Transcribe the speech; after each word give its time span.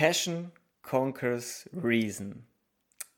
Passion 0.00 0.50
conquers 0.80 1.68
reason. 1.74 2.46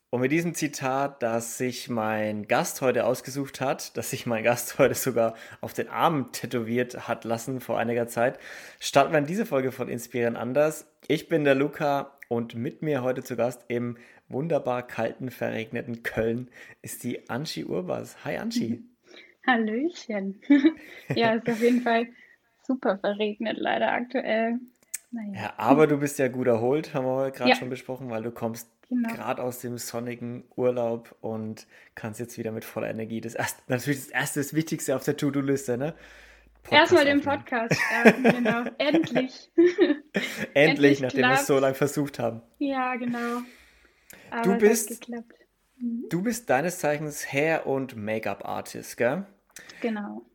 Und 0.09 0.19
mit 0.19 0.33
diesem 0.33 0.53
Zitat, 0.53 1.23
das 1.23 1.57
sich 1.57 1.87
mein 1.87 2.45
Gast 2.49 2.81
heute 2.81 3.05
ausgesucht 3.05 3.61
hat, 3.61 3.95
das 3.95 4.09
sich 4.09 4.25
mein 4.25 4.43
Gast 4.43 4.79
heute 4.79 4.93
sogar 4.93 5.35
auf 5.61 5.71
den 5.71 5.87
Arm 5.87 6.33
tätowiert 6.33 7.07
hat 7.07 7.23
lassen 7.23 7.61
vor 7.61 7.79
einiger 7.79 8.07
Zeit, 8.07 8.37
starten 8.81 9.13
wir 9.13 9.19
in 9.19 9.25
diese 9.25 9.45
Folge 9.45 9.71
von 9.71 9.87
Inspirieren 9.87 10.35
anders. 10.35 10.93
Ich 11.07 11.29
bin 11.29 11.45
der 11.45 11.55
Luca 11.55 12.17
und 12.27 12.53
mit 12.55 12.81
mir 12.81 13.01
heute 13.01 13.23
zu 13.23 13.37
Gast 13.37 13.63
im 13.69 13.95
wunderbar 14.27 14.85
kalten, 14.85 15.31
verregneten 15.31 16.03
Köln 16.03 16.49
ist 16.81 17.05
die 17.05 17.29
Anschi 17.29 17.63
Urbas. 17.63 18.25
Hi 18.25 18.35
Anschi. 18.35 18.83
Hallöchen. 19.47 20.41
ja, 21.15 21.31
ist 21.35 21.47
auf 21.47 21.61
jeden 21.61 21.79
Fall 21.79 22.07
super 22.67 22.97
verregnet 22.97 23.55
leider 23.57 23.93
aktuell. 23.93 24.59
Naja. 25.13 25.43
Ja, 25.43 25.53
aber 25.57 25.85
du 25.85 25.97
bist 25.97 26.17
ja 26.17 26.27
gut 26.27 26.47
erholt, 26.47 26.95
haben 26.95 27.05
wir 27.05 27.29
gerade 27.29 27.51
ja. 27.51 27.55
schon 27.55 27.69
besprochen, 27.69 28.09
weil 28.09 28.23
du 28.23 28.31
kommst 28.31 28.67
genau. 28.89 29.13
gerade 29.13 29.43
aus 29.43 29.59
dem 29.59 29.77
sonnigen 29.77 30.43
Urlaub 30.55 31.15
und 31.21 31.67
kannst 31.93 32.19
jetzt 32.19 32.37
wieder 32.39 32.51
mit 32.51 32.65
voller 32.65 32.89
Energie 32.89 33.21
das 33.21 33.35
erste, 33.35 33.61
natürlich 33.67 34.05
das 34.05 34.09
erste, 34.09 34.39
das 34.39 34.55
Wichtigste 34.55 34.95
auf 34.95 35.03
der 35.03 35.15
To-Do-Liste, 35.15 35.77
ne? 35.77 35.93
Erstmal 36.69 37.05
den 37.05 37.21
Podcast 37.21 37.75
starten, 37.75 38.23
genau. 38.23 38.63
Endlich. 38.79 39.51
Endlich, 39.55 40.01
Endlich 40.55 41.01
nachdem 41.01 41.21
wir 41.21 41.33
es 41.33 41.45
so 41.45 41.59
lange 41.59 41.75
versucht 41.75 42.17
haben. 42.17 42.41
Ja, 42.57 42.95
genau. 42.95 43.41
Aber 44.31 44.53
du 44.53 44.57
bist, 44.57 45.09
mhm. 45.77 46.05
du 46.09 46.23
bist 46.23 46.49
deines 46.49 46.79
Zeichens 46.79 47.31
Hair- 47.31 47.67
und 47.67 47.95
Make-up-Artist, 47.95 48.97
gell? 48.97 49.27
Genau. 49.81 50.25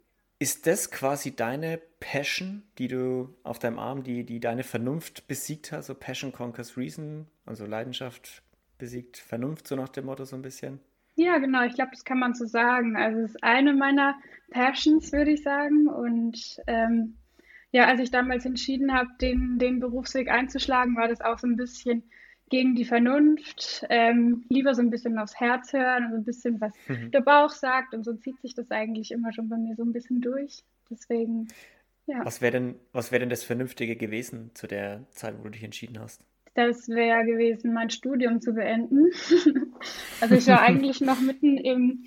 Ist 0.40 0.68
das 0.68 0.90
quasi 0.92 1.34
deine 1.34 1.80
Passion, 1.98 2.62
die 2.78 2.86
du 2.86 3.34
auf 3.42 3.58
deinem 3.58 3.78
Arm, 3.78 4.04
die, 4.04 4.24
die 4.24 4.38
deine 4.38 4.62
Vernunft 4.62 5.26
besiegt 5.26 5.72
hat? 5.72 5.84
So 5.84 5.94
Passion 5.94 6.30
conquers 6.30 6.76
Reason, 6.76 7.26
also 7.44 7.66
Leidenschaft 7.66 8.42
besiegt 8.78 9.16
Vernunft, 9.16 9.66
so 9.66 9.74
nach 9.74 9.88
dem 9.88 10.06
Motto 10.06 10.24
so 10.24 10.36
ein 10.36 10.42
bisschen? 10.42 10.80
Ja, 11.16 11.38
genau, 11.38 11.64
ich 11.64 11.74
glaube, 11.74 11.90
das 11.92 12.04
kann 12.04 12.20
man 12.20 12.34
so 12.34 12.46
sagen. 12.46 12.96
Also 12.96 13.18
es 13.18 13.30
ist 13.30 13.42
eine 13.42 13.74
meiner 13.74 14.16
Passions, 14.52 15.10
würde 15.10 15.32
ich 15.32 15.42
sagen. 15.42 15.88
Und 15.88 16.60
ähm, 16.68 17.16
ja, 17.72 17.86
als 17.86 18.00
ich 18.00 18.12
damals 18.12 18.46
entschieden 18.46 18.94
habe, 18.94 19.10
den, 19.20 19.58
den 19.58 19.80
Berufsweg 19.80 20.28
einzuschlagen, 20.30 20.96
war 20.96 21.08
das 21.08 21.20
auch 21.20 21.40
so 21.40 21.48
ein 21.48 21.56
bisschen 21.56 22.04
gegen 22.50 22.74
die 22.74 22.84
Vernunft, 22.84 23.84
ähm, 23.90 24.44
lieber 24.48 24.74
so 24.74 24.82
ein 24.82 24.90
bisschen 24.90 25.18
aufs 25.18 25.38
Herz 25.38 25.72
hören 25.72 26.06
und 26.06 26.10
so 26.10 26.16
ein 26.16 26.24
bisschen, 26.24 26.60
was 26.60 26.72
mhm. 26.88 27.10
der 27.10 27.20
Bauch 27.20 27.50
sagt. 27.50 27.94
Und 27.94 28.04
so 28.04 28.14
zieht 28.14 28.40
sich 28.40 28.54
das 28.54 28.70
eigentlich 28.70 29.10
immer 29.10 29.32
schon 29.32 29.48
bei 29.48 29.56
mir 29.56 29.74
so 29.76 29.84
ein 29.84 29.92
bisschen 29.92 30.20
durch. 30.20 30.62
Deswegen, 30.90 31.48
ja. 32.06 32.24
Was 32.24 32.40
wäre 32.40 32.52
denn, 32.52 32.74
wär 32.92 33.18
denn 33.18 33.28
das 33.28 33.44
Vernünftige 33.44 33.96
gewesen 33.96 34.50
zu 34.54 34.66
der 34.66 35.04
Zeit, 35.10 35.38
wo 35.38 35.44
du 35.44 35.50
dich 35.50 35.64
entschieden 35.64 35.98
hast? 36.00 36.24
Das 36.54 36.88
wäre 36.88 37.24
gewesen, 37.24 37.72
mein 37.72 37.90
Studium 37.90 38.40
zu 38.40 38.54
beenden. 38.54 39.10
also 40.20 40.34
ich 40.34 40.46
war 40.46 40.60
eigentlich 40.62 41.00
noch 41.00 41.20
mitten 41.20 41.58
im 41.58 42.04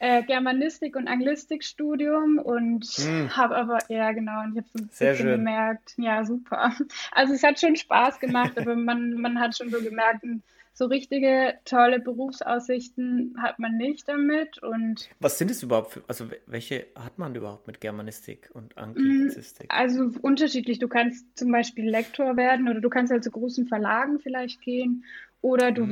äh, 0.00 0.22
Germanistik- 0.22 0.96
und 0.96 1.08
Anglistikstudium 1.08 2.38
und 2.38 2.86
mm. 2.98 3.36
habe 3.36 3.54
aber, 3.54 3.78
ja 3.88 4.12
genau, 4.12 4.42
und 4.42 4.52
ich 4.52 4.58
habe 4.58 4.68
so 4.72 4.82
ein 4.82 4.88
Sehr 4.90 5.10
bisschen 5.10 5.26
schön. 5.26 5.36
gemerkt, 5.38 5.94
ja 5.98 6.24
super. 6.24 6.72
Also 7.12 7.34
es 7.34 7.42
hat 7.42 7.60
schon 7.60 7.76
Spaß 7.76 8.18
gemacht, 8.18 8.58
aber 8.58 8.74
man, 8.76 9.14
man 9.14 9.38
hat 9.38 9.56
schon 9.56 9.70
so 9.70 9.80
gemerkt, 9.82 10.24
so 10.72 10.86
richtige 10.86 11.58
tolle 11.66 12.00
Berufsaussichten 12.00 13.34
hat 13.38 13.58
man 13.58 13.76
nicht 13.76 14.08
damit. 14.08 14.62
Und 14.62 15.10
Was 15.20 15.36
sind 15.36 15.50
es 15.50 15.62
überhaupt 15.62 15.92
für, 15.92 16.02
also 16.08 16.26
welche 16.46 16.86
hat 16.94 17.18
man 17.18 17.34
überhaupt 17.34 17.66
mit 17.66 17.82
Germanistik 17.82 18.48
und 18.54 18.78
Anglizistik? 18.78 19.66
Also 19.68 20.10
unterschiedlich. 20.22 20.78
Du 20.78 20.88
kannst 20.88 21.26
zum 21.36 21.52
Beispiel 21.52 21.88
Lektor 21.88 22.38
werden 22.38 22.68
oder 22.68 22.80
du 22.80 22.88
kannst 22.88 23.12
halt 23.12 23.22
zu 23.22 23.30
großen 23.30 23.66
Verlagen 23.66 24.20
vielleicht 24.20 24.62
gehen 24.62 25.04
oder 25.42 25.72
du 25.72 25.84
mm. 25.84 25.90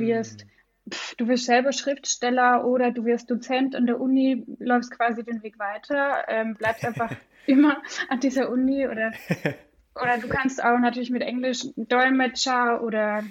Du 1.17 1.27
wirst 1.27 1.45
selber 1.45 1.71
Schriftsteller 1.71 2.65
oder 2.65 2.91
du 2.91 3.05
wirst 3.05 3.29
Dozent 3.29 3.75
an 3.75 3.85
der 3.85 3.99
Uni, 3.99 4.45
läufst 4.59 4.91
quasi 4.91 5.23
den 5.23 5.43
Weg 5.43 5.59
weiter, 5.59 6.25
ähm, 6.27 6.55
bleibst 6.55 6.85
einfach 6.85 7.11
immer 7.45 7.81
an 8.09 8.19
dieser 8.19 8.49
Uni 8.49 8.87
oder, 8.87 9.11
oder 9.95 10.17
du 10.17 10.27
kannst 10.27 10.63
auch 10.63 10.79
natürlich 10.79 11.09
mit 11.09 11.21
Englisch 11.21 11.65
Dolmetscher 11.75 12.83
oder 12.83 13.23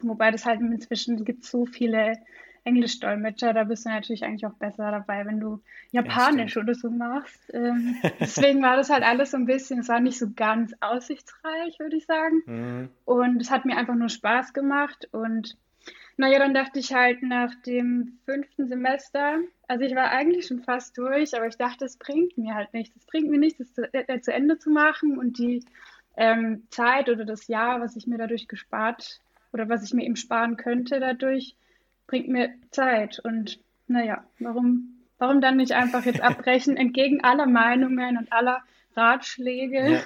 wobei 0.00 0.30
das 0.30 0.46
halt 0.46 0.60
inzwischen 0.60 1.24
gibt 1.24 1.44
so 1.44 1.66
viele 1.66 2.18
Englisch-Dolmetscher, 2.64 3.52
da 3.52 3.64
bist 3.64 3.86
du 3.86 3.90
natürlich 3.90 4.24
eigentlich 4.24 4.46
auch 4.46 4.54
besser 4.54 4.90
dabei, 4.90 5.24
wenn 5.26 5.40
du 5.40 5.62
Japanisch 5.92 6.56
ja, 6.56 6.62
oder 6.62 6.74
so 6.74 6.90
machst. 6.90 7.40
Ähm, 7.52 7.96
deswegen 8.20 8.62
war 8.62 8.76
das 8.76 8.90
halt 8.90 9.02
alles 9.02 9.30
so 9.30 9.36
ein 9.36 9.46
bisschen, 9.46 9.80
es 9.80 9.88
war 9.88 10.00
nicht 10.00 10.18
so 10.18 10.26
ganz 10.34 10.74
aussichtsreich, 10.80 11.78
würde 11.78 11.96
ich 11.96 12.06
sagen. 12.06 12.42
Mhm. 12.46 12.88
Und 13.04 13.40
es 13.40 13.50
hat 13.50 13.64
mir 13.64 13.76
einfach 13.76 13.94
nur 13.94 14.08
Spaß 14.08 14.52
gemacht 14.52 15.08
und 15.12 15.56
naja, 16.16 16.38
dann 16.38 16.54
dachte 16.54 16.78
ich 16.78 16.92
halt 16.92 17.22
nach 17.22 17.54
dem 17.66 18.18
fünften 18.24 18.68
Semester, 18.68 19.38
also 19.68 19.84
ich 19.84 19.94
war 19.94 20.10
eigentlich 20.10 20.46
schon 20.46 20.60
fast 20.60 20.98
durch, 20.98 21.34
aber 21.36 21.46
ich 21.46 21.56
dachte, 21.56 21.84
es 21.84 21.96
bringt 21.96 22.36
mir 22.36 22.54
halt 22.54 22.74
nichts. 22.74 22.96
Es 22.96 23.06
bringt 23.06 23.30
mir 23.30 23.38
nichts, 23.38 23.58
das 23.58 23.72
zu, 23.72 23.94
äh, 23.94 24.20
zu 24.20 24.32
Ende 24.32 24.58
zu 24.58 24.70
machen 24.70 25.18
und 25.18 25.38
die 25.38 25.64
ähm, 26.16 26.64
Zeit 26.70 27.08
oder 27.08 27.24
das 27.24 27.46
Jahr, 27.46 27.80
was 27.80 27.96
ich 27.96 28.06
mir 28.06 28.18
dadurch 28.18 28.48
gespart 28.48 29.20
oder 29.52 29.68
was 29.68 29.84
ich 29.84 29.94
mir 29.94 30.04
eben 30.04 30.16
sparen 30.16 30.56
könnte 30.56 31.00
dadurch, 31.00 31.54
bringt 32.06 32.28
mir 32.28 32.52
Zeit. 32.70 33.20
Und 33.20 33.60
naja, 33.86 34.24
warum, 34.38 34.98
warum 35.18 35.40
dann 35.40 35.56
nicht 35.56 35.72
einfach 35.72 36.04
jetzt 36.04 36.20
abbrechen, 36.22 36.76
entgegen 36.76 37.22
aller 37.22 37.46
Meinungen 37.46 38.18
und 38.18 38.32
aller 38.32 38.62
Ratschläge? 38.96 39.92
Ja. 39.92 40.02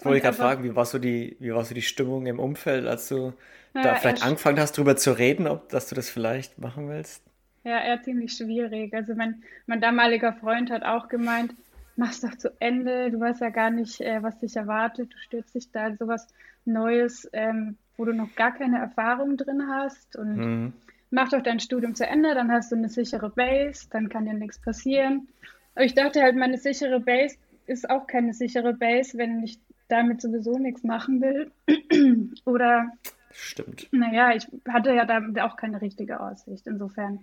Ich 0.00 0.06
wollte 0.06 0.22
gerade 0.22 0.36
fragen, 0.36 0.64
wie 0.64 0.74
war, 0.74 0.86
so 0.86 0.98
die, 0.98 1.36
wie 1.40 1.52
war 1.52 1.64
so 1.64 1.74
die 1.74 1.82
Stimmung 1.82 2.26
im 2.26 2.38
Umfeld, 2.38 2.86
als 2.86 3.08
du 3.08 3.34
ja, 3.74 3.82
da 3.82 3.94
vielleicht 3.96 4.24
angefangen 4.24 4.58
hast, 4.58 4.78
darüber 4.78 4.96
zu 4.96 5.12
reden, 5.12 5.46
ob 5.46 5.68
dass 5.68 5.88
du 5.88 5.94
das 5.94 6.08
vielleicht 6.08 6.58
machen 6.58 6.88
willst? 6.88 7.22
Ja, 7.64 7.78
eher 7.82 8.02
ziemlich 8.02 8.32
schwierig. 8.32 8.94
Also 8.94 9.14
mein, 9.14 9.42
mein 9.66 9.82
damaliger 9.82 10.32
Freund 10.32 10.70
hat 10.70 10.84
auch 10.84 11.08
gemeint, 11.08 11.54
mach's 11.96 12.22
doch 12.22 12.34
zu 12.36 12.50
Ende, 12.60 13.10
du 13.10 13.20
weißt 13.20 13.42
ja 13.42 13.50
gar 13.50 13.70
nicht, 13.70 14.00
äh, 14.00 14.22
was 14.22 14.38
dich 14.38 14.56
erwartet, 14.56 15.12
du 15.12 15.18
stürzt 15.18 15.54
dich 15.54 15.70
da 15.70 15.88
in 15.88 15.98
sowas 15.98 16.26
Neues, 16.64 17.28
ähm, 17.34 17.76
wo 17.98 18.06
du 18.06 18.14
noch 18.14 18.34
gar 18.36 18.54
keine 18.54 18.78
Erfahrung 18.78 19.36
drin 19.36 19.64
hast 19.68 20.16
und 20.16 20.36
mhm. 20.36 20.72
mach 21.10 21.28
doch 21.28 21.42
dein 21.42 21.60
Studium 21.60 21.94
zu 21.94 22.06
Ende, 22.06 22.34
dann 22.34 22.50
hast 22.50 22.72
du 22.72 22.76
eine 22.76 22.88
sichere 22.88 23.28
Base, 23.28 23.86
dann 23.90 24.08
kann 24.08 24.24
dir 24.24 24.32
nichts 24.32 24.58
passieren. 24.58 25.28
Aber 25.74 25.84
ich 25.84 25.94
dachte 25.94 26.22
halt, 26.22 26.36
meine 26.36 26.56
sichere 26.56 27.00
Base 27.00 27.36
ist 27.66 27.90
auch 27.90 28.06
keine 28.06 28.32
sichere 28.32 28.72
Base, 28.72 29.18
wenn 29.18 29.42
ich 29.42 29.58
damit 29.90 30.20
sowieso 30.20 30.58
nichts 30.58 30.82
machen 30.82 31.20
will. 31.20 31.50
Oder 32.44 32.92
Stimmt. 33.32 33.88
Naja, 33.92 34.32
ich 34.34 34.46
hatte 34.68 34.92
ja 34.92 35.04
da 35.04 35.46
auch 35.46 35.56
keine 35.56 35.80
richtige 35.80 36.20
Aussicht. 36.20 36.66
Insofern, 36.66 37.20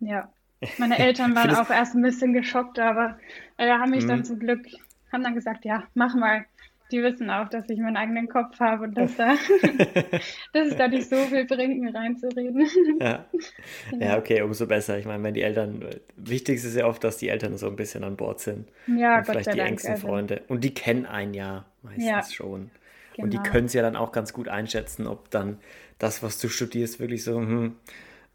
ja. 0.00 0.30
Meine 0.78 0.98
Eltern 1.06 1.34
waren 1.34 1.54
auch 1.54 1.70
erst 1.70 1.94
ein 1.94 2.02
bisschen 2.02 2.32
geschockt, 2.32 2.78
aber 2.78 3.18
äh, 3.56 3.70
haben 3.70 3.90
mich 3.90 4.04
mhm. 4.04 4.08
dann 4.08 4.24
zum 4.24 4.38
Glück, 4.38 4.66
haben 5.12 5.22
dann 5.22 5.34
gesagt, 5.34 5.64
ja, 5.64 5.84
mach 5.94 6.14
mal. 6.14 6.44
Die 6.92 7.04
wissen 7.04 7.30
auch, 7.30 7.48
dass 7.48 7.70
ich 7.70 7.78
meinen 7.78 7.96
eigenen 7.96 8.28
Kopf 8.28 8.58
habe 8.58 8.82
und 8.82 8.98
dass, 8.98 9.14
da, 9.14 9.36
dass 10.52 10.68
es 10.70 10.76
da 10.76 10.88
nicht 10.88 11.08
so 11.08 11.14
viel 11.18 11.44
bringt, 11.44 11.80
mir 11.80 11.94
reinzureden. 11.94 12.66
Ja. 13.00 13.26
ja, 14.00 14.18
okay, 14.18 14.42
umso 14.42 14.66
besser. 14.66 14.98
Ich 14.98 15.06
meine, 15.06 15.22
wenn 15.22 15.34
die 15.34 15.42
Eltern, 15.42 15.88
wichtig 16.16 16.56
ist 16.56 16.74
ja 16.74 16.86
oft, 16.86 17.04
dass 17.04 17.16
die 17.16 17.28
Eltern 17.28 17.56
so 17.58 17.68
ein 17.68 17.76
bisschen 17.76 18.02
an 18.02 18.16
Bord 18.16 18.40
sind. 18.40 18.68
Ja, 18.88 19.18
und 19.18 19.24
Gott 19.24 19.26
vielleicht 19.26 19.52
die 19.52 19.58
Dank, 19.58 19.70
engsten 19.70 19.92
also. 19.92 20.08
Freunde. 20.08 20.42
Und 20.48 20.64
die 20.64 20.74
kennen 20.74 21.06
einen 21.06 21.32
ja 21.32 21.64
meistens 21.82 22.06
ja. 22.06 22.22
schon. 22.22 22.70
Genau. 23.14 23.24
Und 23.24 23.30
die 23.32 23.38
genau. 23.38 23.50
können 23.50 23.66
es 23.66 23.72
ja 23.72 23.82
dann 23.82 23.96
auch 23.96 24.12
ganz 24.12 24.32
gut 24.32 24.48
einschätzen, 24.48 25.06
ob 25.06 25.30
dann 25.30 25.58
das, 25.98 26.22
was 26.22 26.38
du 26.38 26.48
studierst, 26.48 27.00
wirklich 27.00 27.24
so, 27.24 27.36
hm, 27.36 27.76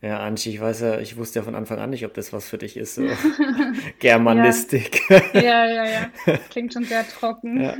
ja, 0.01 0.19
Anchi, 0.19 0.51
ich 0.51 0.61
weiß 0.61 0.81
ja, 0.81 0.99
ich 0.99 1.17
wusste 1.17 1.39
ja 1.39 1.43
von 1.43 1.55
Anfang 1.55 1.79
an 1.79 1.89
nicht, 1.89 2.05
ob 2.05 2.13
das 2.13 2.31
was 2.31 2.47
für 2.47 2.57
dich 2.57 2.77
ist. 2.77 2.95
So. 2.95 3.07
Germanistik. 3.99 5.01
ja. 5.09 5.21
ja, 5.33 5.65
ja, 5.65 5.85
ja. 5.85 6.37
Klingt 6.49 6.73
schon 6.73 6.83
sehr 6.83 7.07
trocken. 7.07 7.61
ja. 7.61 7.75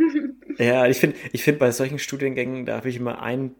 ja, 0.57 0.87
ich 0.87 0.97
finde, 0.97 1.17
ich 1.33 1.43
find 1.43 1.59
bei 1.59 1.71
solchen 1.71 1.99
Studiengängen, 1.99 2.65
da 2.65 2.77
habe 2.77 2.89
ich 2.89 2.97
immer 2.97 3.21
ein, 3.21 3.53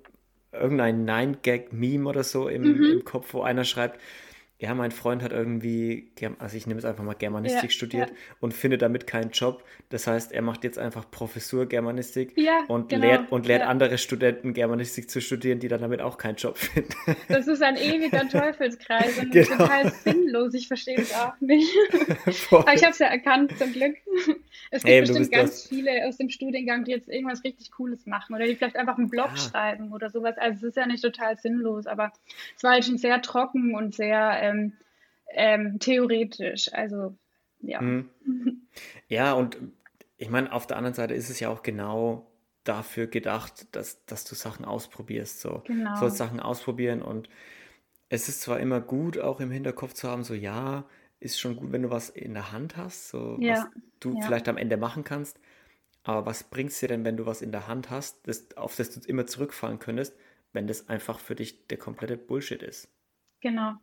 irgendein 0.51 1.06
Nine-Gag-Meme 1.06 2.09
oder 2.09 2.24
so 2.24 2.47
im, 2.47 2.63
mhm. 2.63 2.83
im 2.85 3.03
Kopf, 3.03 3.33
wo 3.33 3.41
einer 3.41 3.65
schreibt, 3.65 4.00
ja, 4.57 4.74
mein 4.74 4.92
Freund 4.92 5.22
hat 5.22 5.34
irgendwie, 5.34 6.12
also 6.40 6.56
ich 6.56 6.66
nehme 6.66 6.78
es 6.78 6.86
einfach 6.86 7.04
mal 7.04 7.13
Germanistik 7.13 7.63
ja, 7.63 7.69
studiert 7.69 8.10
ja. 8.10 8.16
und 8.40 8.54
findet 8.54 8.81
damit 8.81 9.06
keinen 9.06 9.31
Job. 9.31 9.66
Das 9.90 10.07
heißt, 10.07 10.31
er 10.31 10.42
macht 10.42 10.63
jetzt 10.63 10.80
einfach 10.80 11.12
Professur 11.12 11.66
Germanistik 11.66 12.31
ja, 12.38 12.63
und 12.69 12.88
genau, 12.88 13.06
lehrt, 13.06 13.31
und 13.34 13.48
lehrt 13.48 13.63
andere 13.63 13.98
Studenten 13.98 14.54
Germanistik 14.54 15.10
zu 15.10 15.19
studieren, 15.19 15.60
die 15.60 15.68
dann 15.68 15.81
damit 15.81 16.00
auch 16.00 16.18
keinen 16.18 16.38
Job 16.38 16.57
finden. 16.57 16.94
Das 17.28 17.48
ist 17.48 17.62
ein 17.62 17.75
ewiger 17.75 18.28
Teufelskreis 18.30 19.18
und 19.19 19.31
genau. 19.31 19.57
total 19.57 19.92
sinnlos. 19.92 20.54
Ich 20.54 20.68
verstehe 20.68 20.98
es 20.98 21.13
auch 21.13 21.34
nicht. 21.42 21.69
Aber 22.52 22.74
ich 22.74 22.81
habe 22.84 22.92
es 22.92 23.00
ja 23.00 23.07
erkannt, 23.07 23.57
zum 23.57 23.74
Glück. 23.74 23.96
Es 24.72 24.84
gibt 24.84 24.94
Eben, 24.94 25.07
bestimmt 25.07 25.31
ganz 25.31 25.63
das. 25.63 25.68
viele 25.68 26.07
aus 26.07 26.18
dem 26.18 26.30
Studiengang, 26.30 26.86
die 26.86 26.92
jetzt 26.92 27.10
irgendwas 27.10 27.44
richtig 27.44 27.72
Cooles 27.72 28.06
machen 28.06 28.36
oder 28.36 28.46
die 28.46 28.56
vielleicht 28.56 28.78
einfach 28.78 28.98
einen 28.98 29.10
Blog 29.10 29.30
ah. 29.34 29.38
schreiben 29.38 29.92
oder 29.92 30.10
sowas. 30.10 30.38
Also 30.38 30.57
es 30.57 30.63
ist 30.72 30.78
ja 30.78 30.86
nicht 30.86 31.04
total 31.04 31.38
sinnlos, 31.38 31.88
aber 31.88 32.13
es 32.56 32.63
war 32.63 32.72
halt 32.72 32.86
schon 32.86 32.98
sehr 32.98 33.22
trocken 33.22 33.75
und 33.75 33.94
sehr 33.94 34.44
ähm, 34.45 34.74
ähm, 35.30 35.80
theoretisch. 35.80 36.71
Also 36.74 37.18
ja. 37.62 37.81
Mhm. 37.81 38.09
Ja, 39.07 39.33
und 39.33 39.57
ich 40.18 40.30
meine, 40.30 40.51
auf 40.51 40.68
der 40.68 40.77
anderen 40.77 40.94
Seite 40.94 41.13
ist 41.13 41.30
es 41.30 41.39
ja 41.39 41.50
auch 41.50 41.63
genau 41.63 42.31
dafür 42.63 43.07
gedacht, 43.07 43.75
dass, 43.75 44.06
dass 44.06 44.25
du 44.25 44.36
Sachen 44.36 44.65
ausprobierst. 44.65 45.39
So. 45.42 45.63
Genau. 45.65 45.92
Du 45.94 46.00
sollst 46.00 46.18
Sachen 46.18 46.39
ausprobieren 46.39 47.01
und 47.01 47.30
es 48.09 48.30
ist 48.30 48.42
zwar 48.42 48.59
immer 48.59 48.81
gut, 48.81 49.18
auch 49.19 49.39
im 49.39 49.51
Hinterkopf 49.51 49.94
zu 49.94 50.09
haben, 50.09 50.24
so 50.24 50.33
ja, 50.33 50.86
ist 51.19 51.39
schon 51.39 51.56
gut, 51.56 51.71
wenn 51.71 51.83
du 51.83 51.89
was 51.89 52.09
in 52.09 52.33
der 52.33 52.51
Hand 52.51 52.77
hast, 52.77 53.09
so 53.09 53.38
Ja, 53.39 53.53
was 53.53 53.68
du 54.00 54.18
ja, 54.18 54.21
vielleicht 54.21 54.47
am 54.47 54.57
Ende 54.57 54.77
machen 54.77 55.03
kannst. 55.03 55.39
Aber 56.03 56.25
was 56.25 56.44
bringt 56.44 56.71
es 56.71 56.80
dir 56.80 56.88
denn, 56.89 57.03
wenn 57.06 57.18
du 57.18 57.25
was 57.25 57.42
in 57.42 57.51
der 57.51 57.68
Hand 57.68 57.89
hast, 57.89 58.27
das, 58.27 58.56
auf 58.57 58.75
das 58.75 58.92
du 58.92 59.00
immer 59.07 59.25
zurückfallen 59.27 59.80
könntest, 59.80 60.15
wenn 60.53 60.68
das 60.68 60.89
einfach 60.89 61.19
für 61.19 61.36
dich 61.36 61.68
der 61.68 61.77
komplette 61.80 62.18
Bullshit 62.18 62.63
ist? 62.63 62.89
genau. 63.42 63.75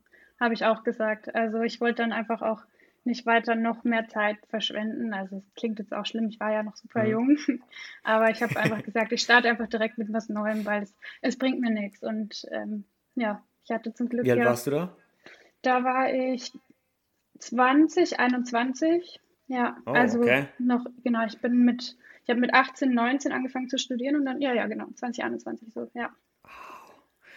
Habe 0.43 0.55
ich 0.55 0.65
auch 0.65 0.83
gesagt. 0.83 1.35
Also 1.35 1.61
ich 1.63 1.81
wollte 1.81 2.03
dann 2.03 2.13
einfach 2.13 2.43
auch 2.43 2.63
nicht 3.05 3.27
weiter 3.27 3.55
noch 3.55 3.85
mehr 3.85 4.09
Zeit 4.09 4.39
verschwenden. 4.49 5.15
Also 5.15 5.37
es 5.37 5.55
klingt 5.55 5.79
jetzt 5.79 5.93
auch 5.93 6.05
schlimm, 6.07 6.29
ich 6.29 6.41
war 6.41 6.53
ja 6.53 6.63
noch 6.65 6.77
super 6.77 7.05
Mhm. 7.05 7.11
jung, 7.11 7.39
aber 8.03 8.31
ich 8.31 8.43
habe 8.43 8.57
einfach 8.57 8.83
gesagt, 8.83 9.13
ich 9.13 9.23
starte 9.23 9.49
einfach 9.49 9.69
direkt 9.69 9.99
mit 9.99 10.13
was 10.13 10.29
Neuem, 10.29 10.65
weil 10.65 10.83
es, 10.83 10.95
es 11.21 11.37
bringt 11.39 11.61
mir 11.61 11.71
nichts. 11.71 12.03
Und 12.03 12.45
ähm, 12.51 12.85
ja, 13.15 13.43
ich 13.65 13.71
hatte 13.71 13.95
zum 13.95 14.09
Glück 14.09 14.25
Wie 14.25 14.33
alt 14.33 14.41
ja, 14.41 14.45
warst 14.47 14.67
du 14.67 14.73
da? 14.73 14.97
da 15.63 15.85
war 15.85 16.13
ich 16.13 16.53
20, 17.39 18.19
21. 18.19 19.21
Ja, 19.47 19.77
Oh, 19.87 19.91
also 19.93 20.21
okay. 20.23 20.49
noch, 20.59 20.87
genau, 21.05 21.25
ich 21.27 21.39
bin 21.41 21.59
mit, 21.65 21.97
ich 22.25 22.31
habe 22.31 22.41
mit 22.41 22.53
18, 22.55 22.93
19 22.93 23.33
angefangen 23.33 23.69
zu 23.69 23.79
studieren 23.79 24.17
und 24.17 24.25
dann, 24.25 24.41
ja, 24.41 24.53
ja, 24.53 24.67
genau, 24.67 24.87
20, 24.95 25.25
21 25.25 25.73
so, 25.73 25.89
ja. 25.95 26.11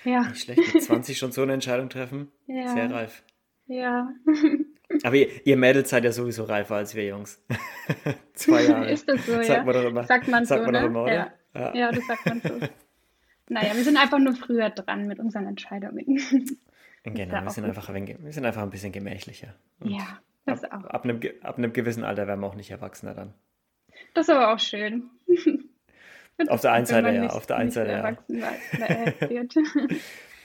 Ja, 0.06 0.22
Nicht 0.30 0.44
schlecht, 0.44 0.74
mit 0.74 0.84
20 0.84 1.18
schon 1.18 1.32
so 1.32 1.42
eine 1.42 1.54
Entscheidung 1.54 1.90
treffen. 1.90 2.32
Sehr 2.48 2.56
ja, 2.76 2.88
reif. 2.88 3.24
ja. 3.68 4.10
Aber 5.04 5.16
ihr, 5.16 5.30
ihr 5.48 5.58
Mädels 5.58 5.90
seid 5.90 6.04
ja 6.06 6.12
sowieso 6.12 6.44
reifer 6.44 6.76
als 6.76 6.94
wir 6.94 7.06
Jungs. 7.08 7.44
Zwei 8.36 8.64
Jahre. 8.66 8.92
Ist 8.92 9.10
das 9.10 9.26
so, 9.26 9.34
Sagt 9.34 9.48
ja? 9.50 9.64
man 9.64 9.74
doch 9.74 9.84
immer. 9.84 10.04
Sagt 10.04 10.28
man 10.28 10.46
Sagt 10.46 10.66
so, 10.66 10.72
man 10.72 10.82
ne? 10.82 10.88
immer, 10.88 11.12
Ja, 11.12 11.34
oder? 11.54 11.60
Ja. 11.62 11.76
ja, 11.76 11.92
das 11.92 12.06
sagt 12.06 12.26
man 12.28 12.42
so. 12.42 12.68
Naja, 13.50 13.76
wir 13.76 13.84
sind 13.84 13.98
einfach 13.98 14.20
nur 14.20 14.36
früher 14.36 14.70
dran 14.70 15.08
mit 15.08 15.20
unseren 15.20 15.48
Entscheidungen. 15.48 16.06
Genau, 17.04 17.34
ja 17.36 17.44
wir 17.44 17.50
sind 17.50 17.66
einfach, 17.66 17.90
ein 17.90 18.08
wir 18.08 18.32
sind 18.32 18.46
einfach 18.46 18.62
ein 18.62 18.70
bisschen 18.70 18.92
gemächlicher. 18.92 19.56
Und 19.80 19.90
Ja, 19.90 20.20
das 20.46 20.64
ab, 20.64 20.84
auch. 20.86 20.90
ab, 20.90 21.04
einem, 21.04 21.20
ab 21.42 21.58
einem 21.58 21.74
gewissen 21.74 22.04
Alter 22.04 22.28
werden 22.28 22.40
wir 22.42 22.48
auch 22.48 22.56
nicht 22.56 22.70
erwachsener 22.72 23.14
dann. 23.16 23.34
Das 24.14 24.28
ist 24.28 24.34
aber 24.36 24.54
auch 24.54 24.60
schön. 24.60 25.10
Auf 26.48 26.62
der 26.62 26.74
einen 26.74 26.86
Seite 26.86 27.10
ja, 27.12 27.30
auf 27.30 27.46
der 27.48 27.58
einen 27.58 27.72
Seite 27.72 27.92
ja. 27.92 28.18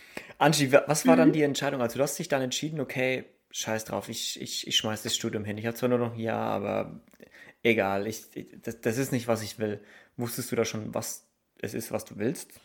Angie, 0.39 0.73
wa- 0.73 0.85
was 0.87 1.07
war 1.07 1.17
dann 1.17 1.33
Mhm. 1.33 1.33
die 1.33 1.43
Entscheidung? 1.43 1.81
Also 1.83 1.99
du 1.99 2.03
hast 2.03 2.19
dich 2.19 2.29
dann 2.29 2.43
entschieden, 2.43 2.81
okay, 2.81 3.25
scheiß 3.51 3.85
drauf, 3.85 4.09
ich, 4.09 4.41
ich, 4.41 4.67
ich 4.67 4.77
schmeiß 4.77 5.03
das 5.03 5.15
Studium 5.15 5.45
hin. 5.45 5.59
Ich 5.59 5.67
habe 5.67 5.77
zwar 5.77 5.89
nur 5.89 5.99
noch 5.99 6.15
ein 6.15 6.21
Jahr, 6.21 6.51
aber 6.53 7.01
egal, 7.63 8.07
ich, 8.07 8.25
das, 8.63 8.81
das 8.81 8.99
ist 8.99 9.13
nicht, 9.13 9.29
was 9.29 9.43
ich 9.43 9.59
will. 9.59 9.83
Wusstest 10.17 10.53
du 10.53 10.57
da 10.57 10.65
schon, 10.65 10.95
was 10.95 11.29
es 11.61 11.75
ist, 11.75 11.93
was 11.93 12.05
du 12.05 12.19
willst? 12.19 12.61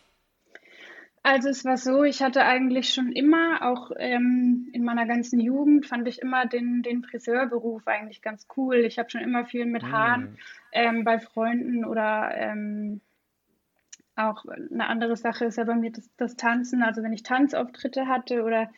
Also 1.24 1.50
es 1.50 1.66
war 1.66 1.78
so, 1.78 2.04
ich 2.04 2.22
hatte 2.22 2.44
eigentlich 2.46 2.94
schon 2.94 3.12
immer, 3.12 3.64
auch 3.64 3.90
ähm, 3.98 4.70
in 4.74 4.84
meiner 4.84 5.08
ganzen 5.08 5.40
Jugend, 5.40 5.88
fand 5.88 6.08
ich 6.08 6.22
immer 6.22 6.46
den, 6.46 6.84
den 6.84 7.04
Friseurberuf 7.04 7.88
eigentlich 7.88 8.22
ganz 8.22 8.46
cool. 8.56 8.76
Ich 8.86 9.00
habe 9.00 9.10
schon 9.10 9.22
immer 9.22 9.46
viel 9.46 9.66
mit 9.66 9.92
Haaren 9.92 10.28
Hm, 10.28 10.38
ähm, 10.72 11.04
bei 11.04 11.20
Freunden 11.20 11.84
oder 11.84 12.32
ähm, 12.36 13.02
auch 14.16 14.46
eine 14.46 14.88
andere 14.88 15.18
Sache 15.18 15.46
ist 15.46 15.58
ja 15.58 15.64
bei 15.66 15.76
mir 15.76 15.92
das, 15.92 16.10
das 16.18 16.36
Tanzen. 16.36 16.84
Also 16.84 17.04
wenn 17.04 17.14
ich 17.14 17.24
Tanzauftritte 17.24 18.08
hatte 18.08 18.44
oder 18.44 18.70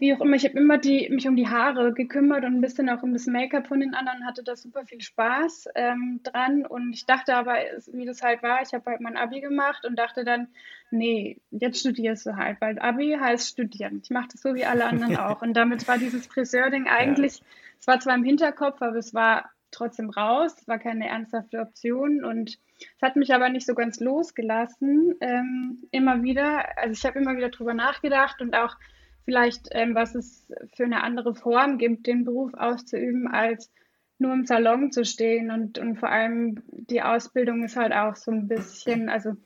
wie 0.00 0.14
auch 0.14 0.20
immer, 0.20 0.36
ich 0.36 0.44
habe 0.44 0.58
immer 0.58 0.78
die, 0.78 1.08
mich 1.10 1.26
um 1.26 1.34
die 1.34 1.48
Haare 1.48 1.92
gekümmert 1.92 2.44
und 2.44 2.54
ein 2.54 2.60
bisschen 2.60 2.88
auch 2.88 3.02
um 3.02 3.12
das 3.12 3.26
Make-up 3.26 3.66
von 3.66 3.80
den 3.80 3.94
anderen, 3.94 4.24
hatte 4.26 4.44
da 4.44 4.54
super 4.54 4.86
viel 4.86 5.00
Spaß 5.00 5.68
ähm, 5.74 6.20
dran. 6.22 6.64
Und 6.64 6.92
ich 6.92 7.04
dachte 7.04 7.34
aber, 7.34 7.54
wie 7.92 8.06
das 8.06 8.22
halt 8.22 8.42
war, 8.42 8.62
ich 8.62 8.72
habe 8.72 8.88
halt 8.90 9.00
mein 9.00 9.16
Abi 9.16 9.40
gemacht 9.40 9.84
und 9.84 9.98
dachte 9.98 10.24
dann, 10.24 10.48
nee, 10.90 11.40
jetzt 11.50 11.80
studierst 11.80 12.26
du 12.26 12.36
halt, 12.36 12.60
weil 12.60 12.78
Abi 12.78 13.16
heißt 13.20 13.48
studieren. 13.48 14.00
Ich 14.02 14.10
mache 14.10 14.28
das 14.32 14.40
so 14.40 14.54
wie 14.54 14.64
alle 14.64 14.86
anderen 14.86 15.16
auch. 15.16 15.42
Und 15.42 15.54
damit 15.54 15.88
war 15.88 15.98
dieses 15.98 16.26
Friseur-Ding 16.26 16.86
Ja, 16.86 16.92
eigentlich, 16.92 17.42
es 17.80 17.86
war 17.86 17.98
zwar 17.98 18.14
im 18.14 18.24
Hinterkopf, 18.24 18.80
aber 18.80 18.96
es 18.96 19.14
war 19.14 19.50
trotzdem 19.78 20.10
raus. 20.10 20.54
Es 20.60 20.68
war 20.68 20.78
keine 20.78 21.08
ernsthafte 21.08 21.60
Option 21.60 22.24
und 22.24 22.58
es 22.78 23.02
hat 23.02 23.16
mich 23.16 23.34
aber 23.34 23.48
nicht 23.48 23.66
so 23.66 23.74
ganz 23.74 24.00
losgelassen. 24.00 25.14
Ähm, 25.20 25.84
immer 25.90 26.22
wieder, 26.22 26.78
also 26.78 26.92
ich 26.92 27.04
habe 27.04 27.18
immer 27.18 27.36
wieder 27.36 27.48
drüber 27.48 27.74
nachgedacht 27.74 28.40
und 28.40 28.54
auch 28.54 28.76
vielleicht, 29.24 29.68
ähm, 29.72 29.94
was 29.94 30.14
es 30.14 30.50
für 30.74 30.84
eine 30.84 31.02
andere 31.02 31.34
Form 31.34 31.78
gibt, 31.78 32.06
den 32.06 32.24
Beruf 32.24 32.54
auszuüben, 32.54 33.28
als 33.28 33.70
nur 34.18 34.32
im 34.32 34.46
Salon 34.46 34.90
zu 34.90 35.04
stehen. 35.04 35.50
Und, 35.50 35.78
und 35.78 35.96
vor 35.96 36.10
allem 36.10 36.62
die 36.70 37.02
Ausbildung 37.02 37.64
ist 37.64 37.76
halt 37.76 37.92
auch 37.92 38.16
so 38.16 38.30
ein 38.30 38.48
bisschen, 38.48 39.08
also 39.08 39.36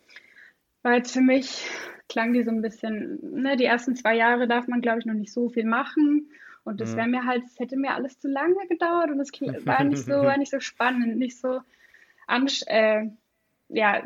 jetzt 0.85 1.12
für 1.12 1.20
mich, 1.20 1.67
klang 2.08 2.32
die 2.32 2.43
so 2.43 2.50
ein 2.50 2.62
bisschen, 2.62 3.19
ne, 3.23 3.56
die 3.56 3.64
ersten 3.64 3.96
zwei 3.96 4.14
Jahre 4.17 4.46
darf 4.46 4.69
man, 4.69 4.81
glaube 4.81 4.99
ich, 5.00 5.06
noch 5.06 5.14
nicht 5.14 5.32
so 5.32 5.49
viel 5.49 5.64
machen. 5.64 6.28
Und 6.64 6.81
das 6.81 6.97
wäre 6.97 7.06
hm. 7.06 7.11
mir 7.11 7.25
halt, 7.26 7.44
es 7.44 7.59
hätte 7.59 7.76
mir 7.76 7.93
alles 7.94 8.19
zu 8.19 8.29
lange 8.29 8.67
gedauert 8.69 9.11
und 9.11 9.20
es 9.20 9.32
kl- 9.32 9.67
war 9.67 9.85
nicht 9.85 10.05
so, 10.05 10.14
war 10.14 10.37
nicht 10.38 10.50
so 10.50 10.61
spannend, 10.61 11.17
nicht 11.19 11.38
so 11.38 11.61
äh, 12.69 13.06
ja, 13.69 14.03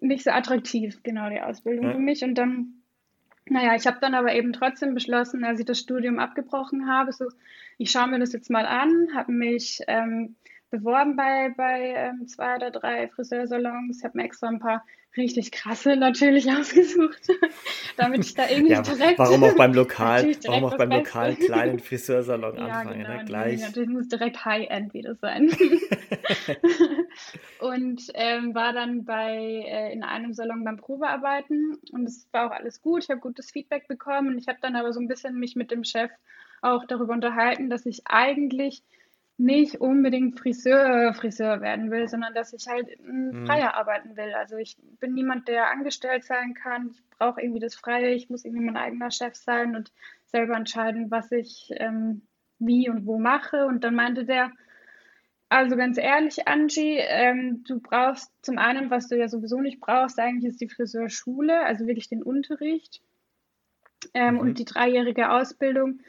nicht 0.00 0.24
so 0.24 0.30
attraktiv, 0.30 1.02
genau, 1.02 1.28
die 1.30 1.40
Ausbildung 1.40 1.90
für 1.90 1.98
Ja, 1.98 1.98
mich. 1.98 2.22
Und 2.24 2.34
dann, 2.36 2.82
naja, 3.46 3.74
ich 3.74 3.86
habe 3.86 3.98
dann 4.00 4.14
aber 4.14 4.34
eben 4.34 4.52
trotzdem 4.52 4.94
beschlossen, 4.94 5.44
als 5.44 5.60
ich 5.60 5.66
das 5.66 5.78
Studium 5.80 6.18
abgebrochen 6.18 6.88
habe, 6.88 7.12
so, 7.12 7.26
ich 7.78 7.90
schaue 7.90 8.08
mir 8.08 8.18
das 8.18 8.32
jetzt 8.32 8.50
mal 8.50 8.66
an, 8.66 9.08
habe 9.14 9.32
mich 9.32 9.80
ähm, 9.88 10.36
beworben 10.70 11.16
bei, 11.16 11.52
bei 11.56 11.94
ähm, 11.96 12.26
zwei 12.28 12.56
oder 12.56 12.70
drei 12.70 13.08
Friseursalons, 13.08 14.04
habe 14.04 14.18
mir 14.18 14.24
extra 14.24 14.48
ein 14.48 14.58
paar 14.60 14.84
richtig 15.16 15.50
krasse 15.50 15.96
natürlich 15.96 16.50
ausgesucht, 16.52 17.28
damit 17.96 18.24
ich 18.24 18.34
da 18.34 18.48
irgendwie 18.48 18.72
Ja, 18.74 18.82
direkt, 18.82 19.18
warum 19.18 19.44
auch 19.44 19.56
beim 19.56 19.74
Lokal, 19.74 20.36
warum 20.44 20.64
auch 20.64 20.76
beim 20.76 20.90
lokalen 20.90 21.38
kleinen 21.38 21.78
Friseursalon 21.80 22.56
Ja, 22.56 22.64
anfangen, 22.66 22.98
genau. 23.02 23.16
ne? 23.18 23.24
Gleich. 23.24 23.60
natürlich 23.60 23.88
muss 23.88 24.08
direkt 24.08 24.44
High-End 24.44 24.94
wieder 24.94 25.14
sein. 25.16 25.50
Und 27.60 28.02
ähm, 28.14 28.54
war 28.54 28.72
dann 28.72 29.04
bei, 29.04 29.34
äh, 29.66 29.92
in 29.92 30.02
einem 30.02 30.32
Salon 30.32 30.64
beim 30.64 30.76
Probearbeiten 30.76 31.76
und 31.90 32.04
es 32.06 32.28
war 32.32 32.46
auch 32.46 32.52
alles 32.52 32.80
gut. 32.80 33.04
Ich 33.04 33.10
habe 33.10 33.20
gutes 33.20 33.50
Feedback 33.50 33.88
bekommen 33.88 34.28
und 34.28 34.38
ich 34.38 34.48
habe 34.48 34.58
dann 34.60 34.76
aber 34.76 34.92
so 34.92 35.00
ein 35.00 35.08
bisschen 35.08 35.38
mich 35.38 35.56
mit 35.56 35.70
dem 35.70 35.84
Chef 35.84 36.10
auch 36.62 36.84
darüber 36.84 37.12
unterhalten, 37.12 37.70
dass 37.70 37.86
ich 37.86 38.02
eigentlich 38.06 38.82
nicht 39.38 39.80
unbedingt 39.80 40.38
Friseur, 40.38 41.14
Friseur 41.14 41.60
werden 41.60 41.90
will, 41.90 42.08
sondern 42.08 42.34
dass 42.34 42.52
ich 42.52 42.66
halt 42.66 42.88
mm, 43.00 43.32
Hm, 43.32 43.44
freier 43.46 43.74
arbeiten 43.74 44.16
will. 44.16 44.34
Also 44.34 44.56
ich 44.56 44.76
bin 45.00 45.14
niemand, 45.14 45.48
der 45.48 45.70
angestellt 45.70 46.24
sein 46.24 46.54
kann. 46.54 46.90
Ich 46.90 47.02
brauche 47.18 47.40
irgendwie 47.40 47.60
das 47.60 47.76
Freie. 47.76 48.14
Ich 48.14 48.30
muss 48.30 48.44
irgendwie 48.44 48.64
mein 48.64 48.76
eigener 48.76 49.10
Chef 49.12 49.36
sein 49.36 49.76
und 49.76 49.92
selber 50.26 50.56
entscheiden, 50.56 51.10
was 51.10 51.30
ich 51.32 51.70
ähm, 51.76 52.22
wie 52.58 52.90
und 52.90 53.06
wo 53.06 53.18
mache. 53.18 53.66
Und 53.66 53.84
dann 53.84 53.94
meinte 53.94 54.24
der, 54.24 54.52
also 55.50 55.76
ganz 55.76 55.98
ehrlich, 55.98 56.48
Angie, 56.48 56.98
ähm, 56.98 57.64
du 57.64 57.80
brauchst 57.80 58.32
zum 58.44 58.58
einen, 58.58 58.90
was 58.90 59.08
du 59.08 59.16
ja 59.16 59.28
sowieso 59.28 59.60
nicht 59.60 59.80
brauchst, 59.80 60.18
eigentlich 60.18 60.50
ist 60.52 60.60
die 60.60 60.68
Friseurschule, 60.68 61.64
also 61.64 61.86
wirklich 61.86 62.08
den 62.08 62.22
Unterricht 62.22 63.02
ähm, 64.14 64.38
und 64.38 64.48
Mhm. 64.48 64.54
die 64.58 64.64
dreijährige 64.64 65.30
Ausbildung. 65.30 66.00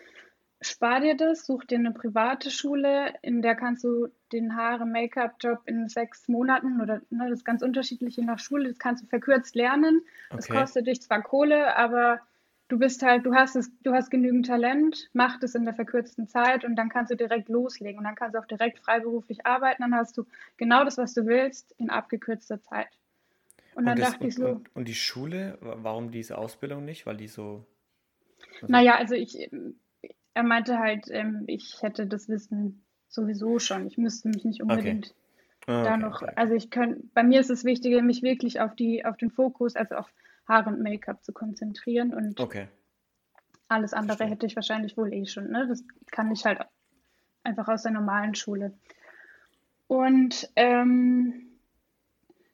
Spar 0.62 1.02
dir 1.02 1.16
das, 1.18 1.46
such 1.46 1.66
dir 1.66 1.78
eine 1.80 1.92
private 1.92 2.50
Schule, 2.50 3.14
in 3.22 3.42
der 3.42 3.56
kannst 3.56 3.84
du 3.84 4.08
den 4.32 4.56
Haare-Make-up-Job 4.56 5.64
in 5.66 5.90
sechs 5.90 6.28
Monaten 6.30 6.80
oder 6.82 7.02
ne, 7.10 7.30
das 7.30 7.40
ist 7.40 7.46
ganz 7.46 7.62
unterschiedlich 7.62 8.16
je 8.18 8.24
nach 8.24 8.40
Schule, 8.40 8.70
das 8.70 8.80
kannst 8.80 9.04
du 9.04 9.08
verkürzt 9.08 9.56
lernen. 9.56 10.02
Das 10.36 10.48
Okay. 10.48 10.50
kostet 10.50 10.88
dich 10.88 11.02
zwar 11.02 11.22
Kohle, 11.24 11.76
aber 11.76 12.22
du 12.70 12.78
bist 12.80 13.04
halt, 13.04 13.26
du 13.26 13.34
hast 13.36 13.56
es, 13.58 13.70
du 13.84 13.94
hast 13.94 14.12
genügend 14.12 14.46
Talent, 14.48 15.10
mach 15.14 15.40
das 15.40 15.56
in 15.56 15.66
der 15.66 15.74
verkürzten 15.74 16.28
Zeit 16.28 16.64
und 16.66 16.76
dann 16.78 16.90
kannst 16.90 17.12
du 17.12 17.16
direkt 17.18 17.50
loslegen 17.50 17.98
und 18.00 18.06
dann 18.06 18.16
kannst 18.16 18.36
du 18.36 18.40
auch 18.40 18.46
direkt 18.46 18.80
freiberuflich 18.80 19.46
arbeiten, 19.46 19.82
dann 19.82 19.96
hast 19.96 20.18
du 20.18 20.26
genau 20.58 20.84
das, 20.86 20.98
was 20.98 21.14
du 21.14 21.26
willst, 21.26 21.74
in 21.78 21.90
abgekürzter 21.90 22.62
Zeit. 22.62 22.90
Und 23.74 23.86
Und 23.86 23.86
dann 23.86 24.00
das 24.00 24.14
dachte 24.14 24.28
ich 24.28 24.36
und, 24.36 24.38
so, 24.38 24.58
und, 24.58 24.70
und 24.76 24.88
die 24.88 24.96
Schule, 24.96 25.58
wa- 25.62 25.78
warum 25.80 26.12
diese 26.12 26.38
Ausbildung 26.38 26.86
nicht? 26.86 27.06
Weil 27.06 27.18
die 27.18 27.28
so, 27.28 27.66
also, 28.62 28.68
naja, 28.68 28.96
also 28.96 29.16
ich, 29.16 29.50
er 30.40 30.44
meinte 30.44 30.80
halt, 30.80 31.08
ähm, 31.10 31.44
ich 31.48 31.82
hätte 31.82 32.08
das 32.08 32.30
Wissen 32.30 32.84
sowieso 33.10 33.60
schon. 33.60 33.88
Ich 33.88 33.98
müsste 33.98 34.30
mich 34.30 34.46
nicht 34.46 34.64
okay. 34.64 34.72
unbedingt 34.72 35.14
Ah, 35.68 35.84
da 35.84 35.96
Okay, 35.96 35.98
noch, 35.98 36.22
okay, 36.22 36.26
okay. 36.26 36.34
also 36.36 36.54
ich 36.56 36.70
könnte, 36.72 37.04
bei 37.14 37.24
mir 37.24 37.40
ist 37.42 37.50
es 37.50 37.64
wichtiger, 37.66 38.02
mich 38.02 38.24
wirklich 38.24 38.60
auf 38.62 38.76
die, 38.76 39.06
auf 39.06 39.18
den 39.18 39.30
Fokus, 39.32 39.76
also 39.76 39.96
auf 39.96 40.12
Haare 40.48 40.70
und 40.70 40.82
Make-up 40.82 41.24
zu 41.24 41.34
konzentrieren 41.34 42.14
und 42.14 42.40
Okay, 42.40 42.68
alles 43.68 43.94
andere 43.94 44.18
verstehe. 44.18 44.28
hätte 44.28 44.46
ich 44.46 44.56
wahrscheinlich 44.56 44.98
wohl 44.98 45.14
eh 45.14 45.26
schon, 45.26 45.52
ne? 45.52 45.68
Das 45.68 45.84
kann 46.12 46.32
ich 46.32 46.46
halt 46.46 46.60
einfach 47.44 47.68
aus 47.68 47.84
der 47.84 47.92
normalen 47.92 48.36
Schule. 48.36 48.74
Und 49.88 50.50
ähm, 50.56 51.60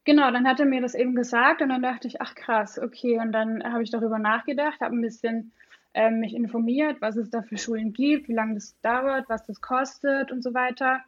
genau, 0.03 0.31
dann 0.31 0.47
hat 0.47 0.59
er 0.59 0.65
mir 0.65 0.81
das 0.81 0.95
eben 0.95 1.15
gesagt 1.15 1.61
und 1.61 1.69
dann 1.69 1.81
dachte 1.81 2.07
ich, 2.07 2.21
ach 2.21 2.35
krass, 2.35 2.79
okay. 2.79 3.19
Und 3.19 3.31
dann 3.31 3.63
habe 3.63 3.83
ich 3.83 3.91
darüber 3.91 4.19
nachgedacht, 4.19 4.81
habe 4.81 4.95
ein 4.95 5.01
bisschen 5.01 5.51
ähm, 5.95 6.19
mich 6.19 6.35
informiert, 6.35 6.97
was 7.01 7.15
es 7.15 7.29
da 7.29 7.41
für 7.41 7.57
Schulen 7.57 7.93
gibt, 7.93 8.27
wie 8.27 8.33
lange 8.33 8.55
das 8.55 8.79
dauert, 8.81 9.27
was 9.29 9.45
das 9.45 9.61
kostet 9.61 10.31
und 10.31 10.43
so 10.43 10.53
weiter. 10.53 11.01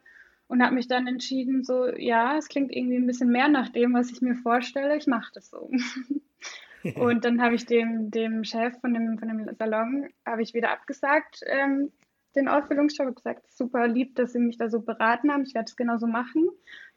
und 0.47 0.63
habe 0.63 0.75
mich 0.75 0.87
dann 0.87 1.07
entschieden, 1.07 1.63
so, 1.65 1.87
ja, 1.89 2.37
es 2.37 2.47
klingt 2.47 2.71
irgendwie 2.73 2.95
ein 2.95 3.05
bisschen 3.05 3.29
mehr 3.29 3.49
nach 3.49 3.67
dem, 3.69 3.93
was 3.93 4.09
ich 4.11 4.21
mir 4.21 4.35
vorstelle, 4.35 4.95
ich 4.95 5.05
mache 5.05 5.29
das 5.33 5.49
so. 5.49 5.69
und 6.95 7.25
dann 7.25 7.41
habe 7.41 7.55
ich 7.55 7.65
dem, 7.65 8.11
dem 8.11 8.45
Chef 8.45 8.79
von 8.79 8.93
dem, 8.93 9.19
von 9.19 9.27
dem 9.27 9.55
Salon, 9.59 10.07
habe 10.25 10.41
ich 10.41 10.53
wieder 10.53 10.71
abgesagt, 10.71 11.41
ähm, 11.45 11.91
den 12.35 12.47
Ausbildungsjob, 12.47 13.13
gesagt, 13.13 13.51
super 13.51 13.87
lieb, 13.87 14.15
dass 14.15 14.31
sie 14.31 14.39
mich 14.39 14.57
da 14.57 14.69
so 14.69 14.79
beraten 14.79 15.31
haben, 15.31 15.43
ich 15.43 15.53
werde 15.53 15.65
es 15.65 15.75
genauso 15.75 16.07
machen. 16.07 16.47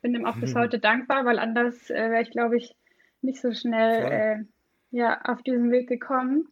Bin 0.01 0.13
dem 0.13 0.27
auch 0.27 0.37
bis 0.37 0.55
heute 0.55 0.79
dankbar, 0.79 1.25
weil 1.25 1.39
anders 1.39 1.91
äh, 1.91 2.11
wäre 2.11 2.23
ich, 2.23 2.31
glaube 2.31 2.57
ich, 2.57 2.77
nicht 3.23 3.41
so 3.41 3.53
schnell 3.53 4.13
äh, 4.13 4.45
ja, 4.91 5.21
auf 5.23 5.43
diesen 5.43 5.71
Weg 5.71 5.89
gekommen. 5.89 6.47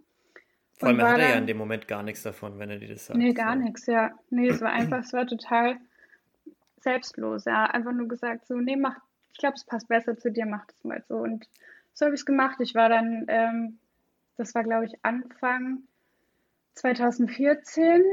Vor 0.78 0.88
allem 0.88 1.02
hat 1.02 1.18
er 1.18 1.30
ja 1.30 1.36
in 1.36 1.46
dem 1.46 1.56
Moment 1.56 1.88
gar 1.88 2.02
nichts 2.02 2.22
davon, 2.22 2.58
wenn 2.58 2.70
er 2.70 2.78
dir 2.78 2.88
das 2.88 3.06
sagt. 3.06 3.18
Nee, 3.18 3.32
gar 3.32 3.54
so. 3.54 3.62
nichts, 3.62 3.86
ja. 3.86 4.12
Nee, 4.30 4.48
es 4.48 4.60
war 4.60 4.72
einfach, 4.72 5.00
es 5.00 5.12
war 5.12 5.26
total 5.26 5.78
selbstlos, 6.80 7.44
ja. 7.46 7.64
Einfach 7.64 7.92
nur 7.92 8.06
gesagt, 8.06 8.46
so, 8.46 8.54
nee, 8.54 8.76
mach, 8.76 8.96
ich 9.32 9.38
glaube, 9.38 9.56
es 9.56 9.64
passt 9.64 9.88
besser 9.88 10.16
zu 10.16 10.30
dir, 10.30 10.46
mach 10.46 10.66
das 10.66 10.84
mal 10.84 11.02
so. 11.08 11.16
Und 11.16 11.48
so 11.94 12.06
habe 12.06 12.14
ich 12.14 12.20
es 12.20 12.26
gemacht. 12.26 12.58
Ich 12.60 12.74
war 12.76 12.88
dann, 12.88 13.24
ähm, 13.28 13.78
das 14.36 14.54
war, 14.54 14.62
glaube 14.62 14.86
ich, 14.86 14.94
Anfang 15.02 15.82
2014 16.74 18.04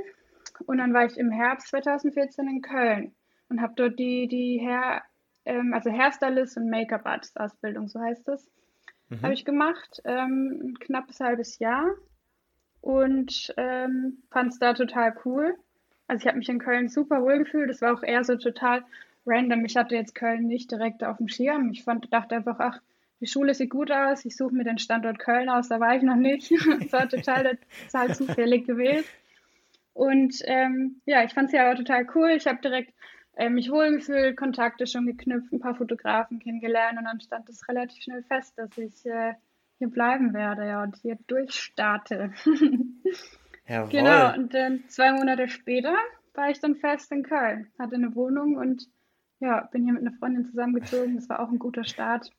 und 0.65 0.77
dann 0.79 0.93
war 0.93 1.05
ich 1.05 1.17
im 1.17 1.29
Herbst 1.29 1.67
2014 1.67 2.47
in 2.47 2.61
Köln 2.63 3.13
und 3.49 3.61
habe 3.61 3.73
dort 3.75 3.99
die, 3.99 4.27
die 4.27 4.59
Hair, 4.59 5.03
ähm, 5.45 5.71
also 5.73 5.91
Hairstylist 5.91 6.57
und 6.57 6.69
Make-up-Artist-Ausbildung, 6.71 7.89
so 7.89 7.99
heißt 7.99 8.27
das, 8.27 8.49
mhm. 9.09 9.21
habe 9.21 9.33
ich 9.33 9.45
gemacht. 9.45 10.01
Ähm, 10.03 10.61
ein 10.63 10.79
knappes 10.79 11.19
halbes 11.19 11.59
Jahr 11.59 11.95
und 12.85 13.51
ähm, 13.57 14.19
fand 14.29 14.53
es 14.53 14.59
da 14.59 14.75
total 14.75 15.15
cool. 15.25 15.57
Also 16.07 16.21
ich 16.21 16.27
habe 16.27 16.37
mich 16.37 16.49
in 16.49 16.59
Köln 16.59 16.87
super 16.87 17.23
wohl 17.23 17.39
gefühlt. 17.39 17.67
Das 17.67 17.81
war 17.81 17.95
auch 17.95 18.03
eher 18.03 18.23
so 18.23 18.35
total 18.35 18.83
random. 19.25 19.65
Ich 19.65 19.75
hatte 19.75 19.95
jetzt 19.95 20.13
Köln 20.13 20.45
nicht 20.45 20.69
direkt 20.69 21.03
auf 21.03 21.17
dem 21.17 21.27
Schirm. 21.27 21.71
Ich 21.71 21.83
fand, 21.83 22.13
dachte 22.13 22.35
einfach, 22.35 22.59
ach, 22.59 22.79
die 23.21 23.25
Schule 23.25 23.55
sieht 23.55 23.71
gut 23.71 23.91
aus. 23.91 24.23
Ich 24.23 24.37
suche 24.37 24.53
mir 24.53 24.65
den 24.65 24.77
Standort 24.77 25.17
Köln 25.17 25.49
aus. 25.49 25.67
Da 25.67 25.79
war 25.79 25.95
ich 25.95 26.03
noch 26.03 26.15
nicht. 26.15 26.51
Das 26.79 26.93
war 26.93 27.09
total, 27.09 27.57
total 27.87 28.13
zufällig 28.13 28.67
gewählt. 28.67 29.07
Und 29.93 30.35
ähm, 30.43 31.01
ja, 31.07 31.23
ich 31.23 31.33
fand 31.33 31.47
es 31.47 31.53
ja 31.53 31.65
aber 31.65 31.75
total 31.75 32.05
cool. 32.13 32.33
Ich 32.37 32.45
habe 32.45 32.61
direkt 32.61 32.93
äh, 33.35 33.49
mich 33.49 33.71
wohlgefühlt, 33.71 34.37
Kontakte 34.37 34.85
schon 34.85 35.07
geknüpft, 35.07 35.51
ein 35.51 35.59
paar 35.59 35.73
Fotografen 35.73 36.37
kennengelernt 36.37 36.99
und 36.99 37.05
dann 37.05 37.19
stand 37.19 37.49
es 37.49 37.67
relativ 37.67 38.03
schnell 38.03 38.21
fest, 38.21 38.53
dass 38.57 38.77
ich 38.77 39.07
äh, 39.07 39.33
hier 39.85 39.91
bleiben 39.91 40.33
werde 40.33 40.65
ja, 40.65 40.83
und 40.83 40.95
hier 40.97 41.17
durchstarte. 41.27 42.31
Jawohl. 43.67 43.89
Genau, 43.89 44.33
und 44.33 44.53
dann 44.53 44.83
zwei 44.87 45.11
Monate 45.13 45.47
später 45.47 45.95
war 46.33 46.49
ich 46.49 46.59
dann 46.59 46.75
fest 46.75 47.11
in 47.11 47.23
Köln, 47.23 47.67
hatte 47.79 47.95
eine 47.95 48.15
Wohnung 48.15 48.57
und 48.57 48.87
ja, 49.39 49.61
bin 49.71 49.83
hier 49.83 49.93
mit 49.93 50.01
einer 50.01 50.15
Freundin 50.17 50.45
zusammengezogen. 50.45 51.15
Das 51.15 51.29
war 51.29 51.39
auch 51.39 51.49
ein 51.49 51.59
guter 51.59 51.83
Start. 51.83 52.31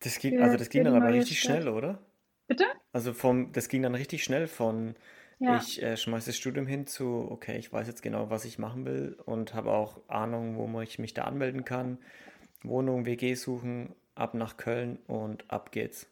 Das 0.00 0.18
ging, 0.18 0.40
also 0.40 0.56
das 0.56 0.70
ging 0.70 0.84
dann 0.84 0.94
aber 0.94 1.12
richtig 1.12 1.40
Stadt. 1.40 1.62
schnell, 1.62 1.68
oder? 1.68 1.98
Bitte? 2.46 2.64
Also 2.92 3.12
vom, 3.12 3.52
das 3.52 3.68
ging 3.68 3.82
dann 3.82 3.94
richtig 3.94 4.24
schnell 4.24 4.46
von 4.46 4.94
ja. 5.38 5.56
ich 5.56 5.82
äh, 5.82 5.96
schmeiße 5.96 6.26
das 6.26 6.36
Studium 6.36 6.66
hin 6.66 6.86
zu, 6.86 7.28
okay, 7.30 7.56
ich 7.58 7.72
weiß 7.72 7.86
jetzt 7.86 8.02
genau, 8.02 8.30
was 8.30 8.44
ich 8.44 8.58
machen 8.58 8.84
will 8.84 9.18
und 9.24 9.54
habe 9.54 9.72
auch 9.72 10.00
Ahnung, 10.08 10.56
wo 10.56 10.80
ich 10.80 10.98
mich 10.98 11.14
da 11.14 11.24
anmelden 11.24 11.64
kann. 11.64 11.98
Wohnung, 12.62 13.06
WG 13.06 13.34
suchen, 13.34 13.94
ab 14.14 14.34
nach 14.34 14.56
Köln 14.56 14.98
und 15.06 15.50
ab 15.50 15.72
geht's. 15.72 16.08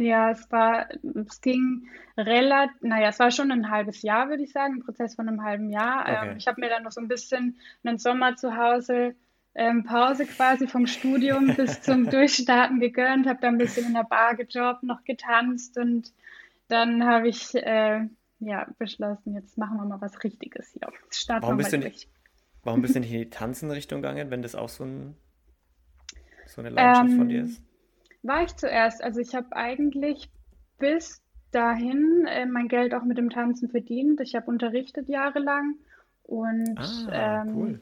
Ja, 0.00 0.30
es 0.30 0.50
war, 0.50 0.88
es 1.26 1.40
ging 1.40 1.88
relativ, 2.16 2.80
naja, 2.80 3.08
es 3.08 3.18
war 3.18 3.30
schon 3.30 3.50
ein 3.50 3.70
halbes 3.70 4.02
Jahr, 4.02 4.28
würde 4.28 4.42
ich 4.42 4.52
sagen, 4.52 4.76
ein 4.76 4.80
Prozess 4.80 5.14
von 5.14 5.28
einem 5.28 5.42
halben 5.42 5.70
Jahr. 5.70 6.02
Okay. 6.02 6.30
Ähm, 6.30 6.36
ich 6.38 6.46
habe 6.46 6.60
mir 6.60 6.68
dann 6.68 6.84
noch 6.84 6.92
so 6.92 7.00
ein 7.00 7.08
bisschen 7.08 7.58
einen 7.84 7.98
Sommer 7.98 8.36
zu 8.36 8.56
Hause, 8.56 9.14
ähm, 9.54 9.84
Pause 9.84 10.26
quasi 10.26 10.66
vom 10.66 10.86
Studium 10.86 11.54
bis 11.56 11.82
zum 11.82 12.08
Durchstarten 12.08 12.80
gegönnt, 12.80 13.26
habe 13.26 13.40
da 13.40 13.48
ein 13.48 13.58
bisschen 13.58 13.86
in 13.86 13.94
der 13.94 14.04
Bar 14.04 14.36
gejobbt, 14.36 14.82
noch 14.82 15.04
getanzt 15.04 15.76
und 15.76 16.12
dann 16.68 17.04
habe 17.04 17.28
ich 17.28 17.54
äh, 17.54 18.06
ja 18.38 18.66
beschlossen, 18.78 19.34
jetzt 19.34 19.58
machen 19.58 19.76
wir 19.76 19.84
mal 19.84 20.00
was 20.00 20.22
Richtiges 20.22 20.70
hier. 20.72 20.88
Starten 21.10 21.42
warum, 21.42 21.56
bist 21.56 21.72
du 21.72 21.78
nicht, 21.78 22.08
warum 22.62 22.80
bist 22.80 22.94
du 22.94 23.00
nicht 23.00 23.12
in 23.12 23.18
die 23.18 23.30
Tanzenrichtung 23.30 24.02
gegangen, 24.02 24.30
wenn 24.30 24.42
das 24.42 24.54
auch 24.54 24.68
so, 24.68 24.84
ein, 24.84 25.16
so 26.46 26.60
eine 26.60 26.70
Leidenschaft 26.70 27.10
ähm, 27.10 27.18
von 27.18 27.28
dir 27.28 27.42
ist? 27.42 27.62
War 28.22 28.42
ich 28.42 28.54
zuerst. 28.56 29.02
Also 29.02 29.20
ich 29.20 29.34
habe 29.34 29.54
eigentlich 29.56 30.30
bis 30.78 31.22
dahin 31.50 32.26
äh, 32.26 32.46
mein 32.46 32.68
Geld 32.68 32.94
auch 32.94 33.04
mit 33.04 33.18
dem 33.18 33.30
Tanzen 33.30 33.68
verdient. 33.68 34.20
Ich 34.20 34.34
habe 34.34 34.46
unterrichtet 34.46 35.08
jahrelang 35.08 35.76
und 36.24 36.78
ah, 36.78 37.44
ähm, 37.46 37.56
cool. 37.56 37.80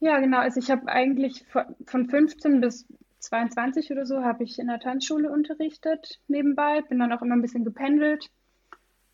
ja, 0.00 0.18
genau. 0.20 0.38
Also 0.38 0.58
ich 0.58 0.70
habe 0.70 0.88
eigentlich 0.88 1.44
von 1.86 2.08
15 2.08 2.60
bis 2.60 2.86
22 3.18 3.90
oder 3.92 4.06
so 4.06 4.22
habe 4.22 4.44
ich 4.44 4.58
in 4.58 4.66
der 4.66 4.80
Tanzschule 4.80 5.30
unterrichtet 5.30 6.18
nebenbei. 6.28 6.80
Bin 6.88 6.98
dann 6.98 7.12
auch 7.12 7.22
immer 7.22 7.36
ein 7.36 7.42
bisschen 7.42 7.64
gependelt 7.64 8.30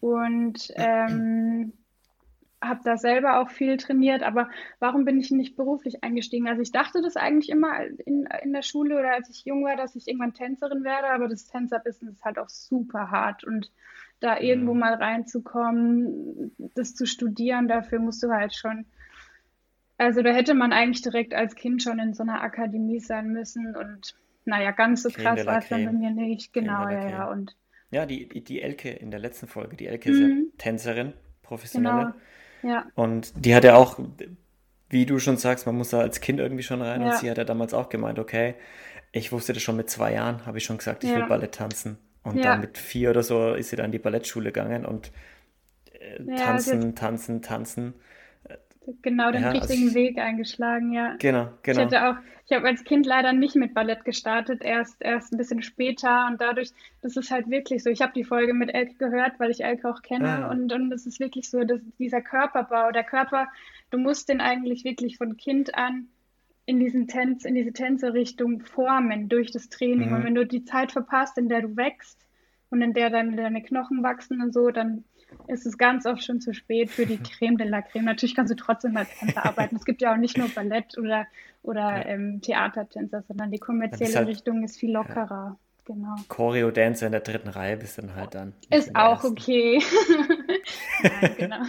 und 0.00 0.68
ähm, 0.76 1.72
habe 2.60 2.80
da 2.82 2.96
selber 2.96 3.40
auch 3.40 3.50
viel 3.50 3.76
trainiert, 3.76 4.22
aber 4.22 4.50
warum 4.80 5.04
bin 5.04 5.20
ich 5.20 5.30
nicht 5.30 5.56
beruflich 5.56 6.02
eingestiegen? 6.02 6.48
Also 6.48 6.60
ich 6.60 6.72
dachte 6.72 7.00
das 7.02 7.16
eigentlich 7.16 7.50
immer 7.50 7.84
in, 8.04 8.26
in 8.42 8.52
der 8.52 8.62
Schule 8.62 8.98
oder 8.98 9.12
als 9.12 9.30
ich 9.30 9.44
jung 9.44 9.64
war, 9.64 9.76
dass 9.76 9.94
ich 9.94 10.08
irgendwann 10.08 10.34
Tänzerin 10.34 10.82
werde, 10.82 11.08
aber 11.10 11.28
das 11.28 11.46
Tänzerbusiness 11.46 12.16
ist 12.16 12.24
halt 12.24 12.38
auch 12.38 12.48
super 12.48 13.10
hart 13.10 13.44
und 13.44 13.70
da 14.20 14.34
mhm. 14.34 14.42
irgendwo 14.42 14.74
mal 14.74 14.94
reinzukommen, 14.94 16.52
das 16.74 16.94
zu 16.94 17.06
studieren, 17.06 17.68
dafür 17.68 18.00
musst 18.00 18.22
du 18.24 18.30
halt 18.30 18.54
schon, 18.54 18.86
also 19.96 20.22
da 20.22 20.30
hätte 20.30 20.54
man 20.54 20.72
eigentlich 20.72 21.02
direkt 21.02 21.34
als 21.34 21.54
Kind 21.54 21.82
schon 21.82 22.00
in 22.00 22.12
so 22.12 22.24
einer 22.24 22.42
Akademie 22.42 23.00
sein 23.00 23.28
müssen 23.28 23.76
und 23.76 24.16
naja, 24.44 24.72
ganz 24.72 25.02
so 25.02 25.10
krass 25.10 25.46
war 25.46 25.58
es 25.58 25.68
dann 25.68 25.84
bei 25.84 25.92
mir 25.92 26.10
nicht, 26.10 26.52
genau, 26.52 26.88
ja, 26.88 27.08
ja, 27.08 27.30
und 27.30 27.54
ja, 27.90 28.04
die, 28.04 28.28
die 28.28 28.60
Elke 28.60 28.90
in 28.90 29.10
der 29.10 29.20
letzten 29.20 29.46
Folge, 29.46 29.76
die 29.76 29.86
Elke 29.86 30.10
ist 30.10 30.20
ja 30.20 30.26
mhm. 30.26 30.52
Tänzerin, 30.58 31.14
professionelle. 31.42 32.12
Genau. 32.12 32.14
Ja. 32.62 32.86
Und 32.94 33.32
die 33.44 33.54
hat 33.54 33.64
ja 33.64 33.76
auch, 33.76 33.98
wie 34.88 35.06
du 35.06 35.18
schon 35.18 35.36
sagst, 35.36 35.66
man 35.66 35.76
muss 35.76 35.90
da 35.90 36.00
als 36.00 36.20
Kind 36.20 36.40
irgendwie 36.40 36.62
schon 36.62 36.82
rein. 36.82 37.02
Ja. 37.02 37.10
Und 37.10 37.16
sie 37.18 37.30
hat 37.30 37.38
ja 37.38 37.44
damals 37.44 37.74
auch 37.74 37.88
gemeint, 37.88 38.18
okay, 38.18 38.54
ich 39.12 39.32
wusste 39.32 39.52
das 39.52 39.62
schon 39.62 39.76
mit 39.76 39.88
zwei 39.90 40.14
Jahren, 40.14 40.44
habe 40.46 40.58
ich 40.58 40.64
schon 40.64 40.78
gesagt, 40.78 41.04
ich 41.04 41.10
ja. 41.10 41.16
will 41.16 41.26
Ballett 41.26 41.54
tanzen. 41.54 41.98
Und 42.22 42.36
ja. 42.36 42.44
dann 42.44 42.60
mit 42.60 42.76
vier 42.78 43.10
oder 43.10 43.22
so 43.22 43.54
ist 43.54 43.70
sie 43.70 43.76
dann 43.76 43.86
in 43.86 43.92
die 43.92 43.98
Ballettschule 43.98 44.52
gegangen 44.52 44.84
und 44.84 45.12
äh, 45.92 46.36
tanzen, 46.36 46.94
tanzen, 46.94 47.42
tanzen 47.42 47.94
genau 49.02 49.30
den 49.30 49.42
ja, 49.42 49.50
richtigen 49.50 49.88
also 49.88 49.98
ich, 49.98 50.06
Weg 50.06 50.18
eingeschlagen, 50.18 50.92
ja. 50.92 51.16
Genau, 51.18 51.48
genau. 51.62 51.78
Ich 51.78 51.84
hatte 51.86 52.08
auch, 52.08 52.16
ich 52.46 52.56
habe 52.56 52.66
als 52.66 52.84
Kind 52.84 53.06
leider 53.06 53.32
nicht 53.32 53.56
mit 53.56 53.74
Ballett 53.74 54.04
gestartet, 54.04 54.62
erst, 54.62 55.00
erst 55.00 55.32
ein 55.32 55.36
bisschen 55.36 55.62
später 55.62 56.26
und 56.26 56.40
dadurch, 56.40 56.70
das 57.02 57.16
ist 57.16 57.30
halt 57.30 57.50
wirklich 57.50 57.82
so. 57.82 57.90
Ich 57.90 58.00
habe 58.00 58.12
die 58.14 58.24
Folge 58.24 58.54
mit 58.54 58.72
Elke 58.72 58.94
gehört, 58.94 59.38
weil 59.38 59.50
ich 59.50 59.62
Elke 59.62 59.88
auch 59.88 60.02
kenne 60.02 60.46
ah. 60.46 60.50
und, 60.50 60.72
und 60.72 60.92
es 60.92 61.06
ist 61.06 61.20
wirklich 61.20 61.50
so, 61.50 61.64
dass 61.64 61.80
dieser 61.98 62.22
Körperbau, 62.22 62.90
der 62.90 63.04
Körper, 63.04 63.48
du 63.90 63.98
musst 63.98 64.28
den 64.28 64.40
eigentlich 64.40 64.84
wirklich 64.84 65.18
von 65.18 65.36
Kind 65.36 65.74
an 65.74 66.08
in 66.68 66.78
diesen 66.78 67.08
Tänz, 67.08 67.46
in 67.46 67.54
diese 67.54 67.72
Tänzerrichtung 67.72 68.60
formen 68.60 69.30
durch 69.30 69.50
das 69.50 69.70
Training. 69.70 70.10
Mhm. 70.10 70.16
Und 70.16 70.24
wenn 70.24 70.34
du 70.34 70.46
die 70.46 70.64
Zeit 70.64 70.92
verpasst, 70.92 71.38
in 71.38 71.48
der 71.48 71.62
du 71.62 71.76
wächst 71.76 72.18
und 72.68 72.82
in 72.82 72.92
der 72.92 73.08
dann 73.08 73.36
deine 73.38 73.62
Knochen 73.62 74.02
wachsen 74.02 74.42
und 74.42 74.52
so, 74.52 74.70
dann 74.70 75.04
ist 75.46 75.66
es 75.66 75.78
ganz 75.78 76.06
oft 76.06 76.22
schon 76.22 76.40
zu 76.40 76.52
spät 76.52 76.90
für 76.90 77.06
die 77.06 77.18
Creme 77.22 77.56
de 77.56 77.66
la 77.66 77.82
Creme. 77.82 78.04
Natürlich 78.04 78.34
kannst 78.34 78.52
du 78.52 78.56
trotzdem 78.56 78.96
als 78.96 79.08
Tänzer 79.18 79.44
arbeiten. 79.44 79.76
Es 79.76 79.84
gibt 79.84 80.00
ja 80.00 80.12
auch 80.12 80.18
nicht 80.18 80.36
nur 80.36 80.48
Ballett 80.48 80.96
oder, 80.98 81.26
oder 81.62 81.80
ja. 81.80 82.06
ähm, 82.06 82.40
Theatertänzer, 82.40 83.22
sondern 83.26 83.50
die 83.50 83.58
kommerzielle 83.58 84.14
halt, 84.14 84.28
Richtung 84.28 84.62
ist 84.64 84.78
viel 84.78 84.92
lockerer. 84.92 85.56
Ja. 85.56 85.56
Genau. 85.88 86.16
Choreo-Dancer 86.28 87.06
in 87.06 87.12
der 87.12 87.22
dritten 87.22 87.48
Reihe 87.48 87.78
bist 87.78 87.96
dann 87.96 88.14
halt 88.14 88.34
dann. 88.34 88.52
Ist 88.68 88.94
auch 88.94 89.24
ersten. 89.24 89.28
okay. 89.28 89.82
Nein, 91.02 91.34
genau. 91.38 91.62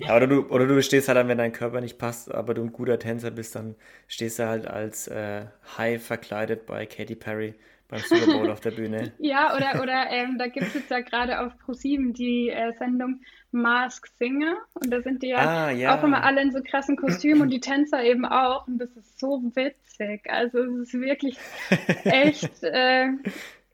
Ja, 0.00 0.16
oder 0.16 0.26
du, 0.26 0.48
oder 0.48 0.66
du 0.66 0.82
stehst 0.82 1.06
halt 1.06 1.18
dann, 1.18 1.28
wenn 1.28 1.38
dein 1.38 1.52
Körper 1.52 1.80
nicht 1.80 1.98
passt, 1.98 2.34
aber 2.34 2.54
du 2.54 2.62
ein 2.62 2.72
guter 2.72 2.98
Tänzer 2.98 3.30
bist, 3.30 3.54
dann 3.54 3.76
stehst 4.08 4.40
du 4.40 4.48
halt 4.48 4.66
als 4.66 5.06
äh, 5.06 5.46
High 5.76 6.02
verkleidet 6.02 6.66
bei 6.66 6.84
Katy 6.84 7.14
Perry 7.14 7.54
beim 7.88 8.00
Super 8.00 8.26
Bowl 8.32 8.50
auf 8.50 8.60
der 8.60 8.70
Bühne. 8.70 9.12
Ja, 9.18 9.56
oder, 9.56 9.82
oder 9.82 10.10
ähm, 10.10 10.38
da 10.38 10.46
gibt 10.46 10.74
es 10.74 10.88
ja 10.88 11.00
gerade 11.00 11.40
auf 11.40 11.58
ProSieben 11.58 12.12
die 12.12 12.50
äh, 12.50 12.72
Sendung 12.78 13.20
Mask 13.50 14.06
Singer 14.18 14.56
und 14.74 14.90
da 14.90 15.00
sind 15.00 15.22
die 15.22 15.28
ja, 15.28 15.38
ah, 15.38 15.70
ja, 15.70 15.98
auch 15.98 16.04
immer 16.04 16.22
alle 16.22 16.42
in 16.42 16.52
so 16.52 16.62
krassen 16.62 16.96
Kostümen 16.96 17.42
und 17.42 17.50
die 17.50 17.60
Tänzer 17.60 18.02
eben 18.02 18.26
auch 18.26 18.66
und 18.68 18.78
das 18.78 18.90
ist 18.90 19.18
so 19.18 19.42
witzig. 19.54 20.28
Also 20.28 20.58
es 20.58 20.92
ist 20.92 21.00
wirklich 21.00 21.38
echt 22.04 22.62
äh, 22.62 23.08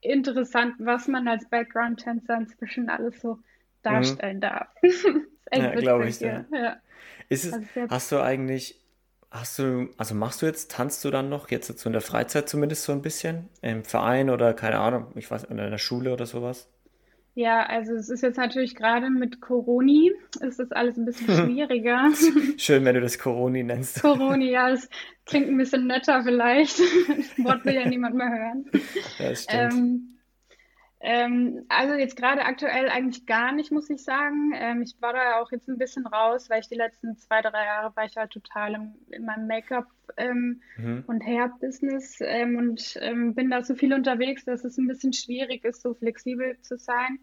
interessant, 0.01 0.75
was 0.79 1.09
man 1.09 1.27
als 1.27 1.49
Background-Tänzer 1.49 2.37
inzwischen 2.37 2.89
alles 2.89 3.21
so 3.21 3.39
darstellen 3.83 4.37
mhm. 4.37 4.43
darf. 4.43 4.69
ist 4.83 5.07
echt 5.51 5.63
ja, 5.63 5.75
glaube 5.75 6.09
ich, 6.09 6.21
ja. 6.21 6.45
ja. 6.53 6.77
Ist 7.29 7.47
es, 7.47 7.53
also 7.53 7.67
hast 7.91 8.13
du 8.13 8.23
eigentlich 8.23 8.81
Hast 9.35 9.59
du, 9.59 9.89
also 9.97 10.15
machst 10.15 10.43
du 10.43 10.47
jetzt, 10.47 10.71
tanzt 10.71 11.05
du 11.05 11.11
dann 11.11 11.29
noch, 11.29 11.51
jetzt 11.51 11.77
so 11.77 11.89
in 11.89 11.93
der 11.93 12.01
Freizeit 12.01 12.49
zumindest 12.49 12.85
so 12.85 12.93
ein 12.93 13.03
bisschen? 13.03 13.49
Im 13.63 13.83
Verein 13.83 14.31
oder 14.31 14.55
keine 14.55 14.79
Ahnung, 14.79 15.09
ich 15.17 15.29
weiß, 15.29 15.45
in 15.45 15.57
der 15.57 15.77
Schule 15.77 16.13
oder 16.13 16.25
sowas? 16.25 16.71
Ja, 17.35 17.67
also 17.67 17.95
es 17.95 18.11
ist 18.11 18.23
jetzt 18.23 18.37
natürlich 18.37 18.77
gerade 18.77 19.11
mit 19.11 19.41
Coroni, 19.41 20.13
ist 20.41 20.61
das 20.61 20.71
alles 20.71 20.97
ein 20.97 21.05
bisschen 21.05 21.27
schwieriger. 21.47 22.11
Schön, 22.57 22.85
wenn 22.85 22.95
du 22.95 23.01
das 23.01 23.19
Coroni 23.19 23.65
nennst. 23.65 24.03
Coroni, 24.03 24.53
ja, 24.53 24.71
das 24.71 24.89
klingt 25.27 25.49
ein 25.49 25.57
bisschen 25.57 25.89
netter 25.89 26.23
vielleicht. 26.23 26.79
Das 27.09 27.45
Wort 27.45 27.65
will 27.65 27.75
ja 27.75 27.89
niemand 27.89 28.15
mehr 28.15 28.31
hören. 28.31 28.71
Ja, 29.19 29.31
das 29.31 29.43
stimmt. 29.43 29.73
Ähm, 29.73 30.14
ähm, 31.07 31.67
also 31.69 31.93
jetzt 31.93 32.17
gerade 32.17 32.47
aktuell 32.47 32.89
eigentlich 32.89 33.27
gar 33.27 33.53
nicht, 33.53 33.71
muss 33.71 33.91
ich 33.91 34.03
sagen. 34.03 34.53
Ähm, 34.55 34.81
ich 34.81 34.97
war 35.01 35.13
da 35.13 35.39
auch 35.39 35.53
jetzt 35.53 35.69
ein 35.69 35.77
bisschen 35.77 36.07
raus, 36.07 36.49
weil 36.49 36.61
ich 36.61 36.69
die 36.69 36.77
letzten 36.77 37.19
zwei, 37.19 37.43
drei 37.43 37.63
Jahre 37.63 37.95
war 37.95 38.07
ich 38.07 38.17
halt 38.17 38.31
total 38.31 38.73
im, 38.73 38.95
in 39.11 39.27
meinem 39.27 39.47
Make-up 39.47 39.87
ähm, 40.17 40.63
mhm. 40.79 41.05
und 41.07 41.23
Hair-Business 41.23 42.21
ähm, 42.23 42.57
und 42.57 42.99
ähm, 43.03 43.35
bin 43.35 43.51
da 43.51 43.63
so 43.63 43.75
viel 43.75 43.93
unterwegs, 43.93 44.47
dass 44.47 44.65
es 44.65 44.79
ein 44.79 44.89
bisschen 44.89 45.13
schwierig 45.13 45.63
ist, 45.65 45.83
so 45.83 45.93
flexibel 45.93 46.59
zu 46.63 46.79
sein. 46.79 47.19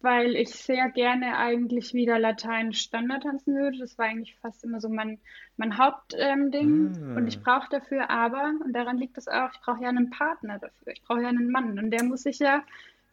Weil 0.00 0.36
ich 0.36 0.50
sehr 0.50 0.90
gerne 0.90 1.36
eigentlich 1.38 1.92
wieder 1.92 2.18
Latein 2.18 2.72
Standard 2.72 3.24
tanzen 3.24 3.56
würde. 3.56 3.78
Das 3.78 3.98
war 3.98 4.06
eigentlich 4.06 4.36
fast 4.36 4.62
immer 4.62 4.80
so 4.80 4.88
mein, 4.88 5.18
mein 5.56 5.76
Hauptding. 5.76 6.94
Ähm, 6.94 7.14
mm. 7.14 7.16
Und 7.16 7.26
ich 7.26 7.42
brauche 7.42 7.68
dafür 7.70 8.08
aber, 8.08 8.54
und 8.64 8.72
daran 8.72 8.98
liegt 8.98 9.18
es 9.18 9.26
auch, 9.26 9.50
ich 9.52 9.60
brauche 9.60 9.82
ja 9.82 9.88
einen 9.88 10.10
Partner 10.10 10.58
dafür. 10.58 10.92
Ich 10.92 11.02
brauche 11.02 11.22
ja 11.22 11.28
einen 11.28 11.50
Mann. 11.50 11.78
Und 11.78 11.90
der 11.90 12.04
muss 12.04 12.22
sich 12.22 12.38
ja 12.38 12.62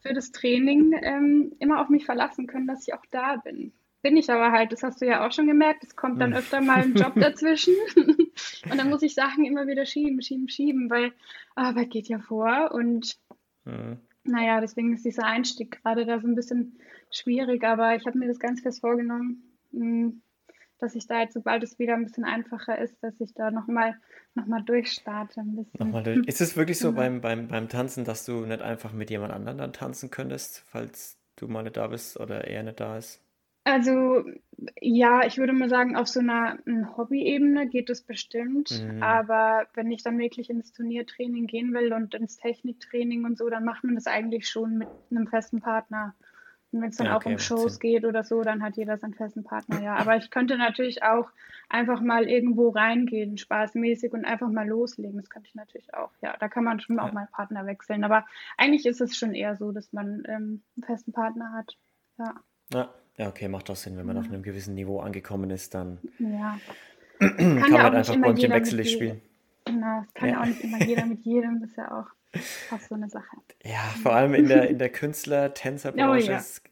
für 0.02 0.14
das 0.14 0.30
Training 0.30 0.92
ähm, 1.02 1.52
immer 1.58 1.80
auf 1.80 1.88
mich 1.88 2.04
verlassen 2.04 2.46
können, 2.46 2.68
dass 2.68 2.86
ich 2.86 2.94
auch 2.94 3.04
da 3.10 3.36
bin. 3.36 3.72
Bin 4.02 4.16
ich 4.16 4.30
aber 4.30 4.52
halt, 4.52 4.70
das 4.70 4.84
hast 4.84 5.02
du 5.02 5.06
ja 5.06 5.26
auch 5.26 5.32
schon 5.32 5.48
gemerkt, 5.48 5.82
es 5.82 5.96
kommt 5.96 6.20
dann 6.20 6.30
mm. 6.30 6.34
öfter 6.34 6.60
mal 6.60 6.82
ein 6.82 6.94
Job 6.94 7.14
dazwischen. 7.16 7.74
und 7.96 8.78
dann 8.78 8.90
muss 8.90 9.02
ich 9.02 9.14
Sachen 9.14 9.44
immer 9.44 9.66
wieder 9.66 9.86
schieben, 9.86 10.22
schieben, 10.22 10.48
schieben, 10.48 10.88
weil 10.88 11.12
Arbeit 11.56 11.90
geht 11.90 12.06
ja 12.06 12.20
vor. 12.20 12.70
Und 12.72 13.18
naja, 14.28 14.60
deswegen 14.60 14.92
ist 14.92 15.04
dieser 15.04 15.24
Einstieg 15.24 15.82
gerade 15.82 16.06
da 16.06 16.20
so 16.20 16.26
ein 16.26 16.34
bisschen 16.34 16.78
schwierig, 17.10 17.64
aber 17.64 17.96
ich 17.96 18.06
habe 18.06 18.18
mir 18.18 18.28
das 18.28 18.38
ganz 18.38 18.60
fest 18.60 18.80
vorgenommen, 18.80 19.42
hm, 19.72 20.22
dass 20.78 20.94
ich 20.94 21.06
da 21.06 21.20
jetzt, 21.20 21.34
sobald 21.34 21.62
es 21.62 21.78
wieder 21.78 21.94
ein 21.94 22.04
bisschen 22.04 22.24
einfacher 22.24 22.78
ist, 22.78 23.02
dass 23.02 23.20
ich 23.20 23.32
da 23.34 23.50
nochmal 23.50 23.96
noch 24.34 24.46
mal 24.46 24.62
durchstarte. 24.62 25.40
Ein 25.40 25.56
bisschen. 25.56 25.78
Nochmal 25.78 26.02
durch. 26.02 26.18
Ist 26.26 26.40
es 26.40 26.56
wirklich 26.56 26.78
so 26.78 26.92
mhm. 26.92 26.96
beim, 26.96 27.20
beim, 27.20 27.48
beim 27.48 27.68
Tanzen, 27.68 28.04
dass 28.04 28.24
du 28.24 28.44
nicht 28.44 28.60
einfach 28.60 28.92
mit 28.92 29.10
jemand 29.10 29.32
anderem 29.32 29.58
dann 29.58 29.72
tanzen 29.72 30.10
könntest, 30.10 30.62
falls 30.66 31.18
du 31.36 31.48
mal 31.48 31.62
nicht 31.62 31.76
da 31.76 31.86
bist 31.86 32.20
oder 32.20 32.46
er 32.46 32.62
nicht 32.62 32.80
da 32.80 32.98
ist? 32.98 33.25
Also 33.66 34.22
ja, 34.80 35.26
ich 35.26 35.38
würde 35.38 35.52
mal 35.52 35.68
sagen, 35.68 35.96
auf 35.96 36.06
so 36.06 36.20
einer 36.20 36.56
Hobby-Ebene 36.96 37.68
geht 37.68 37.90
es 37.90 38.00
bestimmt. 38.00 38.70
Mhm. 38.70 39.02
Aber 39.02 39.66
wenn 39.74 39.90
ich 39.90 40.04
dann 40.04 40.20
wirklich 40.20 40.50
ins 40.50 40.72
Turniertraining 40.72 41.48
gehen 41.48 41.74
will 41.74 41.92
und 41.92 42.14
ins 42.14 42.36
Techniktraining 42.36 43.24
und 43.24 43.36
so, 43.36 43.50
dann 43.50 43.64
macht 43.64 43.82
man 43.82 43.96
das 43.96 44.06
eigentlich 44.06 44.48
schon 44.48 44.78
mit 44.78 44.88
einem 45.10 45.26
festen 45.26 45.60
Partner. 45.60 46.14
Und 46.70 46.80
wenn 46.80 46.90
es 46.90 46.96
dann 46.96 47.08
ja, 47.08 47.16
okay, 47.16 47.28
auch 47.28 47.32
um 47.32 47.38
Shows 47.40 47.80
geht 47.80 48.04
oder 48.04 48.22
so, 48.22 48.42
dann 48.42 48.62
hat 48.62 48.76
jeder 48.76 48.98
seinen 48.98 49.14
festen 49.14 49.42
Partner, 49.42 49.82
ja. 49.82 49.96
Aber 49.96 50.16
ich 50.16 50.30
könnte 50.30 50.56
natürlich 50.56 51.02
auch 51.02 51.28
einfach 51.68 52.00
mal 52.00 52.28
irgendwo 52.28 52.68
reingehen, 52.68 53.38
spaßmäßig 53.38 54.12
und 54.12 54.24
einfach 54.24 54.48
mal 54.48 54.68
loslegen. 54.68 55.16
Das 55.16 55.28
könnte 55.28 55.48
ich 55.48 55.56
natürlich 55.56 55.92
auch, 55.92 56.12
ja. 56.22 56.36
Da 56.38 56.48
kann 56.48 56.62
man 56.62 56.78
schon 56.78 56.96
ja. 56.96 57.02
auch 57.02 57.12
mal 57.12 57.26
Partner 57.32 57.66
wechseln. 57.66 58.04
Aber 58.04 58.24
eigentlich 58.58 58.86
ist 58.86 59.00
es 59.00 59.16
schon 59.16 59.34
eher 59.34 59.56
so, 59.56 59.72
dass 59.72 59.92
man 59.92 60.22
ähm, 60.28 60.62
einen 60.76 60.84
festen 60.84 61.12
Partner 61.12 61.52
hat. 61.52 61.76
Ja. 62.18 62.34
Ja. 62.72 62.94
Ja, 63.18 63.28
okay, 63.28 63.48
macht 63.48 63.68
doch 63.68 63.76
Sinn. 63.76 63.96
Wenn 63.96 64.06
man 64.06 64.18
auf 64.18 64.26
einem 64.26 64.42
gewissen 64.42 64.74
Niveau 64.74 65.00
angekommen 65.00 65.50
ist, 65.50 65.74
dann 65.74 65.98
ja. 66.18 66.58
kann, 67.18 67.36
kann 67.36 67.60
man 67.60 67.72
ja 67.72 67.90
einfach 67.90 68.16
Bäumchen 68.16 68.50
wechselig 68.50 68.92
spielen. 68.92 69.22
Genau, 69.64 70.02
das 70.02 70.14
kann 70.14 70.28
ja. 70.28 70.34
ja. 70.34 70.40
auch 70.42 70.46
nicht 70.46 70.62
immer 70.62 70.82
jeder 70.84 71.06
mit 71.06 71.24
jedem, 71.24 71.60
das 71.60 71.70
ist 71.70 71.76
ja 71.76 71.90
auch 71.90 72.06
fast 72.68 72.88
so 72.88 72.94
eine 72.94 73.08
Sache. 73.08 73.36
Ja, 73.64 73.80
vor 74.02 74.14
allem 74.14 74.34
in 74.34 74.48
der, 74.48 74.68
in 74.68 74.78
der 74.78 74.90
Künstler-Tänzer-Branche 74.90 76.26
oh, 76.28 76.30
ja. 76.30 76.38
ist, 76.38 76.62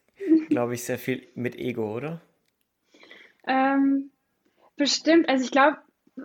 glaube 0.49 0.75
ich, 0.75 0.83
sehr 0.83 0.99
viel 0.99 1.27
mit 1.35 1.55
Ego, 1.55 1.95
oder? 1.95 2.21
Ähm, 3.47 4.11
bestimmt. 4.77 5.27
Also 5.29 5.43
ich 5.43 5.51
glaube, 5.51 5.77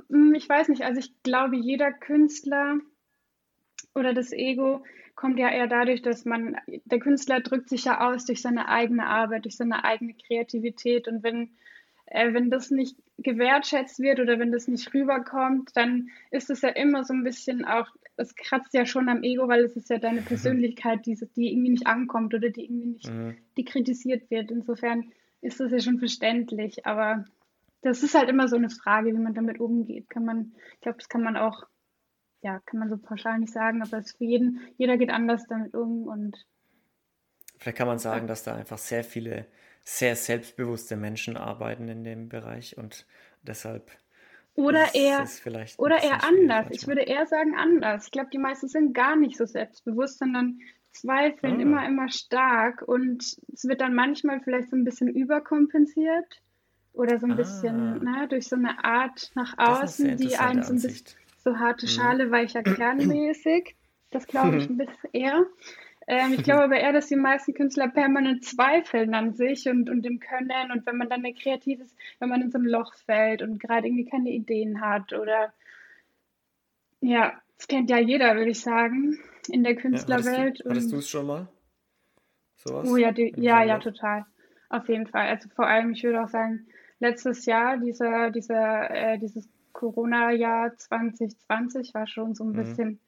hm, 0.08 0.34
ich 0.34 0.48
weiß 0.48 0.68
nicht, 0.68 0.82
also 0.82 1.00
ich 1.00 1.22
glaube, 1.22 1.56
jeder 1.56 1.92
Künstler 1.92 2.76
oder 3.94 4.14
das 4.14 4.32
Ego 4.32 4.82
kommt 5.14 5.38
ja 5.38 5.50
eher 5.50 5.66
dadurch, 5.66 6.02
dass 6.02 6.24
man, 6.24 6.56
der 6.86 6.98
Künstler 6.98 7.40
drückt 7.40 7.68
sich 7.68 7.84
ja 7.84 8.08
aus 8.08 8.24
durch 8.24 8.40
seine 8.40 8.68
eigene 8.68 9.06
Arbeit, 9.06 9.44
durch 9.44 9.56
seine 9.56 9.84
eigene 9.84 10.14
Kreativität. 10.14 11.08
Und 11.08 11.22
wenn, 11.22 11.50
äh, 12.06 12.32
wenn 12.32 12.50
das 12.50 12.70
nicht 12.70 12.96
gewertschätzt 13.18 14.00
wird 14.00 14.20
oder 14.20 14.38
wenn 14.38 14.52
das 14.52 14.66
nicht 14.66 14.94
rüberkommt, 14.94 15.70
dann 15.74 16.08
ist 16.30 16.48
es 16.48 16.62
ja 16.62 16.70
immer 16.70 17.04
so 17.04 17.12
ein 17.12 17.24
bisschen 17.24 17.64
auch, 17.64 17.88
es 18.16 18.34
kratzt 18.34 18.72
ja 18.72 18.86
schon 18.86 19.08
am 19.08 19.22
Ego, 19.22 19.48
weil 19.48 19.64
es 19.64 19.76
ist 19.76 19.90
ja 19.90 19.98
deine 19.98 20.22
mhm. 20.22 20.26
Persönlichkeit, 20.26 21.04
die, 21.04 21.18
die 21.36 21.52
irgendwie 21.52 21.70
nicht 21.70 21.86
ankommt 21.86 22.32
oder 22.32 22.48
die 22.48 22.64
irgendwie 22.64 22.86
nicht, 22.86 23.10
mhm. 23.10 23.36
die 23.56 23.64
kritisiert 23.64 24.30
wird. 24.30 24.50
Insofern 24.50 25.12
ist 25.42 25.60
das 25.60 25.72
ja 25.72 25.80
schon 25.80 25.98
verständlich. 25.98 26.86
Aber 26.86 27.24
das 27.82 28.02
ist 28.02 28.14
halt 28.14 28.28
immer 28.28 28.48
so 28.48 28.56
eine 28.56 28.70
Frage, 28.70 29.12
wie 29.12 29.18
man 29.18 29.34
damit 29.34 29.60
umgeht. 29.60 30.08
Kann 30.08 30.24
man, 30.24 30.52
ich 30.74 30.80
glaube, 30.80 30.98
das 30.98 31.08
kann 31.08 31.22
man 31.22 31.36
auch 31.36 31.64
ja, 32.42 32.60
kann 32.66 32.80
man 32.80 32.88
so 32.88 32.96
pauschal 32.96 33.38
nicht 33.38 33.52
sagen, 33.52 33.82
aber 33.82 33.98
es 33.98 34.12
für 34.12 34.24
jeden, 34.24 34.60
jeder 34.76 34.96
geht 34.96 35.10
anders 35.10 35.46
damit 35.48 35.74
um 35.74 36.06
und. 36.06 36.36
Vielleicht 37.58 37.76
kann 37.76 37.88
man 37.88 37.98
sagen, 37.98 38.26
dass 38.26 38.42
da 38.42 38.54
einfach 38.54 38.78
sehr 38.78 39.04
viele 39.04 39.46
sehr 39.84 40.16
selbstbewusste 40.16 40.96
Menschen 40.96 41.36
arbeiten 41.36 41.88
in 41.88 42.04
dem 42.04 42.28
Bereich 42.28 42.76
und 42.78 43.06
deshalb. 43.42 43.90
Oder 44.54 44.94
eher, 44.94 45.26
oder 45.78 46.02
eher 46.02 46.24
anders. 46.24 46.66
Ich 46.70 46.86
würde 46.86 47.02
eher 47.02 47.26
sagen 47.26 47.54
anders. 47.56 48.06
Ich 48.06 48.10
glaube, 48.10 48.30
die 48.32 48.38
meisten 48.38 48.68
sind 48.68 48.92
gar 48.92 49.16
nicht 49.16 49.36
so 49.36 49.46
selbstbewusst, 49.46 50.18
sondern 50.18 50.58
zweifeln 50.92 51.58
ah. 51.58 51.62
immer, 51.62 51.86
immer 51.86 52.10
stark 52.10 52.82
und 52.82 53.22
es 53.52 53.64
wird 53.64 53.80
dann 53.80 53.94
manchmal 53.94 54.40
vielleicht 54.40 54.70
so 54.70 54.76
ein 54.76 54.84
bisschen 54.84 55.08
überkompensiert 55.08 56.42
oder 56.92 57.18
so 57.18 57.26
ein 57.26 57.32
ah. 57.32 57.36
bisschen 57.36 58.00
na, 58.02 58.22
ne, 58.22 58.28
durch 58.28 58.48
so 58.48 58.56
eine 58.56 58.84
Art 58.84 59.30
nach 59.34 59.56
außen, 59.56 60.16
die 60.16 60.36
einen 60.36 60.62
so 60.62 60.72
ein 60.72 60.82
bisschen 60.82 61.16
so 61.42 61.58
harte 61.58 61.86
mhm. 61.86 61.90
Schale, 61.90 62.30
weicher 62.30 62.62
Kern 62.62 62.98
mäßig. 63.06 63.76
Das 64.10 64.26
glaube 64.26 64.58
ich 64.58 64.68
ein 64.68 64.76
bisschen 64.78 65.10
eher. 65.12 65.46
Ähm, 66.06 66.32
ich 66.32 66.42
glaube 66.42 66.64
aber 66.64 66.76
eher, 66.76 66.92
dass 66.92 67.06
die 67.06 67.16
meisten 67.16 67.54
Künstler 67.54 67.88
permanent 67.88 68.44
zweifeln 68.44 69.14
an 69.14 69.34
sich 69.34 69.68
und, 69.68 69.88
und 69.88 70.02
dem 70.02 70.18
Können. 70.18 70.72
Und 70.72 70.84
wenn 70.86 70.96
man 70.96 71.08
dann 71.08 71.22
kreativ 71.34 71.80
ist, 71.80 71.96
wenn 72.18 72.28
man 72.28 72.42
in 72.42 72.50
so 72.50 72.58
ein 72.58 72.64
Loch 72.64 72.94
fällt 72.94 73.42
und 73.42 73.60
gerade 73.60 73.86
irgendwie 73.86 74.06
keine 74.06 74.30
Ideen 74.30 74.80
hat 74.80 75.12
oder 75.12 75.52
ja, 77.00 77.40
das 77.56 77.68
kennt 77.68 77.90
ja 77.90 77.98
jeder, 77.98 78.34
würde 78.36 78.50
ich 78.50 78.60
sagen, 78.60 79.18
in 79.48 79.62
der 79.62 79.76
Künstlerwelt. 79.76 80.58
Ja, 80.64 80.70
hattest 80.70 80.92
du 80.92 80.96
es 80.96 81.08
schon 81.08 81.26
mal? 81.26 81.48
Sowas? 82.56 82.88
Oh 82.90 82.96
ja, 82.96 83.12
die, 83.12 83.32
ja, 83.36 83.62
ja, 83.62 83.78
total. 83.78 84.26
Auf 84.68 84.88
jeden 84.88 85.06
Fall. 85.06 85.28
Also 85.28 85.48
vor 85.50 85.66
allem, 85.66 85.92
ich 85.92 86.02
würde 86.02 86.22
auch 86.22 86.28
sagen, 86.28 86.66
letztes 86.98 87.46
Jahr, 87.46 87.78
dieser, 87.78 88.30
dieser, 88.30 88.90
äh, 88.90 89.18
dieses 89.18 89.48
Corona-Jahr 89.80 90.76
2020 90.76 91.94
war 91.94 92.06
schon 92.06 92.34
so 92.34 92.44
ein 92.44 92.50
mhm. 92.50 92.56
bisschen, 92.56 93.00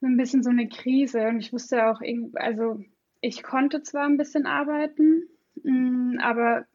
so 0.00 0.06
ein 0.06 0.16
bisschen 0.16 0.42
so 0.44 0.50
eine 0.50 0.68
Krise. 0.68 1.26
Und 1.26 1.40
ich 1.40 1.52
wusste 1.52 1.86
auch, 1.86 2.00
also 2.34 2.80
ich 3.20 3.42
konnte 3.42 3.82
zwar 3.82 4.04
ein 4.04 4.16
bisschen 4.16 4.46
arbeiten, 4.46 5.24
mm, 5.64 6.18
aber 6.20 6.66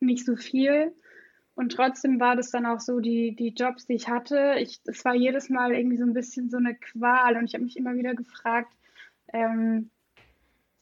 nicht 0.00 0.24
so 0.24 0.34
viel. 0.36 0.94
Und 1.54 1.72
trotzdem 1.72 2.20
war 2.20 2.36
das 2.36 2.50
dann 2.50 2.64
auch 2.64 2.80
so, 2.80 3.00
die, 3.00 3.36
die 3.36 3.50
Jobs, 3.50 3.86
die 3.86 3.94
ich 3.94 4.08
hatte, 4.08 4.54
ich, 4.58 4.80
es 4.86 5.04
war 5.04 5.14
jedes 5.14 5.50
Mal 5.50 5.74
irgendwie 5.74 5.98
so 5.98 6.04
ein 6.04 6.14
bisschen 6.14 6.48
so 6.48 6.56
eine 6.56 6.74
Qual. 6.74 7.36
Und 7.36 7.44
ich 7.44 7.54
habe 7.54 7.64
mich 7.64 7.76
immer 7.76 7.96
wieder 7.96 8.14
gefragt, 8.14 8.72
ähm, 9.32 9.90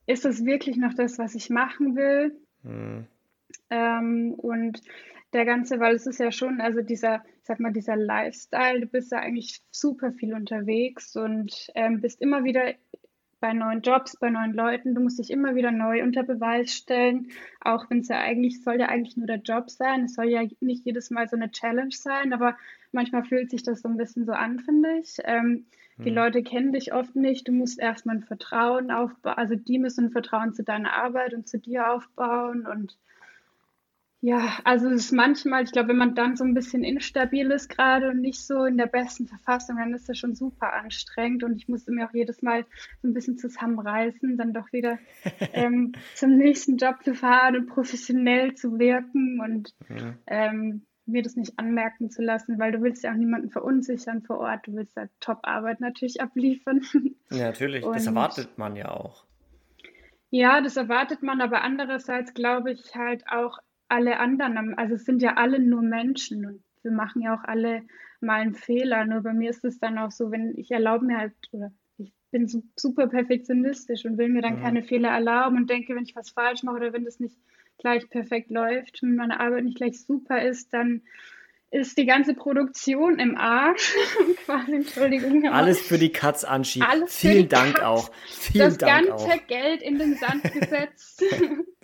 ist 0.06 0.24
das 0.24 0.44
wirklich 0.44 0.76
noch 0.76 0.94
das, 0.94 1.18
was 1.18 1.34
ich 1.34 1.50
machen 1.50 1.96
will? 1.96 2.36
Mhm. 2.62 3.06
Ähm, 3.70 4.34
und 4.34 4.80
der 5.36 5.44
ganze, 5.44 5.78
weil 5.78 5.94
es 5.94 6.06
ist 6.06 6.18
ja 6.18 6.32
schon, 6.32 6.60
also 6.60 6.80
dieser, 6.80 7.22
ich 7.40 7.44
sag 7.44 7.60
mal, 7.60 7.72
dieser 7.72 7.94
Lifestyle, 7.94 8.80
du 8.80 8.86
bist 8.86 9.12
ja 9.12 9.18
eigentlich 9.18 9.62
super 9.70 10.12
viel 10.12 10.34
unterwegs 10.34 11.14
und 11.14 11.70
ähm, 11.74 12.00
bist 12.00 12.20
immer 12.20 12.42
wieder 12.42 12.74
bei 13.38 13.52
neuen 13.52 13.82
Jobs, 13.82 14.16
bei 14.18 14.30
neuen 14.30 14.54
Leuten. 14.54 14.94
Du 14.94 15.00
musst 15.00 15.18
dich 15.18 15.30
immer 15.30 15.54
wieder 15.54 15.70
neu 15.70 16.02
unter 16.02 16.22
Beweis 16.22 16.72
stellen, 16.72 17.28
auch 17.60 17.88
wenn 17.90 18.00
es 18.00 18.08
ja 18.08 18.18
eigentlich, 18.18 18.62
soll 18.62 18.80
ja 18.80 18.88
eigentlich 18.88 19.16
nur 19.16 19.26
der 19.26 19.40
Job 19.40 19.70
sein. 19.70 20.04
Es 20.04 20.14
soll 20.14 20.26
ja 20.26 20.42
nicht 20.60 20.86
jedes 20.86 21.10
Mal 21.10 21.28
so 21.28 21.36
eine 21.36 21.50
Challenge 21.50 21.94
sein, 21.94 22.32
aber 22.32 22.56
manchmal 22.92 23.24
fühlt 23.24 23.50
sich 23.50 23.62
das 23.62 23.82
so 23.82 23.88
ein 23.88 23.98
bisschen 23.98 24.24
so 24.24 24.32
an, 24.32 24.58
finde 24.60 24.98
ich. 24.98 25.18
Ähm, 25.24 25.66
hm. 25.96 26.04
Die 26.04 26.10
Leute 26.10 26.42
kennen 26.42 26.72
dich 26.72 26.94
oft 26.94 27.14
nicht. 27.14 27.46
Du 27.46 27.52
musst 27.52 27.78
erstmal 27.78 28.16
ein 28.16 28.22
Vertrauen 28.22 28.90
aufbauen, 28.90 29.36
also 29.36 29.54
die 29.54 29.78
müssen 29.78 30.06
ein 30.06 30.10
Vertrauen 30.12 30.54
zu 30.54 30.64
deiner 30.64 30.94
Arbeit 30.94 31.34
und 31.34 31.46
zu 31.46 31.58
dir 31.58 31.92
aufbauen 31.92 32.66
und 32.66 32.96
ja, 34.26 34.58
also 34.64 34.88
es 34.88 35.04
ist 35.04 35.12
manchmal, 35.12 35.62
ich 35.62 35.70
glaube, 35.70 35.90
wenn 35.90 35.98
man 35.98 36.16
dann 36.16 36.34
so 36.34 36.42
ein 36.42 36.52
bisschen 36.52 36.82
instabil 36.82 37.48
ist 37.52 37.68
gerade 37.68 38.08
und 38.08 38.20
nicht 38.20 38.44
so 38.44 38.64
in 38.64 38.76
der 38.76 38.88
besten 38.88 39.28
Verfassung, 39.28 39.76
dann 39.76 39.94
ist 39.94 40.08
das 40.08 40.18
schon 40.18 40.34
super 40.34 40.72
anstrengend 40.72 41.44
und 41.44 41.54
ich 41.54 41.68
musste 41.68 41.92
mir 41.92 42.08
auch 42.08 42.12
jedes 42.12 42.42
Mal 42.42 42.66
so 43.02 43.06
ein 43.06 43.14
bisschen 43.14 43.38
zusammenreißen, 43.38 44.36
dann 44.36 44.52
doch 44.52 44.72
wieder 44.72 44.98
ähm, 45.52 45.92
zum 46.16 46.36
nächsten 46.36 46.76
Job 46.76 47.04
zu 47.04 47.14
fahren 47.14 47.54
und 47.54 47.66
professionell 47.68 48.56
zu 48.56 48.80
wirken 48.80 49.40
und 49.40 49.76
ja. 49.90 50.14
ähm, 50.26 50.84
mir 51.04 51.22
das 51.22 51.36
nicht 51.36 51.56
anmerken 51.56 52.10
zu 52.10 52.20
lassen, 52.20 52.58
weil 52.58 52.72
du 52.72 52.82
willst 52.82 53.04
ja 53.04 53.12
auch 53.12 53.16
niemanden 53.16 53.50
verunsichern 53.50 54.22
vor 54.22 54.40
Ort, 54.40 54.66
du 54.66 54.74
willst 54.74 54.96
ja 54.96 55.04
Top-Arbeit 55.20 55.78
natürlich 55.78 56.20
abliefern. 56.20 56.80
Ja, 57.30 57.44
natürlich, 57.44 57.84
und, 57.84 57.94
das 57.94 58.08
erwartet 58.08 58.58
man 58.58 58.74
ja 58.74 58.90
auch. 58.90 59.24
Ja, 60.30 60.60
das 60.60 60.76
erwartet 60.76 61.22
man, 61.22 61.40
aber 61.40 61.62
andererseits 61.62 62.34
glaube 62.34 62.72
ich 62.72 62.96
halt 62.96 63.24
auch 63.28 63.60
alle 63.88 64.18
anderen, 64.18 64.74
also 64.74 64.94
es 64.94 65.04
sind 65.04 65.22
ja 65.22 65.34
alle 65.34 65.60
nur 65.60 65.82
Menschen 65.82 66.46
und 66.46 66.62
wir 66.82 66.92
machen 66.92 67.22
ja 67.22 67.34
auch 67.34 67.44
alle 67.44 67.82
mal 68.20 68.40
einen 68.40 68.54
Fehler. 68.54 69.04
Nur 69.04 69.22
bei 69.22 69.32
mir 69.32 69.50
ist 69.50 69.64
es 69.64 69.78
dann 69.78 69.98
auch 69.98 70.10
so, 70.10 70.30
wenn 70.30 70.56
ich 70.56 70.70
erlaube 70.70 71.04
mir 71.04 71.18
halt, 71.18 71.34
oder 71.52 71.72
ich 71.98 72.12
bin 72.30 72.48
super 72.76 73.08
perfektionistisch 73.08 74.04
und 74.04 74.18
will 74.18 74.28
mir 74.28 74.42
dann 74.42 74.56
mhm. 74.56 74.62
keine 74.62 74.82
Fehler 74.82 75.10
erlauben 75.10 75.56
und 75.56 75.70
denke, 75.70 75.94
wenn 75.94 76.04
ich 76.04 76.16
was 76.16 76.30
falsch 76.30 76.62
mache 76.62 76.76
oder 76.76 76.92
wenn 76.92 77.04
das 77.04 77.20
nicht 77.20 77.36
gleich 77.78 78.08
perfekt 78.08 78.50
läuft, 78.50 79.02
wenn 79.02 79.16
meine 79.16 79.40
Arbeit 79.40 79.64
nicht 79.64 79.76
gleich 79.76 80.00
super 80.04 80.42
ist, 80.42 80.72
dann 80.72 81.02
ist 81.70 81.98
die 81.98 82.06
ganze 82.06 82.34
Produktion 82.34 83.18
im 83.18 83.36
Arsch. 83.36 83.94
Quasi, 84.44 84.76
Entschuldigung. 84.76 85.46
Alles 85.48 85.80
für 85.80 85.98
die 85.98 86.12
Katz 86.12 86.44
anschieben. 86.44 86.88
Alles 86.88 87.16
Vielen 87.16 87.48
Dank 87.48 87.74
Katz. 87.74 87.84
auch. 87.84 88.10
Vielen 88.26 88.64
das 88.64 88.78
Dank 88.78 89.08
ganze 89.08 89.24
auch. 89.24 89.46
Geld 89.46 89.82
in 89.82 89.98
den 89.98 90.14
Sand 90.14 90.42
gesetzt. 90.44 91.24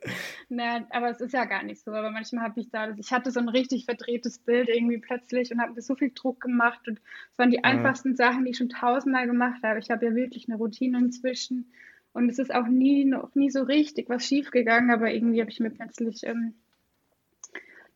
naja, 0.49 0.87
aber 0.91 1.11
es 1.11 1.21
ist 1.21 1.33
ja 1.33 1.45
gar 1.45 1.63
nicht 1.63 1.83
so. 1.83 1.93
Aber 1.93 2.11
manchmal 2.11 2.45
habe 2.45 2.61
ich 2.61 2.71
da, 2.71 2.91
ich 2.97 3.13
hatte 3.13 3.31
so 3.31 3.41
ein 3.41 3.49
richtig 3.49 3.85
verdrehtes 3.85 4.39
Bild 4.39 4.69
irgendwie 4.69 4.99
plötzlich 4.99 5.53
und 5.53 5.61
habe 5.61 5.75
mir 5.75 5.83
so 5.83 5.95
viel 5.95 6.13
Druck 6.15 6.41
gemacht. 6.41 6.87
Und 6.89 7.01
es 7.31 7.39
waren 7.39 7.51
die 7.51 7.59
mhm. 7.59 7.65
einfachsten 7.65 8.17
Sachen, 8.17 8.45
die 8.45 8.51
ich 8.51 8.57
schon 8.57 8.69
tausendmal 8.69 9.27
gemacht 9.27 9.63
habe. 9.63 9.79
Ich 9.79 9.91
habe 9.91 10.07
ja 10.07 10.15
wirklich 10.15 10.49
eine 10.49 10.57
Routine 10.57 10.99
inzwischen. 10.99 11.73
Und 12.13 12.29
es 12.29 12.39
ist 12.39 12.55
auch 12.55 12.67
nie, 12.67 13.05
noch 13.05 13.35
nie 13.35 13.51
so 13.51 13.63
richtig 13.63 14.09
was 14.09 14.27
schiefgegangen, 14.27 14.91
aber 14.91 15.13
irgendwie 15.13 15.41
habe 15.41 15.51
ich 15.51 15.61
mir 15.61 15.71
plötzlich 15.71 16.25
ähm, 16.25 16.55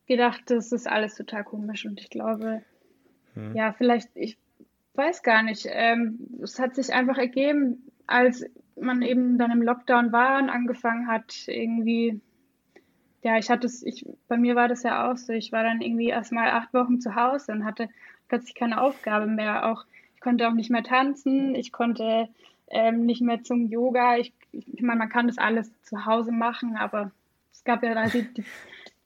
gedacht, 0.06 0.42
das 0.46 0.72
ist 0.72 0.88
alles 0.88 1.16
total 1.16 1.44
komisch 1.44 1.84
und 1.84 2.00
ich 2.00 2.08
glaube, 2.08 2.62
hm. 3.34 3.54
ja, 3.54 3.72
vielleicht, 3.72 4.08
ich 4.14 4.38
weiß 4.94 5.22
gar 5.22 5.42
nicht, 5.42 5.66
ähm, 5.68 6.18
es 6.42 6.58
hat 6.58 6.74
sich 6.74 6.94
einfach 6.94 7.18
ergeben, 7.18 7.92
als 8.06 8.44
man 8.80 9.02
eben 9.02 9.38
dann 9.38 9.50
im 9.50 9.62
Lockdown 9.62 10.12
war 10.12 10.38
und 10.38 10.50
angefangen 10.50 11.08
hat, 11.08 11.34
irgendwie, 11.46 12.20
ja, 13.22 13.38
ich 13.38 13.50
hatte 13.50 13.66
es, 13.66 13.82
ich, 13.82 14.06
bei 14.28 14.36
mir 14.36 14.54
war 14.54 14.68
das 14.68 14.82
ja 14.82 15.10
auch 15.10 15.16
so, 15.16 15.32
ich 15.32 15.52
war 15.52 15.62
dann 15.62 15.80
irgendwie 15.80 16.08
erstmal 16.08 16.50
acht 16.50 16.72
Wochen 16.74 17.00
zu 17.00 17.14
Hause 17.14 17.52
und 17.52 17.64
hatte 17.64 17.88
plötzlich 18.28 18.54
keine 18.54 18.80
Aufgabe 18.80 19.26
mehr, 19.26 19.66
auch, 19.70 19.84
ich 20.14 20.20
konnte 20.20 20.48
auch 20.48 20.54
nicht 20.54 20.70
mehr 20.70 20.82
tanzen, 20.82 21.54
ich 21.54 21.72
konnte 21.72 22.28
ähm, 22.68 23.06
nicht 23.06 23.22
mehr 23.22 23.42
zum 23.42 23.66
Yoga, 23.66 24.16
ich, 24.16 24.32
ich 24.52 24.82
meine, 24.82 24.98
man 24.98 25.08
kann 25.08 25.28
das 25.28 25.38
alles 25.38 25.70
zu 25.82 26.04
Hause 26.06 26.32
machen, 26.32 26.76
aber 26.76 27.12
es 27.52 27.64
gab 27.64 27.82
ja 27.82 27.94
da 27.94 28.06
die, 28.06 28.22
die 28.34 28.44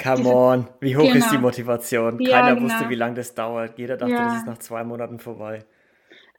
Come 0.02 0.16
diese, 0.16 0.34
on, 0.34 0.66
wie 0.80 0.96
hoch 0.96 1.02
genau. 1.02 1.16
ist 1.16 1.26
die 1.26 1.36
genau. 1.36 1.40
Motivation? 1.42 2.18
Keiner 2.18 2.30
ja, 2.30 2.54
genau. 2.54 2.62
wusste, 2.62 2.88
wie 2.88 2.94
lange 2.94 3.16
das 3.16 3.34
dauert. 3.34 3.78
Jeder 3.78 3.96
dachte, 3.96 4.12
ja. 4.12 4.24
das 4.24 4.38
ist 4.38 4.46
nach 4.46 4.58
zwei 4.58 4.82
Monaten 4.82 5.18
vorbei. 5.18 5.64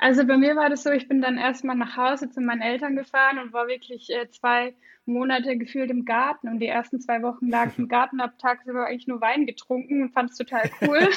Also 0.01 0.25
bei 0.25 0.35
mir 0.35 0.55
war 0.55 0.67
das 0.67 0.81
so, 0.81 0.89
ich 0.89 1.07
bin 1.07 1.21
dann 1.21 1.37
erstmal 1.37 1.75
nach 1.75 1.95
Hause 1.95 2.31
zu 2.31 2.41
meinen 2.41 2.63
Eltern 2.63 2.95
gefahren 2.95 3.37
und 3.37 3.53
war 3.53 3.67
wirklich 3.67 4.09
äh, 4.09 4.27
zwei 4.31 4.73
Monate 5.05 5.57
gefühlt 5.57 5.91
im 5.91 6.05
Garten. 6.05 6.47
Und 6.47 6.57
die 6.57 6.65
ersten 6.65 6.99
zwei 6.99 7.21
Wochen 7.21 7.49
lag 7.49 7.67
ich 7.67 7.77
im 7.77 7.87
Garten, 7.87 8.19
habe 8.19 8.33
tagsüber 8.39 8.87
eigentlich 8.87 9.05
nur 9.05 9.21
Wein 9.21 9.45
getrunken 9.45 10.01
und 10.01 10.11
fand 10.11 10.31
es 10.31 10.37
total 10.37 10.71
cool. 10.81 11.07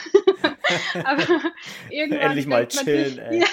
Aber 1.04 1.22
irgendwann 1.88 2.20
Endlich 2.20 2.46
mal 2.46 2.68
chillen, 2.68 3.08
sich, 3.08 3.20
ey. 3.20 3.40
Ja, 3.40 3.46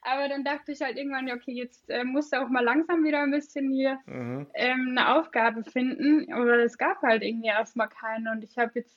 aber 0.00 0.28
dann 0.28 0.44
dachte 0.44 0.70
ich 0.70 0.80
halt 0.80 0.96
irgendwann, 0.96 1.28
okay, 1.30 1.52
jetzt 1.52 1.90
äh, 1.90 2.04
musst 2.04 2.32
du 2.32 2.40
auch 2.40 2.48
mal 2.48 2.64
langsam 2.64 3.02
wieder 3.02 3.22
ein 3.22 3.32
bisschen 3.32 3.72
hier 3.72 3.98
mhm. 4.06 4.46
ähm, 4.54 4.96
eine 4.96 5.16
Aufgabe 5.16 5.64
finden. 5.64 6.32
Aber 6.32 6.58
es 6.60 6.78
gab 6.78 7.02
halt 7.02 7.22
irgendwie 7.22 7.48
erstmal 7.48 7.88
keine. 7.88 8.30
Und 8.30 8.44
ich 8.44 8.56
habe 8.56 8.70
jetzt 8.76 8.96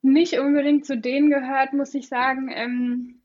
nicht 0.00 0.38
unbedingt 0.38 0.86
zu 0.86 0.96
denen 0.96 1.30
gehört, 1.30 1.74
muss 1.74 1.94
ich 1.94 2.08
sagen, 2.08 2.50
ähm, 2.52 3.20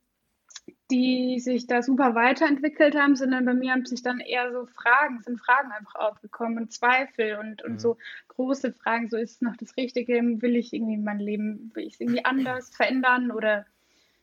die 0.91 1.39
sich 1.39 1.67
da 1.67 1.81
super 1.81 2.15
weiterentwickelt 2.15 2.95
haben, 2.95 3.15
sondern 3.15 3.45
bei 3.45 3.53
mir 3.53 3.71
haben 3.71 3.85
sich 3.85 4.01
dann 4.01 4.19
eher 4.19 4.51
so 4.51 4.65
Fragen, 4.65 5.21
sind 5.21 5.39
Fragen 5.39 5.71
einfach 5.71 5.95
aufgekommen 5.95 6.57
und 6.57 6.73
Zweifel 6.73 7.37
und, 7.37 7.63
und 7.63 7.73
mhm. 7.73 7.79
so 7.79 7.97
große 8.29 8.73
Fragen, 8.73 9.09
so 9.09 9.17
ist 9.17 9.33
es 9.33 9.41
noch 9.41 9.55
das 9.57 9.77
Richtige, 9.77 10.13
will 10.41 10.55
ich 10.55 10.73
irgendwie 10.73 10.97
mein 10.97 11.19
Leben, 11.19 11.71
will 11.73 11.85
ich 11.85 11.93
es 11.93 11.99
irgendwie 11.99 12.25
anders 12.25 12.69
verändern 12.75 13.31
oder 13.31 13.65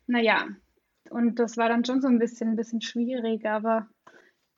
naja, 0.07 0.47
und 1.11 1.39
das 1.39 1.57
war 1.57 1.69
dann 1.69 1.85
schon 1.85 2.01
so 2.01 2.09
ein 2.09 2.19
bisschen, 2.19 2.51
ein 2.51 2.57
bisschen 2.57 2.81
schwierig, 2.81 3.47
aber 3.47 3.89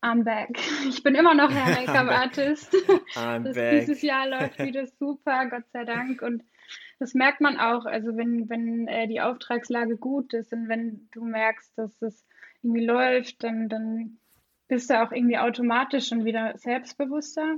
I'm 0.01 0.25
back. 0.25 0.59
Ich 0.89 1.03
bin 1.03 1.15
immer 1.15 1.35
noch 1.35 1.51
ein 1.51 1.75
Make-up-Artist. 1.75 2.73
Dieses 3.73 4.03
Jahr 4.03 4.29
läuft 4.29 4.59
wieder 4.59 4.87
super, 4.87 5.47
Gott 5.47 5.65
sei 5.73 5.85
Dank. 5.85 6.23
Und 6.23 6.45
das 6.99 7.15
merkt 7.15 7.41
man 7.41 7.59
auch, 7.59 7.87
also 7.87 8.17
wenn, 8.17 8.49
wenn 8.49 8.89
äh, 8.89 9.07
die 9.07 9.21
Auftragslage 9.21 9.97
gut 9.97 10.35
ist 10.35 10.53
und 10.53 10.69
wenn 10.69 11.09
du 11.13 11.25
merkst, 11.25 11.77
dass 11.79 12.01
es 12.03 12.27
irgendwie 12.63 12.85
läuft, 12.85 13.43
dann, 13.45 13.69
dann 13.69 14.19
bist 14.67 14.91
du 14.91 15.01
auch 15.01 15.13
irgendwie 15.13 15.39
automatisch 15.39 16.09
schon 16.09 16.25
wieder 16.25 16.57
selbstbewusster. 16.59 17.57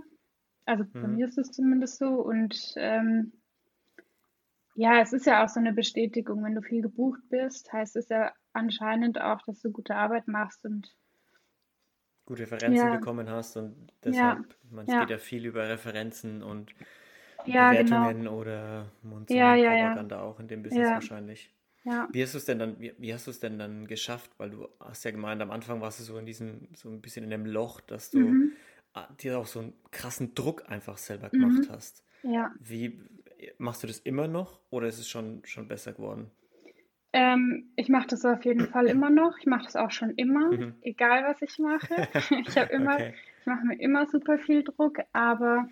Also 0.66 0.84
bei 0.92 1.06
mhm. 1.06 1.16
mir 1.16 1.26
ist 1.26 1.38
es 1.38 1.50
zumindest 1.52 1.98
so. 1.98 2.06
Und 2.06 2.74
ähm, 2.76 3.32
ja, 4.74 5.00
es 5.00 5.12
ist 5.12 5.26
ja 5.26 5.42
auch 5.42 5.48
so 5.48 5.58
eine 5.58 5.72
Bestätigung, 5.72 6.44
wenn 6.44 6.54
du 6.54 6.62
viel 6.62 6.82
gebucht 6.82 7.20
bist, 7.28 7.72
heißt 7.72 7.96
es 7.96 8.08
ja 8.08 8.32
anscheinend 8.52 9.20
auch, 9.20 9.42
dass 9.42 9.60
du 9.60 9.70
gute 9.70 9.96
Arbeit 9.96 10.28
machst 10.28 10.64
und 10.64 10.94
gute 12.26 12.42
Referenzen 12.42 12.86
ja. 12.86 12.96
bekommen 12.96 13.28
hast 13.28 13.56
und 13.56 13.92
deshalb, 14.04 14.38
ja. 14.38 14.56
man 14.70 14.86
ja. 14.86 15.00
geht 15.00 15.10
ja 15.10 15.18
viel 15.18 15.46
über 15.46 15.68
Referenzen 15.68 16.42
und 16.42 16.72
ja, 17.46 17.70
Bewertungen 17.70 18.18
genau. 18.18 18.38
oder 18.38 18.86
Mund 19.02 19.30
ja, 19.30 19.54
ja, 19.54 19.70
Propaganda 19.70 20.16
ja. 20.16 20.22
auch 20.22 20.40
in 20.40 20.48
dem 20.48 20.62
Business 20.62 20.90
wahrscheinlich. 20.90 21.50
Ja. 21.84 22.08
Wie 22.12 22.22
hast 22.22 22.34
du 22.34 22.38
es 22.38 22.44
denn 22.44 22.58
dann, 22.58 22.78
wie, 22.78 22.92
wie 22.98 23.14
hast 23.14 23.26
du 23.26 23.30
es 23.30 23.40
denn 23.40 23.58
dann 23.58 23.86
geschafft? 23.86 24.30
Weil 24.36 24.50
du 24.50 24.68
hast 24.80 25.04
ja 25.04 25.10
gemeint, 25.10 25.40
am 25.40 25.50
Anfang 25.50 25.80
warst 25.80 26.00
du 26.00 26.04
so 26.04 26.18
in 26.18 26.26
diesem, 26.26 26.68
so 26.74 26.90
ein 26.90 27.00
bisschen 27.00 27.24
in 27.24 27.30
dem 27.30 27.46
Loch, 27.46 27.80
dass 27.80 28.10
du 28.10 28.18
mhm. 28.18 28.52
dir 29.20 29.38
auch 29.38 29.46
so 29.46 29.60
einen 29.60 29.72
krassen 29.90 30.34
Druck 30.34 30.68
einfach 30.68 30.98
selber 30.98 31.30
gemacht 31.30 31.68
mhm. 31.68 31.72
hast. 31.72 32.04
Ja. 32.22 32.52
Wie 32.60 33.00
machst 33.56 33.82
du 33.82 33.86
das 33.86 33.98
immer 34.00 34.28
noch 34.28 34.60
oder 34.68 34.88
ist 34.88 34.98
es 34.98 35.08
schon, 35.08 35.42
schon 35.44 35.68
besser 35.68 35.92
geworden? 35.92 36.30
Ähm, 37.12 37.70
ich 37.76 37.88
mache 37.88 38.06
das 38.08 38.24
auf 38.24 38.44
jeden 38.44 38.68
Fall 38.68 38.86
immer 38.86 39.10
noch. 39.10 39.38
Ich 39.38 39.46
mache 39.46 39.64
das 39.64 39.74
auch 39.74 39.90
schon 39.90 40.10
immer, 40.10 40.52
mhm. 40.52 40.74
egal 40.82 41.24
was 41.24 41.42
ich 41.42 41.58
mache. 41.58 42.08
ich 42.46 42.56
habe 42.56 42.72
immer, 42.72 42.94
okay. 42.94 43.14
ich 43.40 43.46
mache 43.46 43.64
mir 43.66 43.80
immer 43.80 44.06
super 44.06 44.38
viel 44.38 44.62
Druck, 44.62 44.98
aber 45.12 45.68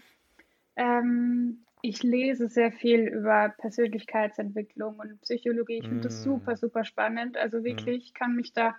ähm, 0.79 1.65
ich 1.83 2.03
lese 2.03 2.49
sehr 2.49 2.73
viel 2.73 3.01
über 3.01 3.51
Persönlichkeitsentwicklung 3.59 4.97
und 4.99 5.21
Psychologie. 5.21 5.79
Ich 5.79 5.85
finde 5.85 6.01
mm. 6.01 6.03
das 6.03 6.23
super, 6.23 6.57
super 6.57 6.85
spannend. 6.85 7.37
Also 7.37 7.63
wirklich, 7.63 8.07
ich 8.07 8.15
kann 8.15 8.35
mich 8.35 8.53
da 8.53 8.75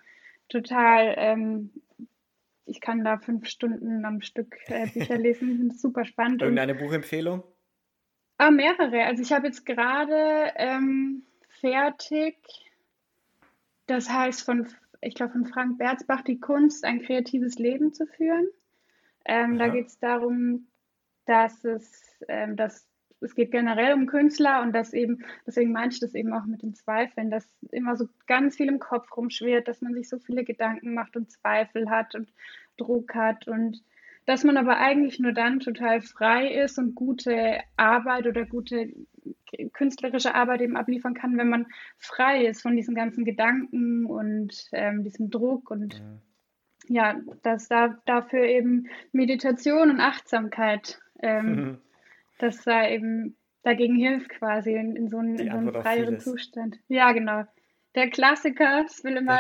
total, 0.48 1.14
ähm, 1.18 1.72
ich 2.66 2.82
kann 2.82 3.04
da 3.04 3.18
fünf 3.18 3.48
Stunden 3.48 4.06
am 4.06 4.22
Stück 4.22 4.58
äh, 4.68 4.88
Bücher 4.88 5.18
lesen. 5.18 5.50
Ich 5.52 5.58
finde 5.58 5.74
das 5.74 5.82
super 5.82 6.06
spannend. 6.06 6.42
Irgendeine 6.42 6.76
Buchempfehlung? 6.76 7.44
Ah, 8.38 8.52
mehrere. 8.52 9.06
Also 9.06 9.22
ich 9.22 9.32
habe 9.32 9.48
jetzt 9.48 9.66
gerade 9.66 10.54
ähm, 10.56 11.24
fertig. 11.50 12.38
Das 13.88 14.10
heißt 14.10 14.44
von, 14.44 14.68
ich 15.02 15.16
glaube, 15.16 15.34
von 15.34 15.46
Frank 15.46 15.78
Berzbach, 15.78 16.22
die 16.22 16.40
Kunst, 16.40 16.86
ein 16.86 17.02
kreatives 17.02 17.60
Leben 17.60 17.94
zu 17.94 18.06
führen. 18.06 18.48
Ähm, 19.26 19.58
da 19.58 19.68
geht 19.68 19.88
es 19.88 20.00
darum, 20.00 20.69
dass 21.30 21.64
es, 21.64 22.20
ähm, 22.28 22.56
dass 22.56 22.90
es 23.22 23.36
geht 23.36 23.52
generell 23.52 23.94
um 23.94 24.08
Künstler 24.08 24.62
und 24.62 24.74
dass 24.74 24.94
eben, 24.94 25.24
deswegen 25.46 25.72
meine 25.72 25.92
ich 25.92 26.00
das 26.00 26.16
eben 26.16 26.34
auch 26.34 26.46
mit 26.46 26.64
den 26.64 26.74
Zweifeln, 26.74 27.30
dass 27.30 27.46
immer 27.72 27.96
so 27.98 28.08
ganz 28.28 28.56
viel 28.56 28.68
im 28.68 28.80
Kopf 28.80 29.16
rumschwirrt, 29.16 29.68
dass 29.68 29.82
man 29.82 29.94
sich 29.94 30.10
so 30.10 30.20
viele 30.20 30.44
Gedanken 30.44 30.94
macht 30.94 31.16
und 31.16 31.30
Zweifel 31.30 31.90
hat 31.90 32.16
und 32.16 32.32
Druck 32.78 33.14
hat 33.14 33.48
und 33.48 33.84
dass 34.26 34.44
man 34.44 34.58
aber 34.58 34.78
eigentlich 34.78 35.20
nur 35.20 35.34
dann 35.34 35.60
total 35.60 36.02
frei 36.02 36.48
ist 36.48 36.78
und 36.78 36.96
gute 36.96 37.60
Arbeit 37.78 38.26
oder 38.26 38.46
gute 38.46 38.94
künstlerische 39.74 40.36
Arbeit 40.36 40.62
eben 40.62 40.78
abliefern 40.78 41.14
kann, 41.14 41.38
wenn 41.38 41.50
man 41.50 41.68
frei 41.98 42.46
ist 42.46 42.62
von 42.62 42.76
diesen 42.76 42.96
ganzen 42.96 43.26
Gedanken 43.26 44.06
und 44.06 44.70
ähm, 44.72 45.04
diesem 45.04 45.30
Druck 45.30 45.72
und 45.72 46.00
mhm. 46.00 46.22
ja, 46.88 47.20
dass 47.42 47.68
da 47.68 48.00
dafür 48.06 48.44
eben 48.44 48.88
Meditation 49.12 49.90
und 49.90 50.00
Achtsamkeit, 50.00 51.00
ähm, 51.22 51.80
dass 52.40 52.64
da 52.64 52.88
eben 52.88 53.36
dagegen 53.64 53.96
hilft 53.96 54.30
quasi 54.30 54.74
in, 54.74 54.96
in 54.96 55.10
so 55.10 55.18
einen, 55.18 55.38
in 55.38 55.52
so 55.52 55.58
einen 55.58 55.74
freieren 55.74 56.20
Zustand. 56.20 56.80
Ja, 56.88 57.12
genau. 57.12 57.44
Der 57.96 58.10
Klassiker, 58.10 58.86
es 58.86 59.04
will 59.04 59.18
immer, 59.18 59.40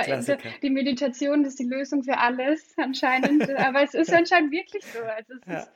die 0.61 0.69
Meditation 0.69 1.45
ist 1.45 1.59
die 1.59 1.65
Lösung 1.65 2.03
für 2.03 2.17
alles 2.17 2.75
anscheinend, 2.77 3.49
aber 3.57 3.83
es 3.83 3.93
ist 3.93 4.11
anscheinend 4.11 4.51
wirklich 4.51 4.83
so. 4.85 4.99
Also 5.03 5.35
es 5.35 5.47
ja. 5.47 5.59
ist 5.59 5.71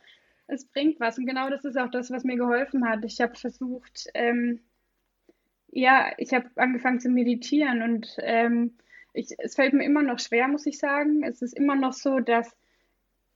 es 0.48 0.66
bringt 0.66 1.00
was. 1.00 1.18
Und 1.18 1.26
genau 1.26 1.50
das 1.50 1.66
ist 1.66 1.78
auch 1.78 1.90
das, 1.90 2.12
was 2.12 2.24
mir 2.24 2.38
geholfen 2.38 2.88
hat. 2.88 3.04
Ich 3.06 3.20
habe 3.22 3.36
versucht, 3.36 4.08
ähm, 4.14 4.60
ja, 5.70 6.14
ich 6.18 6.34
habe 6.34 6.50
angefangen 6.56 7.00
zu 7.00 7.10
meditieren 7.10 7.82
und 7.82 8.16
ähm, 8.20 8.78
ich, 9.14 9.36
es 9.40 9.56
fällt 9.56 9.74
mir 9.74 9.84
immer 9.84 10.04
noch 10.04 10.20
schwer, 10.20 10.48
muss 10.48 10.66
ich 10.66 10.78
sagen. 10.78 11.24
Es 11.24 11.42
ist 11.42 11.54
immer 11.58 11.76
noch 11.76 11.94
so, 11.94 12.20
dass 12.20 12.56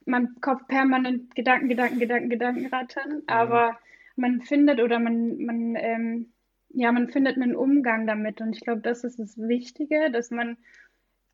mein 0.08 0.36
Kopf 0.42 0.68
permanent 0.68 1.36
Gedanken, 1.36 1.70
Gedanken, 1.70 2.00
Gedanken, 2.00 2.30
Gedanken 2.30 2.66
rattern, 2.68 3.18
mhm. 3.18 3.24
aber 3.28 3.78
man 4.16 4.42
findet 4.42 4.82
oder 4.82 5.00
man, 5.00 5.38
man, 5.44 5.76
ähm, 5.76 6.34
ja, 6.70 6.92
man 6.92 7.10
findet 7.10 7.36
einen 7.38 7.56
Umgang 7.56 8.08
damit. 8.08 8.42
Und 8.42 8.56
ich 8.56 8.62
glaube, 8.62 8.82
das 8.82 9.04
ist 9.04 9.20
das 9.20 9.38
Wichtige, 9.38 10.12
dass 10.12 10.32
man 10.32 10.58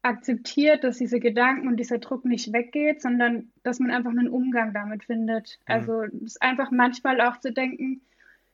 akzeptiert, 0.02 0.84
dass 0.84 0.98
diese 0.98 1.20
Gedanken 1.20 1.68
und 1.68 1.78
dieser 1.78 1.98
Druck 1.98 2.26
nicht 2.26 2.52
weggeht, 2.52 3.02
sondern 3.02 3.52
dass 3.64 3.80
man 3.80 3.90
einfach 3.90 4.12
einen 4.12 4.28
Umgang 4.28 4.74
damit 4.74 5.06
findet. 5.06 5.58
Mhm. 5.60 5.74
Also 5.74 6.02
es 6.04 6.22
ist 6.22 6.42
einfach 6.42 6.72
manchmal 6.72 7.22
auch 7.22 7.40
zu 7.40 7.54
denken, 7.54 8.02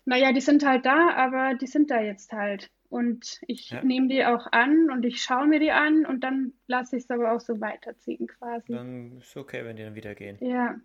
naja, 0.05 0.31
die 0.31 0.41
sind 0.41 0.65
halt 0.65 0.85
da, 0.85 1.09
aber 1.11 1.55
die 1.55 1.67
sind 1.67 1.91
da 1.91 2.01
jetzt 2.01 2.31
halt. 2.31 2.69
Und 2.89 3.39
ich 3.45 3.69
ja. 3.69 3.83
nehme 3.83 4.07
die 4.07 4.25
auch 4.25 4.47
an 4.51 4.89
und 4.91 5.05
ich 5.05 5.21
schaue 5.21 5.47
mir 5.47 5.59
die 5.59 5.71
an 5.71 6.05
und 6.07 6.23
dann 6.23 6.53
lasse 6.65 6.97
ich 6.97 7.03
es 7.03 7.09
aber 7.11 7.31
auch 7.33 7.39
so 7.39 7.61
weiterziehen 7.61 8.27
quasi. 8.27 8.73
Dann 8.73 9.17
ist 9.19 9.27
es 9.27 9.37
okay, 9.37 9.63
wenn 9.63 9.75
die 9.75 9.83
dann 9.83 9.95
wieder 9.95 10.15
gehen. 10.15 10.37
Ja. 10.41 10.75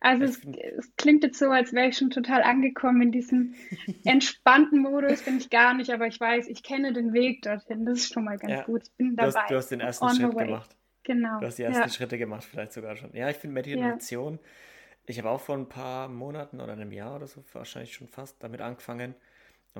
Also 0.00 0.24
es, 0.24 0.44
es, 0.44 0.94
klingt 0.96 1.24
jetzt 1.24 1.38
so, 1.38 1.50
als 1.50 1.72
wäre 1.72 1.88
ich 1.88 1.96
schon 1.96 2.10
total 2.10 2.42
angekommen 2.42 3.02
in 3.02 3.12
diesem 3.12 3.54
entspannten 4.04 4.80
Modus. 4.80 5.22
Bin 5.22 5.38
ich 5.38 5.50
gar 5.50 5.74
nicht, 5.74 5.90
aber 5.90 6.06
ich 6.06 6.20
weiß, 6.20 6.48
ich 6.48 6.62
kenne 6.62 6.92
den 6.92 7.12
Weg 7.12 7.42
dorthin. 7.42 7.84
Das 7.84 7.98
ist 7.98 8.12
schon 8.12 8.24
mal 8.24 8.38
ganz 8.38 8.52
ja. 8.52 8.62
gut. 8.64 8.82
Ich 8.84 8.92
bin 8.96 9.16
dabei. 9.16 9.30
Du 9.30 9.38
hast, 9.38 9.50
du 9.50 9.56
hast 9.56 9.68
den 9.70 9.80
ersten 9.80 10.08
Schritt 10.10 10.36
gemacht. 10.36 10.76
Genau. 11.04 11.38
Du 11.38 11.46
hast 11.46 11.58
die 11.58 11.62
ersten 11.62 11.82
ja. 11.82 11.88
Schritte 11.88 12.18
gemacht, 12.18 12.44
vielleicht 12.44 12.72
sogar 12.72 12.96
schon. 12.96 13.14
Ja, 13.14 13.30
ich 13.30 13.36
finde 13.36 13.54
Meditation, 13.54 14.38
ich 15.06 15.18
habe 15.18 15.30
auch 15.30 15.40
vor 15.40 15.56
ein 15.56 15.68
paar 15.68 16.08
Monaten 16.08 16.60
oder 16.60 16.72
einem 16.72 16.92
Jahr 16.92 17.14
oder 17.16 17.26
so 17.26 17.44
wahrscheinlich 17.52 17.94
schon 17.94 18.08
fast 18.08 18.42
damit 18.42 18.60
angefangen. 18.60 19.14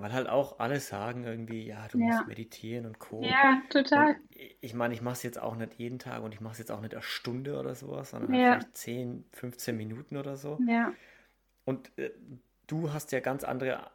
Weil 0.02 0.12
halt 0.12 0.28
auch 0.28 0.58
alle 0.58 0.78
sagen 0.78 1.24
irgendwie, 1.24 1.66
ja, 1.66 1.88
du 1.88 1.98
ja. 1.98 2.06
musst 2.06 2.26
meditieren 2.26 2.84
und 2.86 2.98
Co. 2.98 3.22
Ja, 3.22 3.62
total. 3.70 4.08
Und 4.08 4.18
ich 4.60 4.74
meine, 4.74 4.92
ich 4.92 5.00
mache 5.00 5.14
es 5.14 5.22
jetzt 5.22 5.40
auch 5.40 5.56
nicht 5.56 5.74
jeden 5.74 5.98
Tag 5.98 6.22
und 6.22 6.34
ich 6.34 6.40
mache 6.40 6.52
es 6.52 6.58
jetzt 6.58 6.70
auch 6.70 6.80
nicht 6.80 6.92
eine 6.92 7.02
Stunde 7.02 7.58
oder 7.58 7.74
sowas, 7.74 8.10
sondern 8.10 8.34
ja. 8.34 8.52
vielleicht 8.52 8.76
10, 8.76 9.24
15 9.32 9.76
Minuten 9.76 10.16
oder 10.16 10.36
so. 10.36 10.58
Ja. 10.66 10.92
Und 11.64 11.96
äh, 11.98 12.10
du 12.66 12.92
hast 12.92 13.12
ja 13.12 13.20
ganz 13.20 13.42
andere 13.42 13.90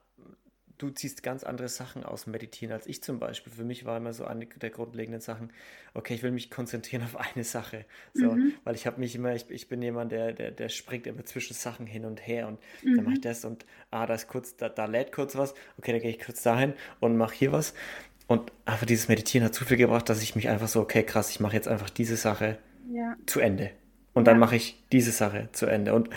du 0.82 0.90
ziehst 0.90 1.24
ganz 1.24 1.44
andere 1.44 1.70
Sachen 1.70 2.04
aus 2.04 2.24
dem 2.24 2.32
Meditieren 2.32 2.74
als 2.74 2.88
ich 2.88 3.04
zum 3.04 3.20
Beispiel. 3.20 3.54
Für 3.54 3.64
mich 3.64 3.86
war 3.86 3.98
immer 3.98 4.14
so 4.14 4.26
eine 4.26 4.46
der 4.46 4.70
grundlegenden 4.70 5.22
Sachen, 5.22 5.52
okay, 5.94 6.16
ich 6.16 6.24
will 6.24 6.32
mich 6.32 6.50
konzentrieren 6.50 7.04
auf 7.04 7.16
eine 7.18 7.44
Sache. 7.44 7.86
So, 8.14 8.32
mhm. 8.32 8.54
weil 8.64 8.76
ich 8.76 8.88
habe 8.88 9.00
mich 9.00 9.16
immer, 9.16 9.36
ich, 9.36 9.50
ich 9.50 9.70
bin 9.70 9.82
jemand, 9.82 10.12
der, 10.12 10.34
der, 10.34 10.52
der 10.52 10.70
springt 10.70 11.08
immer 11.08 11.24
zwischen 11.26 11.54
Sachen 11.54 11.86
hin 11.86 12.06
und 12.06 12.26
her 12.26 12.48
und 12.48 12.60
mhm. 12.84 12.96
dann 12.96 13.06
mache 13.06 13.16
ich 13.16 13.22
das 13.22 13.46
und 13.46 13.66
ah, 13.92 14.06
da 14.06 14.16
ist 14.16 14.28
kurz, 14.28 14.56
da, 14.56 14.70
da 14.70 14.86
lädt 14.86 15.12
kurz 15.12 15.36
was, 15.36 15.54
okay, 15.78 15.92
dann 15.92 16.02
gehe 16.02 16.12
ich 16.12 16.20
kurz 16.20 16.42
dahin 16.42 16.74
und 17.00 17.18
mache 17.18 17.36
hier 17.36 17.52
was. 17.52 17.74
Und 18.28 18.52
einfach 18.66 18.86
dieses 18.86 19.10
Meditieren 19.10 19.46
hat 19.46 19.54
zu 19.54 19.66
viel 19.66 19.78
gebracht, 19.78 20.08
dass 20.08 20.24
ich 20.24 20.36
mich 20.36 20.48
einfach 20.48 20.70
so, 20.70 20.80
okay, 20.80 21.04
krass, 21.04 21.30
ich 21.30 21.40
mache 21.40 21.56
jetzt 21.56 21.68
einfach 21.68 21.90
diese 21.90 22.16
Sache 22.16 22.58
ja. 22.90 23.16
zu 23.26 23.42
Ende. 23.42 23.72
Und 24.14 24.26
dann 24.26 24.40
mache 24.40 24.56
ich 24.56 24.82
diese 24.92 25.12
Sache 25.12 25.50
zu 25.52 25.66
Ende. 25.66 25.94
Und 25.94 26.10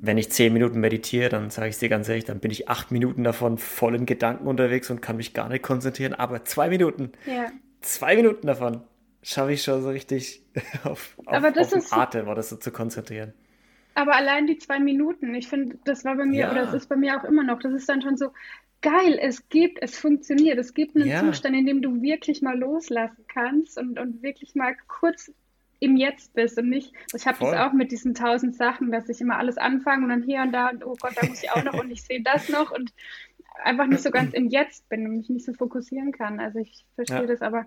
wenn 0.00 0.18
ich 0.18 0.30
zehn 0.30 0.52
Minuten 0.52 0.80
meditiere, 0.80 1.28
dann 1.28 1.50
sage 1.50 1.68
ich 1.68 1.78
dir 1.78 1.88
ganz 1.88 2.08
ehrlich, 2.08 2.24
dann 2.24 2.40
bin 2.40 2.50
ich 2.50 2.68
acht 2.68 2.90
Minuten 2.90 3.24
davon 3.24 3.58
voll 3.58 3.94
in 3.94 4.06
Gedanken 4.06 4.46
unterwegs 4.46 4.90
und 4.90 5.00
kann 5.00 5.16
mich 5.16 5.34
gar 5.34 5.48
nicht 5.48 5.62
konzentrieren. 5.62 6.14
Aber 6.14 6.44
zwei 6.44 6.68
Minuten, 6.68 7.12
ja. 7.26 7.50
zwei 7.80 8.16
Minuten 8.16 8.46
davon 8.46 8.82
schaffe 9.22 9.52
ich 9.52 9.62
schon 9.62 9.82
so 9.82 9.90
richtig 9.90 10.42
auf, 10.84 11.16
auf, 11.24 11.28
aber 11.28 11.50
das 11.50 11.72
auf 11.72 11.78
ist, 11.78 11.92
Atem 11.92 12.28
oder 12.28 12.42
so 12.42 12.56
zu 12.56 12.70
konzentrieren. 12.70 13.32
Aber 13.94 14.14
allein 14.14 14.46
die 14.46 14.58
zwei 14.58 14.78
Minuten, 14.78 15.34
ich 15.34 15.48
finde, 15.48 15.78
das 15.84 16.04
war 16.04 16.16
bei 16.16 16.26
mir, 16.26 16.40
ja. 16.40 16.52
oder 16.52 16.64
es 16.64 16.74
ist 16.74 16.88
bei 16.88 16.96
mir 16.96 17.18
auch 17.18 17.24
immer 17.24 17.42
noch, 17.42 17.58
das 17.60 17.72
ist 17.72 17.88
dann 17.88 18.02
schon 18.02 18.18
so, 18.18 18.30
geil, 18.82 19.18
es 19.20 19.48
gibt, 19.48 19.78
es 19.80 19.96
funktioniert, 19.96 20.58
es 20.58 20.74
gibt 20.74 20.96
einen 20.96 21.08
ja. 21.08 21.20
Zustand, 21.20 21.56
in 21.56 21.66
dem 21.66 21.80
du 21.80 22.02
wirklich 22.02 22.42
mal 22.42 22.58
loslassen 22.58 23.24
kannst 23.26 23.78
und, 23.78 23.98
und 23.98 24.22
wirklich 24.22 24.54
mal 24.54 24.76
kurz 24.86 25.32
im 25.78 25.96
Jetzt 25.96 26.34
bist 26.34 26.58
und 26.58 26.68
nicht, 26.68 26.92
ich 27.14 27.26
habe 27.26 27.38
das 27.40 27.54
auch 27.54 27.72
mit 27.72 27.92
diesen 27.92 28.14
tausend 28.14 28.56
Sachen, 28.56 28.90
dass 28.90 29.08
ich 29.08 29.20
immer 29.20 29.38
alles 29.38 29.58
anfange 29.58 30.04
und 30.04 30.10
dann 30.10 30.22
hier 30.22 30.42
und 30.42 30.52
da 30.52 30.68
und 30.70 30.84
oh 30.84 30.96
Gott, 31.00 31.12
da 31.20 31.26
muss 31.26 31.42
ich 31.42 31.50
auch 31.50 31.62
noch 31.64 31.74
und 31.74 31.90
ich 31.90 32.02
sehe 32.02 32.22
das 32.22 32.48
noch 32.48 32.70
und 32.70 32.92
einfach 33.62 33.86
nicht 33.86 34.02
so 34.02 34.10
ganz 34.10 34.32
im 34.34 34.48
Jetzt 34.48 34.88
bin 34.88 35.06
und 35.06 35.16
mich 35.18 35.28
nicht 35.28 35.44
so 35.44 35.52
fokussieren 35.52 36.12
kann. 36.12 36.40
Also 36.40 36.58
ich 36.58 36.86
verstehe 36.94 37.22
ja. 37.22 37.26
das, 37.26 37.42
aber 37.42 37.66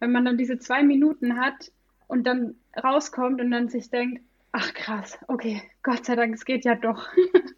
wenn 0.00 0.12
man 0.12 0.24
dann 0.24 0.38
diese 0.38 0.58
zwei 0.58 0.82
Minuten 0.82 1.38
hat 1.38 1.72
und 2.06 2.26
dann 2.26 2.56
rauskommt 2.82 3.40
und 3.40 3.50
dann 3.50 3.68
sich 3.68 3.90
denkt, 3.90 4.22
ach 4.52 4.72
krass, 4.74 5.18
okay, 5.28 5.62
Gott 5.82 6.04
sei 6.04 6.16
Dank, 6.16 6.34
es 6.34 6.44
geht 6.44 6.64
ja 6.64 6.74
doch. 6.74 7.08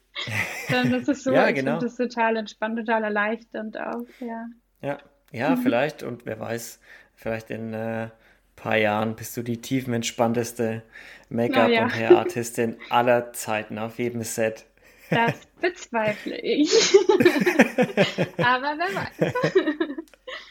dann 0.71 0.93
ist 0.95 1.09
es 1.09 1.23
so, 1.23 1.33
ja, 1.33 1.51
genau. 1.51 1.79
das 1.79 1.97
total 1.97 2.37
entspannt, 2.37 2.79
total 2.79 3.05
erleichternd 3.05 3.79
auch, 3.79 4.07
ja. 4.21 4.47
Ja, 4.81 4.99
ja, 5.33 5.51
mhm. 5.51 5.59
vielleicht 5.59 6.03
und 6.03 6.27
wer 6.27 6.39
weiß, 6.41 6.81
vielleicht 7.15 7.51
in 7.51 7.75
äh, 7.75 8.11
paar 8.59 8.77
Jahren 8.77 9.15
bist 9.15 9.37
du 9.37 9.43
die 9.43 9.61
tiefenentspannteste 9.61 10.83
Make-up- 11.31 11.71
ja. 11.71 11.85
und 11.85 11.95
Hair-Artistin 11.95 12.77
aller 12.91 13.33
Zeiten 13.33 13.79
auf 13.79 13.99
jedem 13.99 14.23
Set. 14.23 14.67
Das 15.11 15.35
bezweifle 15.61 16.39
ich. 16.41 16.71
Aber 18.39 18.77
wer 18.77 18.95
weiß. 18.95 19.33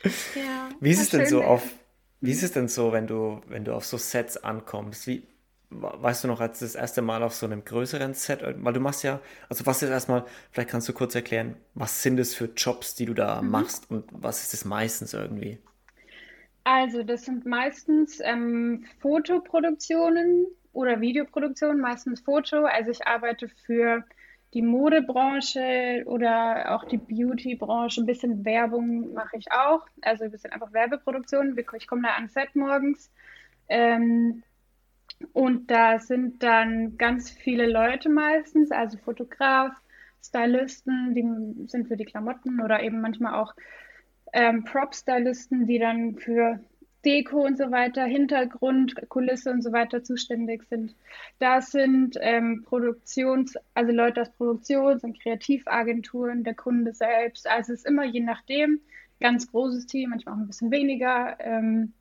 ja, 0.36 0.70
wie 0.80 0.90
ist 0.90 1.02
es 1.02 1.10
denn 1.10 1.28
so 1.28 1.44
auf, 1.44 1.64
wie 2.22 2.32
ist 2.32 2.44
es 2.44 2.54
denn 2.54 2.68
so, 2.68 2.92
wenn 2.92 3.08
du, 3.08 3.42
wenn 3.48 3.66
du 3.66 3.74
auf 3.74 3.86
so 3.86 3.98
Sets 3.98 4.38
ankommst? 4.38 5.06
Wie, 5.06 5.28
weißt 5.70 6.24
du 6.24 6.28
noch, 6.28 6.40
als 6.40 6.60
das 6.60 6.76
erste 6.76 7.02
Mal 7.02 7.22
auf 7.22 7.36
so 7.36 7.46
einem 7.46 7.66
größeren 7.66 8.14
Set, 8.14 8.40
weil 8.42 8.74
du 8.74 8.80
machst 8.80 9.04
ja, 9.04 9.20
also 9.50 9.66
was 9.66 9.84
ist 9.84 9.90
erstmal, 9.90 10.26
vielleicht 10.52 10.70
kannst 10.70 10.90
du 10.90 10.94
kurz 10.94 11.14
erklären, 11.14 11.58
was 11.76 12.02
sind 12.02 12.20
es 12.20 12.34
für 12.34 12.50
Jobs, 12.56 12.96
die 12.96 13.06
du 13.06 13.14
da 13.14 13.42
mhm. 13.42 13.52
machst 13.52 13.92
und 13.92 14.06
was 14.12 14.42
ist 14.44 14.54
es 14.54 14.66
meistens 14.66 15.14
irgendwie? 15.14 15.60
Also, 16.70 17.02
das 17.02 17.24
sind 17.24 17.46
meistens 17.46 18.20
ähm, 18.22 18.84
Fotoproduktionen 19.00 20.48
oder 20.74 21.00
Videoproduktionen, 21.00 21.80
meistens 21.80 22.20
Foto. 22.20 22.66
Also 22.66 22.92
ich 22.92 23.08
arbeite 23.08 23.48
für 23.48 24.04
die 24.54 24.62
Modebranche 24.62 26.04
oder 26.08 26.76
auch 26.76 26.84
die 26.84 26.98
Beautybranche. 26.98 28.02
Ein 28.02 28.06
bisschen 28.06 28.44
Werbung 28.44 29.14
mache 29.14 29.38
ich 29.38 29.50
auch. 29.50 29.86
Also 30.02 30.26
ein 30.26 30.32
bisschen 30.32 30.52
einfach 30.52 30.74
Werbeproduktion. 30.74 31.58
Ich 31.78 31.88
komme 31.88 32.02
da 32.02 32.16
ans 32.16 32.34
Set 32.34 32.54
morgens. 32.54 33.14
Ähm, 33.70 34.44
und 35.32 35.72
da 35.72 36.00
sind 36.00 36.44
dann 36.44 36.98
ganz 36.98 37.32
viele 37.32 37.66
Leute 37.66 38.10
meistens, 38.10 38.72
also 38.72 38.98
Fotograf, 38.98 39.72
Stylisten, 40.22 41.16
die 41.16 41.70
sind 41.70 41.88
für 41.88 41.96
die 41.96 42.04
Klamotten 42.04 42.60
oder 42.60 42.84
eben 42.84 43.00
manchmal 43.00 43.36
auch 43.36 43.54
ähm, 44.38 44.64
Prop-Stylisten, 44.66 45.66
die 45.66 45.80
dann 45.80 46.16
für 46.16 46.60
Deko 47.04 47.44
und 47.44 47.58
so 47.58 47.72
weiter, 47.72 48.06
Hintergrund, 48.06 48.94
Kulisse 49.10 49.50
und 49.50 49.64
so 49.64 49.72
weiter 49.72 50.04
zuständig 50.04 50.64
sind. 50.70 50.96
Da 51.40 51.60
sind 51.62 52.18
ähm, 52.22 52.64
Produktions-, 52.64 53.58
also 53.74 53.92
Leute 53.92 54.22
aus 54.22 54.30
Produktions- 54.30 55.04
und 55.04 55.20
Kreativagenturen, 55.20 56.44
der 56.44 56.54
Kunde 56.54 56.94
selbst. 56.94 57.50
Also 57.50 57.74
es 57.74 57.80
ist 57.80 57.88
immer 57.88 58.06
je 58.06 58.20
nachdem, 58.20 58.80
ganz 59.20 59.50
großes 59.50 59.88
Team, 59.88 60.12
manchmal 60.12 60.36
auch 60.36 60.40
ein 60.40 60.48
bisschen 60.48 60.70
weniger. 60.70 61.38
Ähm, 61.40 61.94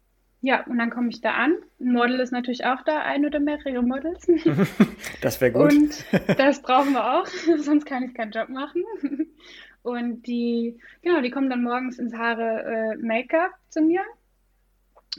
ja, 0.43 0.63
und 0.67 0.77
dann 0.77 0.91
komme 0.91 1.09
ich 1.09 1.23
da 1.23 1.33
an. 1.33 1.55
Ein 1.81 1.93
Model 1.93 2.21
ist 2.21 2.33
natürlich 2.33 2.67
auch 2.67 2.83
da, 2.83 3.01
ein 3.01 3.25
oder 3.25 3.41
mehrere 3.41 3.83
Models. 3.83 4.27
Das 5.23 5.41
wäre 5.41 5.53
gut. 5.53 5.73
Und 5.73 6.05
das 6.37 6.61
brauchen 6.61 6.93
wir 6.93 7.19
auch, 7.19 7.27
sonst 7.59 7.87
kann 7.87 8.03
ich 8.03 8.13
keinen 8.13 8.33
Job 8.33 8.51
machen. 8.51 8.85
Und 9.87 10.27
die, 10.27 10.81
genau, 11.03 11.21
die 11.21 11.31
kommen 11.31 11.49
dann 11.49 11.63
morgens 11.63 12.01
ins 12.01 12.13
Haare 12.13 12.65
äh, 12.65 12.97
Make-up 12.97 13.53
zu 13.69 13.81
mir. 13.81 14.03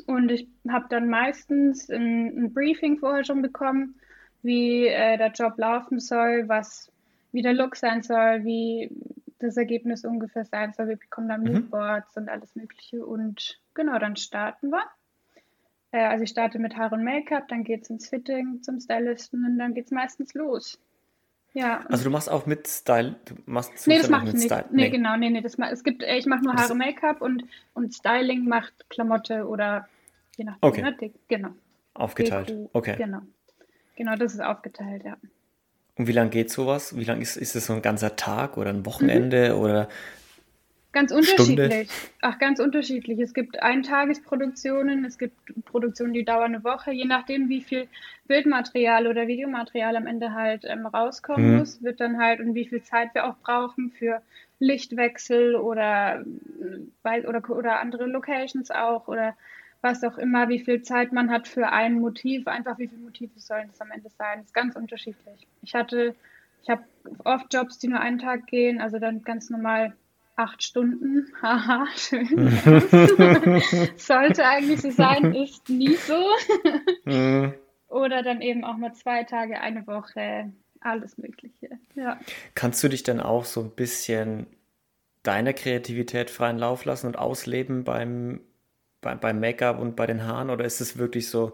Und 0.07 0.29
ich 0.29 0.49
habe 0.67 0.87
dann 0.89 1.07
meistens 1.07 1.89
ein, 1.89 2.37
ein, 2.37 2.53
Briefing 2.53 2.99
vorher 2.99 3.23
schon 3.23 3.41
bekommen, 3.41 3.95
wie 4.41 4.87
äh, 4.87 5.17
der 5.17 5.31
Job 5.31 5.53
laufen 5.57 6.01
soll, 6.01 6.49
was, 6.49 6.91
wie 7.31 7.41
der 7.41 7.53
Look 7.53 7.77
sein 7.77 8.01
soll, 8.01 8.43
wie 8.43 8.91
das 9.39 9.55
Ergebnis 9.55 10.03
ungefähr 10.03 10.43
sein 10.43 10.73
soll. 10.73 10.89
Wir 10.89 10.97
bekommen 10.97 11.29
dann 11.29 11.43
mhm. 11.43 11.53
Moodboards 11.53 12.17
und 12.17 12.27
alles 12.27 12.53
Mögliche. 12.57 13.05
Und 13.05 13.61
genau, 13.73 13.97
dann 13.99 14.17
starten 14.17 14.69
wir. 14.69 14.83
Äh, 15.91 16.07
also 16.07 16.25
ich 16.25 16.29
starte 16.29 16.59
mit 16.59 16.75
Haare 16.75 16.95
und 16.95 17.05
Make-up, 17.05 17.47
dann 17.47 17.63
geht 17.63 17.83
es 17.83 17.89
ins 17.89 18.09
Fitting 18.09 18.61
zum 18.63 18.81
Stylisten 18.81 19.45
und 19.45 19.57
dann 19.57 19.73
geht 19.73 19.85
es 19.85 19.91
meistens 19.91 20.33
los. 20.33 20.77
Ja. 21.57 21.83
Also 21.89 22.03
du 22.03 22.11
machst 22.11 22.29
auch 22.29 22.45
mit 22.45 22.67
Style, 22.67 23.15
du 23.25 23.33
machst 23.47 23.87
Nee, 23.87 23.97
das 23.97 24.09
mache 24.09 24.27
ich 24.27 24.33
nicht. 24.33 24.45
Style. 24.45 24.65
Nee, 24.69 24.83
nee, 24.83 24.89
genau, 24.91 25.17
nee, 25.17 25.31
nee, 25.31 25.41
das 25.41 25.57
es 25.57 25.83
gibt 25.83 26.03
ich 26.03 26.27
mache 26.27 26.43
nur 26.43 26.53
Haare, 26.53 26.75
Make-up 26.75 27.19
und 27.19 27.45
und 27.73 27.95
Styling 27.95 28.47
macht 28.47 28.87
Klamotte 28.89 29.47
oder 29.47 29.87
je 30.35 30.43
nachdem, 30.43 30.69
okay. 30.69 30.81
ne? 30.83 31.11
genau. 31.27 31.49
Aufgeteilt. 31.95 32.49
Deko, 32.49 32.69
okay. 32.73 32.95
Genau. 32.97 33.21
Genau, 33.95 34.15
das 34.15 34.35
ist 34.35 34.39
aufgeteilt, 34.39 35.03
ja. 35.03 35.17
Und 35.95 36.07
wie 36.07 36.11
lange 36.11 36.29
geht 36.29 36.51
sowas? 36.51 36.95
Wie 36.95 37.05
lange 37.05 37.23
ist, 37.23 37.37
ist 37.37 37.55
es 37.55 37.65
so 37.65 37.73
ein 37.73 37.81
ganzer 37.81 38.15
Tag 38.15 38.57
oder 38.57 38.69
ein 38.69 38.85
Wochenende 38.85 39.55
mhm. 39.55 39.59
oder 39.59 39.89
Ganz 40.93 41.11
unterschiedlich. 41.11 41.89
Stunde? 41.91 42.13
Ach, 42.21 42.39
ganz 42.39 42.59
unterschiedlich. 42.59 43.19
Es 43.19 43.33
gibt 43.33 43.61
Eintagesproduktionen, 43.61 45.05
es 45.05 45.17
gibt 45.17 45.35
Produktionen, 45.65 46.13
die 46.13 46.25
dauern 46.25 46.55
eine 46.55 46.63
Woche, 46.63 46.91
je 46.91 47.05
nachdem, 47.05 47.49
wie 47.49 47.61
viel 47.61 47.87
Bildmaterial 48.27 49.07
oder 49.07 49.27
Videomaterial 49.27 49.95
am 49.95 50.07
Ende 50.07 50.33
halt 50.33 50.63
ähm, 50.65 50.85
rauskommen 50.85 51.51
mhm. 51.51 51.57
muss, 51.57 51.83
wird 51.83 51.99
dann 51.99 52.17
halt 52.17 52.39
und 52.39 52.55
wie 52.55 52.67
viel 52.67 52.81
Zeit 52.81 53.13
wir 53.13 53.25
auch 53.25 53.37
brauchen 53.37 53.91
für 53.91 54.21
Lichtwechsel 54.59 55.55
oder, 55.55 56.25
oder, 57.03 57.49
oder 57.49 57.79
andere 57.79 58.05
Locations 58.05 58.71
auch 58.71 59.07
oder 59.07 59.35
was 59.81 60.03
auch 60.03 60.17
immer, 60.17 60.49
wie 60.49 60.59
viel 60.59 60.81
Zeit 60.81 61.11
man 61.11 61.29
hat 61.29 61.47
für 61.47 61.69
ein 61.69 61.99
Motiv, 61.99 62.47
einfach 62.47 62.79
wie 62.79 62.87
viele 62.87 63.01
Motive 63.01 63.39
sollen 63.39 63.69
es 63.71 63.81
am 63.81 63.91
Ende 63.91 64.09
sein. 64.09 64.39
Das 64.39 64.47
ist 64.47 64.53
ganz 64.53 64.75
unterschiedlich. 64.75 65.47
Ich 65.61 65.75
hatte, 65.75 66.15
ich 66.63 66.69
habe 66.69 66.83
oft 67.23 67.53
Jobs, 67.53 67.77
die 67.77 67.87
nur 67.87 67.99
einen 67.99 68.17
Tag 68.17 68.47
gehen, 68.47 68.81
also 68.81 68.97
dann 68.97 69.21
ganz 69.21 69.49
normal 69.49 69.95
acht 70.37 70.63
Stunden. 70.63 71.27
Haha, 71.41 71.87
schön. 71.95 72.27
Sollte 73.97 74.45
eigentlich 74.45 74.81
so 74.81 74.91
sein, 74.91 75.33
ist 75.35 75.67
nie 75.67 75.95
so. 75.95 76.25
Mhm. 77.05 77.53
Oder 77.89 78.23
dann 78.23 78.41
eben 78.41 78.63
auch 78.63 78.77
mal 78.77 78.93
zwei 78.93 79.23
Tage, 79.23 79.59
eine 79.59 79.85
Woche, 79.87 80.51
alles 80.79 81.17
Mögliche. 81.17 81.79
Ja. 81.95 82.19
Kannst 82.55 82.83
du 82.83 82.89
dich 82.89 83.03
dann 83.03 83.19
auch 83.19 83.45
so 83.45 83.61
ein 83.61 83.71
bisschen 83.71 84.47
deiner 85.23 85.53
Kreativität 85.53 86.29
freien 86.29 86.57
Lauf 86.57 86.85
lassen 86.85 87.07
und 87.07 87.17
ausleben 87.17 87.83
beim, 87.83 88.41
bei, 89.01 89.15
beim 89.15 89.39
Make-up 89.39 89.79
und 89.79 89.95
bei 89.95 90.05
den 90.05 90.25
Haaren? 90.25 90.49
Oder 90.49 90.65
ist 90.65 90.81
es 90.81 90.97
wirklich 90.97 91.29
so, 91.29 91.53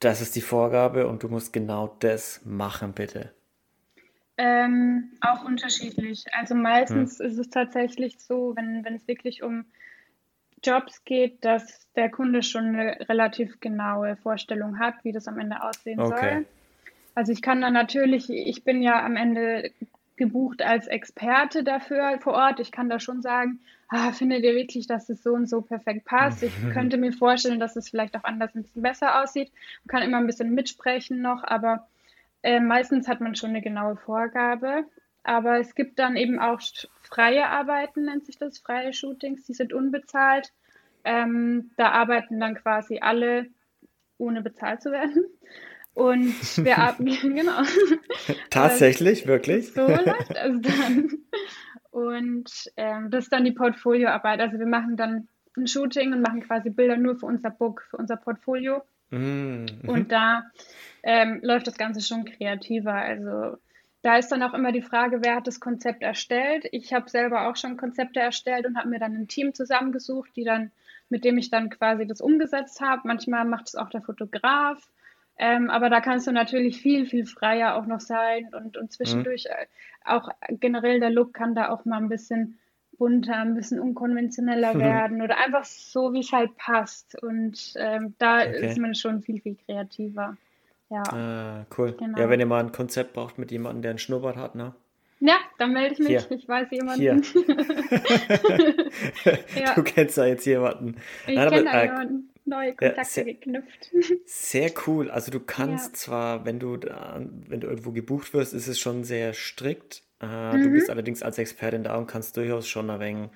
das 0.00 0.20
ist 0.20 0.36
die 0.36 0.40
Vorgabe 0.40 1.06
und 1.06 1.22
du 1.22 1.28
musst 1.28 1.52
genau 1.52 1.96
das 2.00 2.42
machen, 2.44 2.92
bitte? 2.92 3.32
Ähm, 4.38 5.10
auch 5.20 5.44
unterschiedlich. 5.44 6.24
Also 6.32 6.54
meistens 6.54 7.18
hm. 7.18 7.26
ist 7.26 7.38
es 7.38 7.50
tatsächlich 7.50 8.18
so, 8.20 8.54
wenn, 8.56 8.84
wenn 8.84 8.94
es 8.94 9.08
wirklich 9.08 9.42
um 9.42 9.64
Jobs 10.62 11.04
geht, 11.04 11.44
dass 11.44 11.92
der 11.94 12.08
Kunde 12.08 12.42
schon 12.42 12.66
eine 12.66 13.08
relativ 13.08 13.60
genaue 13.60 14.16
Vorstellung 14.16 14.78
hat, 14.78 14.94
wie 15.02 15.12
das 15.12 15.26
am 15.26 15.38
Ende 15.38 15.62
aussehen 15.62 16.00
okay. 16.00 16.34
soll. 16.34 16.46
Also 17.14 17.32
ich 17.32 17.42
kann 17.42 17.60
dann 17.60 17.72
natürlich, 17.72 18.30
ich 18.30 18.62
bin 18.62 18.80
ja 18.80 19.04
am 19.04 19.16
Ende 19.16 19.72
gebucht 20.16 20.62
als 20.62 20.86
Experte 20.86 21.64
dafür 21.64 22.18
vor 22.20 22.34
Ort. 22.34 22.60
Ich 22.60 22.70
kann 22.70 22.88
da 22.88 23.00
schon 23.00 23.22
sagen, 23.22 23.58
ah, 23.88 24.12
findet 24.12 24.44
ihr 24.44 24.54
wirklich, 24.54 24.86
dass 24.86 25.08
es 25.08 25.22
so 25.22 25.32
und 25.32 25.48
so 25.48 25.62
perfekt 25.62 26.04
passt? 26.04 26.44
Ich 26.44 26.52
könnte 26.72 26.96
mir 26.96 27.12
vorstellen, 27.12 27.58
dass 27.58 27.74
es 27.74 27.88
vielleicht 27.88 28.16
auch 28.16 28.24
anders 28.24 28.54
ein 28.54 28.62
bisschen 28.62 28.82
besser 28.82 29.20
aussieht. 29.22 29.50
Man 29.84 29.88
kann 29.88 30.08
immer 30.08 30.18
ein 30.18 30.26
bisschen 30.26 30.54
mitsprechen 30.54 31.20
noch, 31.20 31.42
aber 31.42 31.88
äh, 32.42 32.60
meistens 32.60 33.08
hat 33.08 33.20
man 33.20 33.34
schon 33.34 33.50
eine 33.50 33.62
genaue 33.62 33.96
Vorgabe. 33.96 34.84
Aber 35.24 35.58
es 35.58 35.74
gibt 35.74 35.98
dann 35.98 36.16
eben 36.16 36.38
auch 36.38 36.60
freie 37.02 37.48
Arbeiten, 37.48 38.06
nennt 38.06 38.24
sich 38.24 38.38
das, 38.38 38.58
freie 38.58 38.92
Shootings, 38.92 39.44
die 39.44 39.52
sind 39.52 39.72
unbezahlt. 39.72 40.52
Ähm, 41.04 41.70
da 41.76 41.90
arbeiten 41.90 42.40
dann 42.40 42.54
quasi 42.54 43.00
alle, 43.00 43.46
ohne 44.16 44.42
bezahlt 44.42 44.82
zu 44.82 44.90
werden. 44.90 45.26
Und 45.92 46.64
wir 46.64 46.78
arbeiten, 46.78 47.34
genau. 47.34 47.62
Tatsächlich, 48.50 49.26
wirklich? 49.26 49.72
So 49.72 49.86
läuft 49.86 50.30
es 50.30 50.60
dann. 50.62 51.10
Und 51.90 52.50
ähm, 52.76 53.10
das 53.10 53.24
ist 53.24 53.32
dann 53.32 53.44
die 53.44 53.52
Portfolioarbeit. 53.52 54.40
Also 54.40 54.58
wir 54.58 54.66
machen 54.66 54.96
dann 54.96 55.28
ein 55.56 55.66
Shooting 55.66 56.12
und 56.12 56.22
machen 56.22 56.42
quasi 56.42 56.70
Bilder 56.70 56.96
nur 56.96 57.16
für 57.16 57.26
unser 57.26 57.50
Book, 57.50 57.82
für 57.90 57.96
unser 57.96 58.16
Portfolio. 58.16 58.82
Mm, 59.10 59.16
mhm. 59.82 59.88
Und 59.88 60.12
da 60.12 60.44
ähm, 61.02 61.40
läuft 61.42 61.66
das 61.66 61.78
Ganze 61.78 62.00
schon 62.00 62.24
kreativer. 62.24 62.94
Also 62.94 63.58
da 64.02 64.16
ist 64.16 64.30
dann 64.30 64.42
auch 64.42 64.54
immer 64.54 64.72
die 64.72 64.82
Frage, 64.82 65.20
wer 65.22 65.36
hat 65.36 65.46
das 65.46 65.60
Konzept 65.60 66.02
erstellt. 66.02 66.66
Ich 66.72 66.92
habe 66.92 67.10
selber 67.10 67.48
auch 67.48 67.56
schon 67.56 67.76
Konzepte 67.76 68.20
erstellt 68.20 68.66
und 68.66 68.76
habe 68.76 68.88
mir 68.88 68.98
dann 68.98 69.14
ein 69.14 69.28
Team 69.28 69.54
zusammengesucht, 69.54 70.30
die 70.36 70.44
dann, 70.44 70.70
mit 71.08 71.24
dem 71.24 71.38
ich 71.38 71.50
dann 71.50 71.70
quasi 71.70 72.06
das 72.06 72.20
umgesetzt 72.20 72.80
habe. 72.80 73.02
Manchmal 73.04 73.44
macht 73.44 73.68
es 73.68 73.74
auch 73.74 73.90
der 73.90 74.02
Fotograf. 74.02 74.88
Ähm, 75.36 75.70
aber 75.70 75.88
da 75.88 76.00
kannst 76.00 76.26
du 76.26 76.32
natürlich 76.32 76.80
viel, 76.80 77.06
viel 77.06 77.24
freier 77.24 77.76
auch 77.76 77.86
noch 77.86 78.00
sein 78.00 78.50
und, 78.52 78.76
und 78.76 78.92
zwischendurch 78.92 79.44
mhm. 79.44 80.12
auch 80.12 80.28
generell 80.50 80.98
der 80.98 81.10
Look 81.10 81.32
kann 81.32 81.54
da 81.54 81.68
auch 81.68 81.84
mal 81.84 81.98
ein 81.98 82.08
bisschen 82.08 82.58
bunter, 82.98 83.36
ein 83.36 83.54
bisschen 83.54 83.78
unkonventioneller 83.78 84.74
mhm. 84.74 84.80
werden 84.80 85.22
oder 85.22 85.38
einfach 85.38 85.64
so, 85.64 86.12
wie 86.12 86.20
es 86.20 86.32
halt 86.32 86.56
passt. 86.56 87.20
Und 87.22 87.74
ähm, 87.76 88.14
da 88.18 88.40
okay. 88.40 88.66
ist 88.66 88.78
man 88.78 88.94
schon 88.94 89.22
viel, 89.22 89.40
viel 89.40 89.56
kreativer. 89.64 90.36
Ja. 90.90 91.02
Ah, 91.12 91.66
cool. 91.76 91.94
Genau. 91.98 92.18
Ja, 92.18 92.30
wenn 92.30 92.40
ihr 92.40 92.46
mal 92.46 92.60
ein 92.60 92.72
Konzept 92.72 93.12
braucht 93.12 93.38
mit 93.38 93.50
jemandem, 93.50 93.82
der 93.82 93.90
einen 93.90 93.98
Schnurrbart 93.98 94.36
hat, 94.36 94.54
ne? 94.54 94.74
Ja, 95.20 95.36
dann 95.58 95.72
melde 95.72 95.94
ich 95.94 95.98
mich. 95.98 96.08
Hier. 96.08 96.24
Ich 96.30 96.48
weiß 96.48 96.68
jemanden. 96.70 97.02
ja. 99.56 99.74
Du 99.74 99.82
kennst 99.82 100.16
da 100.16 100.26
jetzt 100.26 100.46
jemanden. 100.46 100.96
Ich 101.26 101.34
kenne 101.34 101.64
da 101.64 101.82
äh, 101.82 101.86
jemanden 101.86 102.30
neue 102.44 102.74
Kontakte 102.74 103.00
ja, 103.00 103.04
sehr, 103.04 103.24
geknüpft. 103.24 103.90
Sehr 104.26 104.70
cool. 104.86 105.10
Also 105.10 105.32
du 105.32 105.40
kannst 105.40 105.88
ja. 105.88 105.94
zwar, 105.94 106.46
wenn 106.46 106.60
du 106.60 106.76
da, 106.76 107.20
wenn 107.48 107.60
du 107.60 107.66
irgendwo 107.66 107.90
gebucht 107.92 108.32
wirst, 108.32 108.54
ist 108.54 108.68
es 108.68 108.78
schon 108.78 109.02
sehr 109.04 109.32
strikt. 109.34 110.04
Äh, 110.20 110.56
mhm. 110.56 110.62
Du 110.62 110.70
bist 110.70 110.88
allerdings 110.88 111.22
als 111.22 111.38
Expertin 111.38 111.82
da 111.82 111.96
und 111.96 112.06
kannst 112.06 112.36
durchaus 112.36 112.68
schon 112.68 112.88
ein 112.88 113.00
wenig 113.00 113.30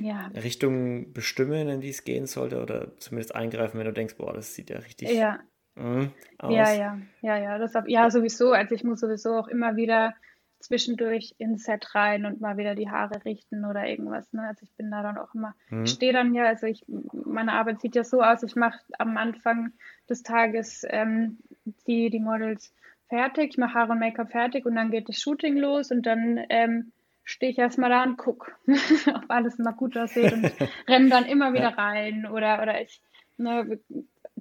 ja. 0.00 0.30
Richtung 0.34 1.12
bestimmen, 1.12 1.68
in 1.68 1.80
die 1.80 1.90
es 1.90 2.04
gehen 2.04 2.26
sollte, 2.26 2.62
oder 2.62 2.96
zumindest 2.98 3.34
eingreifen, 3.34 3.78
wenn 3.78 3.86
du 3.86 3.92
denkst, 3.92 4.16
boah, 4.16 4.32
das 4.32 4.54
sieht 4.54 4.70
ja 4.70 4.78
richtig 4.78 5.10
ja. 5.10 5.40
Aus. 5.76 6.52
Ja, 6.52 6.72
ja, 6.72 6.98
ja, 7.20 7.36
ja. 7.38 7.58
Das, 7.58 7.72
ja, 7.86 8.10
sowieso. 8.10 8.52
Also 8.52 8.74
ich 8.74 8.84
muss 8.84 9.00
sowieso 9.00 9.34
auch 9.36 9.48
immer 9.48 9.76
wieder 9.76 10.14
zwischendurch 10.62 11.34
ins 11.38 11.64
Set 11.64 11.94
rein 11.94 12.24
und 12.24 12.40
mal 12.40 12.56
wieder 12.56 12.74
die 12.74 12.88
Haare 12.88 13.24
richten 13.24 13.64
oder 13.64 13.86
irgendwas. 13.86 14.32
Ne? 14.32 14.46
Also 14.46 14.62
ich 14.62 14.72
bin 14.76 14.90
da 14.90 15.02
dann 15.02 15.18
auch 15.18 15.34
immer, 15.34 15.54
mhm. 15.68 15.84
ich 15.84 15.90
stehe 15.90 16.12
dann 16.12 16.34
ja, 16.34 16.44
also 16.44 16.66
ich, 16.66 16.84
meine 16.86 17.52
Arbeit 17.52 17.80
sieht 17.80 17.96
ja 17.96 18.04
so 18.04 18.22
aus, 18.22 18.42
ich 18.42 18.56
mache 18.56 18.78
am 18.98 19.16
Anfang 19.16 19.72
des 20.08 20.22
Tages 20.22 20.86
ähm, 20.88 21.38
die, 21.86 22.10
die 22.10 22.20
Models 22.20 22.72
fertig, 23.08 23.50
ich 23.50 23.58
mache 23.58 23.74
Haare 23.74 23.92
und 23.92 23.98
Make-up 23.98 24.30
fertig 24.30 24.64
und 24.64 24.74
dann 24.76 24.90
geht 24.90 25.08
das 25.08 25.20
Shooting 25.20 25.56
los 25.56 25.90
und 25.90 26.06
dann 26.06 26.40
ähm, 26.48 26.92
stehe 27.24 27.52
ich 27.52 27.58
erstmal 27.58 27.90
da 27.90 28.04
und 28.04 28.16
gucke, 28.16 28.52
ob 29.14 29.24
alles 29.28 29.58
mal 29.58 29.72
gut 29.72 29.96
aussieht 29.96 30.32
und 30.32 30.44
renne 30.88 31.08
dann 31.08 31.26
immer 31.26 31.52
wieder 31.52 31.76
rein 31.76 32.26
oder, 32.26 32.62
oder 32.62 32.80
ich, 32.80 33.02
ne, 33.36 33.78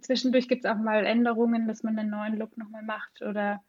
zwischendurch 0.03 0.47
gibt 0.47 0.65
es 0.65 0.71
auch 0.71 0.77
mal 0.77 1.05
Änderungen, 1.05 1.67
dass 1.67 1.83
man 1.83 1.97
einen 1.97 2.09
neuen 2.09 2.37
Look 2.37 2.57
nochmal 2.57 2.83
macht 2.83 3.21
oder 3.21 3.63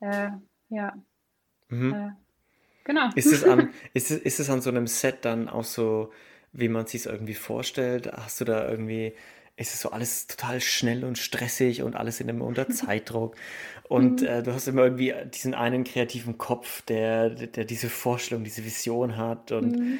äh, 0.00 0.30
ja, 0.68 0.94
Mhm. 1.74 1.92
Äh, 1.92 2.10
genau. 2.84 3.10
Ist 3.14 3.32
es, 3.32 3.44
an, 3.44 3.70
ist, 3.94 4.10
es, 4.10 4.18
ist 4.18 4.40
es 4.40 4.50
an 4.50 4.60
so 4.60 4.70
einem 4.70 4.86
Set 4.86 5.24
dann 5.24 5.48
auch 5.48 5.64
so, 5.64 6.12
wie 6.52 6.68
man 6.68 6.86
sich 6.86 7.02
es 7.02 7.06
irgendwie 7.06 7.34
vorstellt? 7.34 8.10
Hast 8.12 8.40
du 8.40 8.44
da 8.44 8.68
irgendwie, 8.68 9.14
ist 9.56 9.74
es 9.74 9.80
so 9.80 9.90
alles 9.90 10.26
total 10.26 10.60
schnell 10.60 11.04
und 11.04 11.18
stressig 11.18 11.82
und 11.82 11.96
alles 11.96 12.20
in 12.20 12.28
einem 12.28 12.42
unter 12.42 12.68
Zeitdruck? 12.70 13.36
Und 13.88 14.22
mhm. 14.22 14.26
äh, 14.26 14.42
du 14.42 14.52
hast 14.52 14.68
immer 14.68 14.84
irgendwie 14.84 15.14
diesen 15.32 15.54
einen 15.54 15.84
kreativen 15.84 16.38
Kopf, 16.38 16.82
der, 16.82 17.30
der 17.30 17.64
diese 17.64 17.88
Vorstellung, 17.88 18.44
diese 18.44 18.64
Vision 18.64 19.16
hat 19.16 19.52
und 19.52 19.78
mhm. 19.78 19.98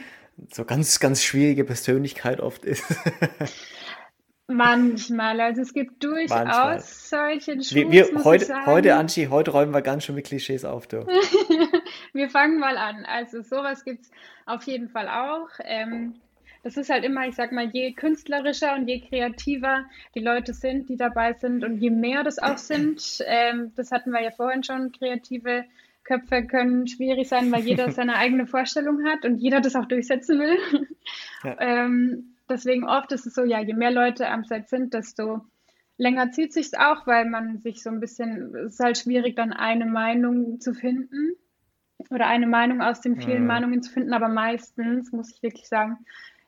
so 0.52 0.64
ganz, 0.64 1.00
ganz 1.00 1.22
schwierige 1.22 1.64
Persönlichkeit 1.64 2.40
oft 2.40 2.64
ist. 2.64 2.84
Manchmal, 4.46 5.40
also 5.40 5.62
es 5.62 5.72
gibt 5.72 6.04
durchaus 6.04 6.28
Manchmal. 6.28 6.80
solche 6.80 7.52
Shoots, 7.52 7.74
wir, 7.74 7.90
wir 7.90 8.24
heute, 8.24 8.66
heute, 8.66 8.94
Anchi, 8.94 9.26
heute 9.30 9.52
räumen 9.52 9.72
wir 9.72 9.80
ganz 9.80 10.04
schön 10.04 10.14
mit 10.14 10.26
Klischees 10.26 10.66
auf, 10.66 10.87
du. 10.87 11.07
wir 12.12 12.28
fangen 12.28 12.59
mal 12.59 12.76
an. 12.76 13.07
Also 13.07 13.40
sowas 13.40 13.85
gibt 13.85 14.02
es 14.02 14.11
auf 14.44 14.64
jeden 14.64 14.90
Fall 14.90 15.09
auch. 15.09 15.48
Ähm, 15.64 16.16
das 16.62 16.76
ist 16.76 16.90
halt 16.90 17.04
immer, 17.04 17.26
ich 17.26 17.37
sag 17.37 17.52
mal, 17.52 17.70
je 17.70 17.92
künstlerischer 17.92 18.74
und 18.74 18.87
je 18.87 19.00
kreativer 19.00 19.85
die 20.14 20.20
Leute 20.20 20.52
sind, 20.52 20.90
die 20.90 20.96
dabei 20.96 21.33
sind 21.33 21.64
und 21.64 21.78
je 21.78 21.90
mehr 21.90 22.22
das 22.22 22.38
auch 22.38 22.59
sind, 22.59 23.24
ähm, 23.26 23.72
das 23.76 23.92
hatten 23.92 24.11
wir 24.11 24.22
ja 24.22 24.30
vorhin 24.30 24.62
schon, 24.62 24.92
kreative 24.92 25.64
Köpfe 26.04 26.44
können 26.44 26.87
schwierig 26.87 27.28
sein, 27.28 27.50
weil 27.50 27.62
jeder 27.62 27.90
seine 27.92 28.16
eigene 28.16 28.46
Vorstellung 28.46 29.07
hat 29.07 29.24
und 29.24 29.38
jeder 29.38 29.62
das 29.62 29.74
auch 29.74 29.87
durchsetzen 29.87 30.38
will. 30.38 30.59
Ja. 31.44 31.57
ähm, 31.61 32.34
deswegen 32.48 32.85
oft 32.85 33.12
ist 33.12 33.26
es 33.26 33.35
so, 33.35 33.44
ja, 33.44 33.61
je 33.61 33.74
mehr 33.74 33.90
Leute 33.90 34.28
am 34.28 34.44
Set 34.44 34.68
sind, 34.68 34.94
desto 34.94 35.44
länger 35.96 36.30
zieht 36.33 36.52
sich 36.52 36.78
auch, 36.78 37.07
weil 37.07 37.28
man 37.28 37.59
sich 37.59 37.83
so 37.83 37.90
ein 37.90 38.00
bisschen, 38.00 38.54
es 38.54 38.74
ist 38.74 38.80
halt 38.80 38.98
schwierig, 38.98 39.37
dann 39.37 39.52
eine 39.52 39.87
Meinung 39.87 40.61
zu 40.61 40.74
finden 40.74 41.35
oder 42.11 42.26
eine 42.26 42.46
Meinung 42.46 42.83
aus 42.83 43.00
den 43.00 43.20
vielen 43.20 43.42
mhm. 43.42 43.48
Meinungen 43.48 43.83
zu 43.83 43.92
finden, 43.92 44.12
aber 44.12 44.28
meistens, 44.28 45.12
muss 45.12 45.33
ich 45.33 45.42
wirklich 45.42 45.68
sagen, 45.68 45.98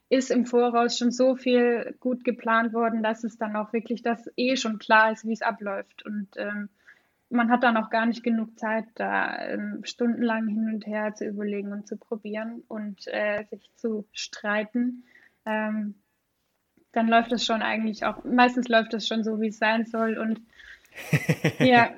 ist 0.09 0.31
im 0.31 0.47
Voraus 0.47 0.99
schon 0.99 1.11
so 1.11 1.35
viel 1.35 1.97
gut 1.99 2.25
geplant 2.25 2.73
worden, 2.73 3.03
dass 3.03 3.25
es 3.25 3.39
dann 3.39 3.57
auch 3.57 3.73
wirklich, 3.73 4.03
dass 4.03 4.31
eh 4.37 4.57
schon 4.57 4.79
klar 4.79 5.13
ist, 5.13 5.27
wie 5.27 5.33
es 5.33 5.43
abläuft. 5.43 6.05
Und 6.05 6.29
ähm, 6.37 6.69
man 7.29 7.51
hat 7.51 7.65
dann 7.65 7.77
auch 7.77 7.91
gar 7.91 8.07
nicht 8.07 8.23
genug 8.23 8.57
Zeit, 8.57 8.85
da 8.95 9.37
ähm, 9.49 9.81
stundenlang 9.83 10.47
hin 10.47 10.71
und 10.73 10.87
her 10.87 11.15
zu 11.15 11.27
überlegen 11.27 11.73
und 11.73 11.89
zu 11.89 11.97
probieren 11.97 12.63
und 12.69 13.09
äh, 13.09 13.45
sich 13.51 13.69
zu 13.75 14.07
streiten 14.13 15.05
ähm, 15.47 15.95
dann 16.93 17.09
läuft 17.09 17.33
es 17.33 17.45
schon 17.45 17.63
eigentlich 17.63 18.05
auch, 18.05 18.25
meistens 18.25 18.69
läuft 18.69 18.95
es 18.95 19.07
schon 19.07 19.23
so, 19.23 19.41
wie 19.41 19.49
es 19.49 19.59
sein 19.59 19.85
soll. 19.85 20.19
Und 20.19 20.41
ja. 21.59 21.91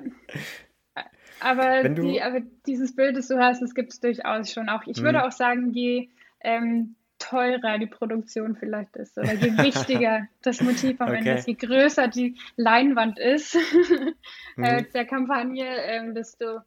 Aber, 1.39 1.87
die, 1.87 2.21
aber, 2.21 2.41
dieses 2.65 2.95
Bild, 2.95 3.15
das 3.15 3.29
du 3.29 3.39
hast, 3.39 3.61
das 3.61 3.73
gibt 3.73 3.93
es 3.93 4.01
durchaus 4.01 4.51
schon 4.51 4.67
auch. 4.67 4.83
Ich 4.87 4.99
mhm. 4.99 5.05
würde 5.05 5.23
auch 5.25 5.31
sagen, 5.31 5.71
je 5.71 6.09
ähm, 6.41 6.95
teurer 7.17 7.77
die 7.77 7.87
Produktion 7.87 8.55
vielleicht 8.55 8.95
ist 8.95 9.17
oder 9.17 9.33
je 9.33 9.57
wichtiger 9.57 10.27
das 10.41 10.61
Motiv 10.61 10.99
am 10.99 11.09
okay. 11.09 11.17
Ende 11.17 11.31
ist, 11.33 11.47
je 11.47 11.53
größer 11.53 12.07
die 12.07 12.35
Leinwand 12.55 13.19
ist 13.19 13.55
mhm. 14.55 14.63
äh, 14.63 14.83
der 14.83 15.05
Kampagne, 15.05 15.65
ähm, 15.65 16.13
desto, 16.13 16.59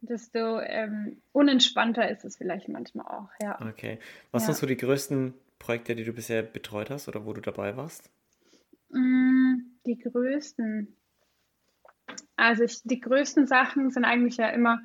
desto 0.00 0.60
ähm, 0.60 1.20
unentspannter 1.32 2.08
ist 2.08 2.24
es 2.24 2.36
vielleicht 2.36 2.68
manchmal 2.68 3.06
auch. 3.06 3.28
Ja. 3.42 3.60
Okay. 3.60 3.98
Was 4.32 4.42
ja. 4.42 4.46
sind 4.46 4.56
so 4.56 4.66
die 4.66 4.76
größten 4.76 5.34
Projekte, 5.60 5.94
die 5.94 6.04
du 6.04 6.12
bisher 6.12 6.42
betreut 6.42 6.90
hast 6.90 7.06
oder 7.06 7.24
wo 7.24 7.32
du 7.32 7.40
dabei 7.40 7.76
warst? 7.76 8.10
Mm, 8.88 9.58
die 9.86 9.98
größten. 9.98 10.96
Also 12.34 12.64
ich, 12.64 12.82
die 12.82 12.98
größten 12.98 13.46
Sachen 13.46 13.90
sind 13.90 14.04
eigentlich 14.04 14.38
ja 14.38 14.48
immer 14.48 14.80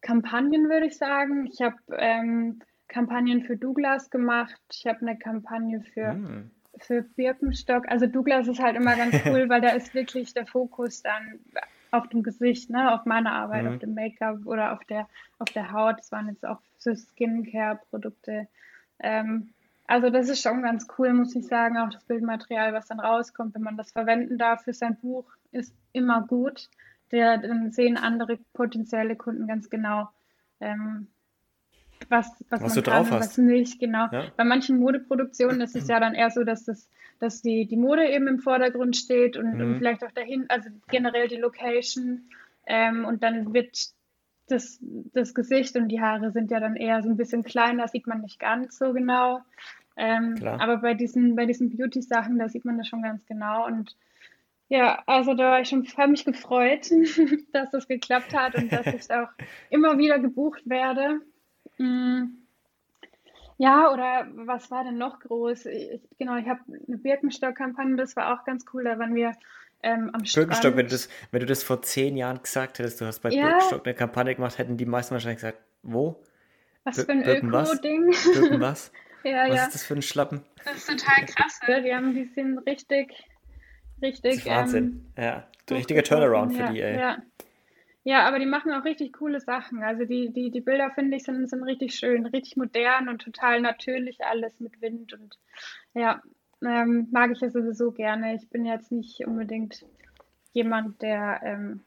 Kampagnen, 0.00 0.70
würde 0.70 0.86
ich 0.86 0.96
sagen. 0.96 1.46
Ich 1.52 1.60
habe 1.60 1.76
ähm, 1.98 2.60
Kampagnen 2.88 3.42
für 3.42 3.56
Douglas 3.56 4.08
gemacht. 4.08 4.58
Ich 4.72 4.86
habe 4.86 5.00
eine 5.02 5.18
Kampagne 5.18 5.82
für, 5.92 6.14
mm. 6.14 6.50
für 6.78 7.02
Birkenstock. 7.02 7.86
Also 7.88 8.06
Douglas 8.06 8.48
ist 8.48 8.60
halt 8.60 8.76
immer 8.76 8.96
ganz 8.96 9.14
cool, 9.26 9.48
weil 9.48 9.60
da 9.60 9.70
ist 9.70 9.92
wirklich 9.92 10.32
der 10.32 10.46
Fokus 10.46 11.02
dann 11.02 11.40
auf 11.90 12.08
dem 12.08 12.22
Gesicht, 12.22 12.70
ne, 12.70 12.94
auf 12.94 13.04
meiner 13.04 13.32
Arbeit, 13.32 13.64
mhm. 13.64 13.68
auf 13.72 13.78
dem 13.78 13.94
Make-up 13.94 14.46
oder 14.46 14.72
auf 14.72 14.82
der, 14.84 15.08
auf 15.38 15.50
der 15.50 15.72
Haut. 15.72 15.98
Das 15.98 16.10
waren 16.10 16.28
jetzt 16.28 16.44
auch 16.44 16.58
so 16.78 16.94
Skincare-Produkte. 16.94 18.48
Ähm, 18.98 19.52
also 19.92 20.08
das 20.08 20.30
ist 20.30 20.42
schon 20.42 20.62
ganz 20.62 20.86
cool, 20.96 21.12
muss 21.12 21.36
ich 21.36 21.46
sagen. 21.46 21.76
Auch 21.76 21.90
das 21.90 22.02
Bildmaterial, 22.04 22.72
was 22.72 22.88
dann 22.88 22.98
rauskommt, 22.98 23.54
wenn 23.54 23.60
man 23.60 23.76
das 23.76 23.92
verwenden 23.92 24.38
darf 24.38 24.64
für 24.64 24.72
sein 24.72 24.96
Buch, 24.96 25.26
ist 25.50 25.74
immer 25.92 26.26
gut. 26.26 26.70
Der, 27.10 27.36
dann 27.36 27.72
sehen 27.72 27.98
andere 27.98 28.38
potenzielle 28.54 29.16
Kunden 29.16 29.46
ganz 29.46 29.68
genau, 29.68 30.08
ähm, 30.60 31.08
was, 32.08 32.26
was, 32.48 32.62
was 32.62 32.74
man 32.74 32.84
kann 32.84 33.04
und 33.04 33.10
was 33.10 33.36
nicht. 33.36 33.80
Genau. 33.80 34.06
Ja. 34.10 34.24
Bei 34.34 34.44
manchen 34.44 34.78
Modeproduktionen 34.78 35.60
ist 35.60 35.76
es 35.76 35.88
ja 35.88 36.00
dann 36.00 36.14
eher 36.14 36.30
so, 36.30 36.42
dass 36.42 36.64
das 36.64 36.88
dass 37.18 37.40
die, 37.40 37.66
die 37.66 37.76
Mode 37.76 38.08
eben 38.08 38.26
im 38.26 38.40
Vordergrund 38.40 38.96
steht 38.96 39.36
und, 39.36 39.54
mhm. 39.54 39.60
und 39.60 39.78
vielleicht 39.78 40.02
auch 40.02 40.10
dahin, 40.10 40.46
also 40.48 40.70
generell 40.88 41.28
die 41.28 41.36
Location. 41.36 42.28
Ähm, 42.66 43.04
und 43.04 43.22
dann 43.22 43.54
wird 43.54 43.92
das, 44.48 44.80
das 45.12 45.34
Gesicht 45.34 45.76
und 45.76 45.88
die 45.88 46.00
Haare 46.00 46.32
sind 46.32 46.50
ja 46.50 46.60
dann 46.60 46.76
eher 46.76 47.02
so 47.02 47.08
ein 47.08 47.16
bisschen 47.16 47.44
kleiner, 47.44 47.88
sieht 47.88 48.06
man 48.06 48.20
nicht 48.20 48.38
ganz 48.38 48.78
so 48.78 48.92
genau. 48.92 49.40
Ähm, 49.96 50.36
aber 50.42 50.78
bei 50.78 50.94
diesen, 50.94 51.36
bei 51.36 51.46
diesen 51.46 51.76
Beauty-Sachen, 51.76 52.38
da 52.38 52.48
sieht 52.48 52.64
man 52.64 52.78
das 52.78 52.88
schon 52.88 53.02
ganz 53.02 53.24
genau. 53.26 53.66
Und 53.66 53.96
ja, 54.68 55.02
also 55.06 55.34
da 55.34 55.50
war 55.50 55.60
ich 55.60 55.68
schon, 55.68 55.86
habe 55.96 56.12
mich 56.12 56.24
gefreut, 56.24 56.90
dass 57.52 57.70
das 57.70 57.88
geklappt 57.88 58.34
hat 58.34 58.54
und 58.54 58.72
dass 58.72 58.86
ich 58.86 59.10
auch 59.10 59.28
immer 59.70 59.98
wieder 59.98 60.18
gebucht 60.18 60.62
werde. 60.68 61.20
Mhm. 61.78 62.38
Ja, 63.58 63.92
oder 63.92 64.26
was 64.34 64.70
war 64.70 64.82
denn 64.82 64.98
noch 64.98 65.20
groß? 65.20 65.66
Ich, 65.66 66.00
genau, 66.18 66.36
ich 66.36 66.48
habe 66.48 66.60
eine 66.88 66.96
Birkenstock-Kampagne, 66.96 67.96
das 67.96 68.16
war 68.16 68.34
auch 68.34 68.44
ganz 68.44 68.64
cool. 68.72 68.84
Da 68.84 68.98
waren 68.98 69.14
wir 69.14 69.32
ähm, 69.82 70.10
am 70.12 70.22
Birkenstock, 70.22 70.54
Strand. 70.54 70.76
wenn 70.76 70.86
du, 70.86 70.92
das, 70.92 71.08
wenn 71.30 71.40
du 71.40 71.46
das 71.46 71.62
vor 71.62 71.82
zehn 71.82 72.16
Jahren 72.16 72.42
gesagt 72.42 72.78
hättest, 72.78 73.00
du 73.00 73.04
hast 73.04 73.20
bei 73.20 73.30
ja. 73.30 73.48
Birkenstock 73.48 73.86
eine 73.86 73.94
Kampagne 73.94 74.34
gemacht, 74.34 74.58
hätten 74.58 74.76
die 74.76 74.86
meisten 74.86 75.12
wahrscheinlich 75.12 75.42
gesagt, 75.42 75.58
wo? 75.82 76.22
Was 76.84 77.04
für 77.04 77.12
ein 77.12 77.22
Öko-Ding? 77.22 78.10
Birken 78.32 78.60
was? 78.60 78.90
ja, 79.24 79.48
was 79.48 79.56
ja. 79.56 79.64
ist 79.66 79.74
das 79.74 79.84
für 79.84 79.94
ein 79.94 80.02
Schlappen? 80.02 80.42
Das 80.64 80.76
ist 80.76 80.88
total 80.88 81.26
krass. 81.26 81.60
Ne? 81.66 81.82
Die 81.82 81.94
haben, 81.94 82.14
die 82.14 82.24
sind 82.24 82.58
richtig, 82.58 83.12
richtig. 84.00 84.36
Das 84.36 84.44
ist 84.44 84.46
Wahnsinn. 84.46 85.06
Ähm, 85.16 85.24
ja, 85.24 85.48
richtiger 85.70 86.02
Turnaround 86.02 86.54
für 86.54 86.72
die, 86.72 86.80
ey. 86.80 86.98
Ja. 86.98 87.18
Ja, 88.04 88.26
aber 88.26 88.40
die 88.40 88.46
machen 88.46 88.72
auch 88.72 88.84
richtig 88.84 89.12
coole 89.12 89.38
Sachen. 89.38 89.82
Also 89.82 90.04
die, 90.04 90.32
die, 90.32 90.50
die 90.50 90.60
Bilder, 90.60 90.90
finde 90.90 91.16
ich, 91.16 91.22
sind, 91.22 91.48
sind 91.48 91.62
richtig 91.62 91.94
schön, 91.94 92.26
richtig 92.26 92.56
modern 92.56 93.08
und 93.08 93.22
total 93.22 93.60
natürlich 93.60 94.24
alles 94.24 94.58
mit 94.58 94.80
Wind. 94.80 95.12
Und 95.12 95.38
ja, 95.94 96.20
ähm, 96.64 97.08
mag 97.12 97.30
ich 97.30 97.40
ja 97.40 97.50
sowieso 97.50 97.92
gerne. 97.92 98.34
Ich 98.34 98.48
bin 98.50 98.64
jetzt 98.64 98.90
nicht 98.90 99.24
unbedingt 99.24 99.84
jemand, 100.52 101.00
der 101.00 101.40
ähm, 101.44 101.80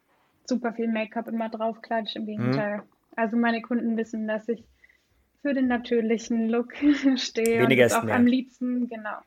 super 0.45 0.73
viel 0.73 0.87
Make-up 0.87 1.27
immer 1.27 1.49
draufklatscht. 1.49 2.15
Im 2.15 2.23
mhm. 2.23 2.27
Gegenteil. 2.27 2.77
Mhm. 2.77 2.83
Also 3.17 3.35
meine 3.35 3.61
Kunden 3.61 3.97
wissen, 3.97 4.25
dass 4.25 4.47
ich 4.47 4.63
für 5.45 5.53
den 5.53 5.67
natürlichen 5.67 6.49
Look 6.49 6.73
stehe 7.17 7.61
Weniger 7.61 7.83
und 7.83 7.87
ist 7.87 7.93
auch 7.93 8.03
mehr. 8.03 8.15
am 8.15 8.25
liebsten, 8.25 8.89
genau, 8.89 9.19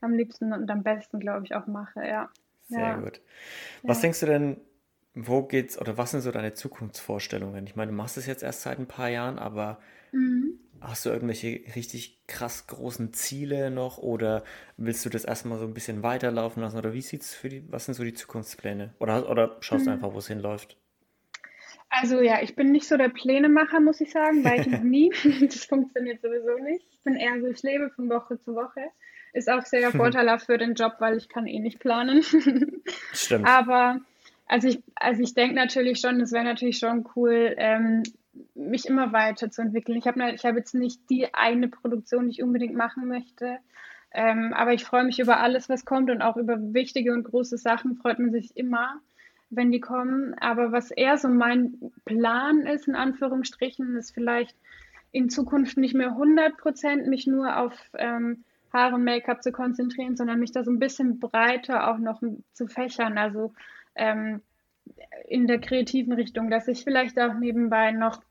am 0.00 0.14
liebsten 0.14 0.52
und 0.52 0.70
am 0.70 0.84
besten, 0.84 1.18
glaube 1.18 1.46
ich, 1.46 1.56
auch 1.56 1.66
mache, 1.66 2.06
ja. 2.06 2.30
Sehr 2.68 2.78
ja. 2.78 2.96
gut. 2.96 3.20
Was 3.82 3.98
ja. 3.98 4.02
denkst 4.02 4.20
du 4.20 4.26
denn, 4.26 4.56
wo 5.14 5.42
geht's 5.42 5.76
oder 5.76 5.98
was 5.98 6.12
sind 6.12 6.20
so 6.20 6.30
deine 6.30 6.54
Zukunftsvorstellungen? 6.54 7.66
Ich 7.66 7.74
meine, 7.74 7.90
du 7.90 7.96
machst 7.96 8.16
es 8.16 8.26
jetzt 8.26 8.44
erst 8.44 8.62
seit 8.62 8.78
ein 8.78 8.86
paar 8.86 9.08
Jahren, 9.08 9.36
aber 9.40 9.80
mhm. 10.12 10.60
hast 10.80 11.04
du 11.04 11.10
irgendwelche 11.10 11.60
richtig 11.74 12.24
krass 12.28 12.68
großen 12.68 13.12
Ziele 13.12 13.72
noch 13.72 13.98
oder 13.98 14.44
willst 14.76 15.04
du 15.04 15.08
das 15.08 15.24
erstmal 15.24 15.58
so 15.58 15.64
ein 15.64 15.74
bisschen 15.74 16.04
weiterlaufen 16.04 16.62
lassen 16.62 16.78
oder 16.78 16.94
wie 16.94 17.02
sieht's 17.02 17.34
für 17.34 17.48
die, 17.48 17.64
was 17.68 17.86
sind 17.86 17.94
so 17.94 18.04
die 18.04 18.14
Zukunftspläne? 18.14 18.94
Oder, 19.00 19.28
oder 19.28 19.56
schaust 19.58 19.86
du 19.86 19.90
mhm. 19.90 19.96
einfach, 19.96 20.14
wo 20.14 20.18
es 20.18 20.28
hinläuft? 20.28 20.76
Also 21.90 22.20
ja, 22.20 22.42
ich 22.42 22.54
bin 22.54 22.70
nicht 22.70 22.86
so 22.86 22.96
der 22.96 23.08
Plänemacher, 23.08 23.80
muss 23.80 24.00
ich 24.00 24.10
sagen, 24.10 24.44
weil 24.44 24.60
ich 24.60 24.66
noch 24.66 24.82
nie. 24.82 25.10
das 25.40 25.64
funktioniert 25.64 26.20
sowieso 26.20 26.58
nicht. 26.62 26.86
Ich 26.90 27.02
bin 27.02 27.16
eher 27.16 27.40
so, 27.40 27.46
ich 27.46 27.62
lebe 27.62 27.90
von 27.90 28.08
Woche 28.10 28.38
zu 28.40 28.54
Woche. 28.54 28.90
Ist 29.32 29.50
auch 29.50 29.64
sehr 29.64 29.90
vorteilhaft 29.92 30.46
für 30.46 30.58
den 30.58 30.74
Job, 30.74 30.94
weil 31.00 31.16
ich 31.16 31.28
kann 31.28 31.46
eh 31.46 31.60
nicht 31.60 31.80
planen. 31.80 32.22
Stimmt. 33.12 33.46
Aber 33.46 34.00
also 34.46 34.68
ich, 34.68 34.82
also 34.94 35.22
ich 35.22 35.34
denke 35.34 35.54
natürlich 35.54 36.00
schon, 36.00 36.20
es 36.20 36.32
wäre 36.32 36.44
natürlich 36.44 36.78
schon 36.78 37.06
cool, 37.14 37.54
ähm, 37.58 38.02
mich 38.54 38.86
immer 38.86 39.12
weiterzuentwickeln. 39.12 39.98
Ich 39.98 40.06
habe 40.06 40.32
ich 40.32 40.44
hab 40.44 40.56
jetzt 40.56 40.74
nicht 40.74 41.08
die 41.10 41.34
eine 41.34 41.68
Produktion, 41.68 42.26
die 42.26 42.32
ich 42.32 42.42
unbedingt 42.42 42.74
machen 42.74 43.06
möchte. 43.06 43.58
Ähm, 44.10 44.54
aber 44.54 44.72
ich 44.72 44.84
freue 44.84 45.04
mich 45.04 45.18
über 45.18 45.40
alles, 45.40 45.68
was 45.68 45.84
kommt 45.84 46.10
und 46.10 46.22
auch 46.22 46.36
über 46.36 46.56
wichtige 46.72 47.12
und 47.12 47.24
große 47.24 47.58
Sachen 47.58 47.96
freut 47.96 48.18
man 48.18 48.32
sich 48.32 48.56
immer, 48.56 49.00
wenn 49.50 49.70
die 49.70 49.80
kommen. 49.80 50.34
Aber 50.38 50.72
was 50.72 50.90
eher 50.90 51.16
so 51.16 51.28
mein 51.28 51.92
Plan 52.04 52.66
ist, 52.66 52.88
in 52.88 52.94
Anführungsstrichen, 52.94 53.96
ist 53.96 54.12
vielleicht 54.12 54.56
in 55.10 55.30
Zukunft 55.30 55.76
nicht 55.78 55.94
mehr 55.94 56.10
100 56.10 56.56
Prozent 56.58 57.06
mich 57.06 57.26
nur 57.26 57.56
auf 57.56 57.72
ähm, 57.94 58.44
Haare 58.72 58.96
und 58.96 59.04
Make-up 59.04 59.42
zu 59.42 59.52
konzentrieren, 59.52 60.16
sondern 60.16 60.40
mich 60.40 60.52
da 60.52 60.62
so 60.64 60.70
ein 60.70 60.78
bisschen 60.78 61.18
breiter 61.18 61.90
auch 61.90 61.98
noch 61.98 62.22
zu 62.52 62.66
fächern. 62.66 63.16
Also 63.16 63.54
ähm, 63.94 64.42
in 65.26 65.46
der 65.46 65.60
kreativen 65.60 66.12
Richtung, 66.12 66.50
dass 66.50 66.68
ich 66.68 66.84
vielleicht 66.84 67.18
auch 67.18 67.34
nebenbei 67.34 67.92
noch 67.92 68.22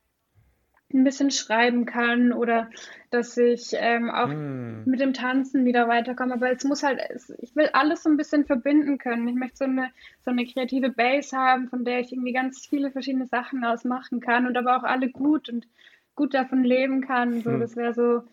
ein 0.93 1.03
bisschen 1.03 1.31
schreiben 1.31 1.85
kann 1.85 2.31
oder 2.31 2.69
dass 3.11 3.37
ich 3.37 3.71
ähm, 3.73 4.09
auch 4.09 4.27
mm. 4.27 4.83
mit 4.85 4.99
dem 5.01 5.13
Tanzen 5.13 5.65
wieder 5.65 5.87
weiterkomme. 5.87 6.35
Aber 6.35 6.51
es 6.51 6.63
muss 6.63 6.83
halt, 6.83 7.01
ich 7.41 7.55
will 7.55 7.69
alles 7.73 8.03
so 8.03 8.09
ein 8.09 8.17
bisschen 8.17 8.45
verbinden 8.45 8.97
können. 8.97 9.27
Ich 9.27 9.35
möchte 9.35 9.57
so 9.57 9.65
eine, 9.65 9.91
so 10.23 10.31
eine 10.31 10.45
kreative 10.45 10.89
Base 10.89 11.35
haben, 11.35 11.67
von 11.67 11.83
der 11.83 11.99
ich 11.99 12.13
irgendwie 12.13 12.31
ganz 12.31 12.65
viele 12.65 12.91
verschiedene 12.91 13.27
Sachen 13.27 13.65
ausmachen 13.65 14.21
kann 14.21 14.47
und 14.47 14.57
aber 14.57 14.77
auch 14.77 14.83
alle 14.83 15.09
gut 15.09 15.49
und 15.49 15.67
gut 16.15 16.33
davon 16.33 16.63
leben 16.63 17.01
kann. 17.01 17.41
So, 17.41 17.51
mm. 17.51 17.59
das 17.59 17.75
wäre 17.75 17.93
so, 17.93 18.23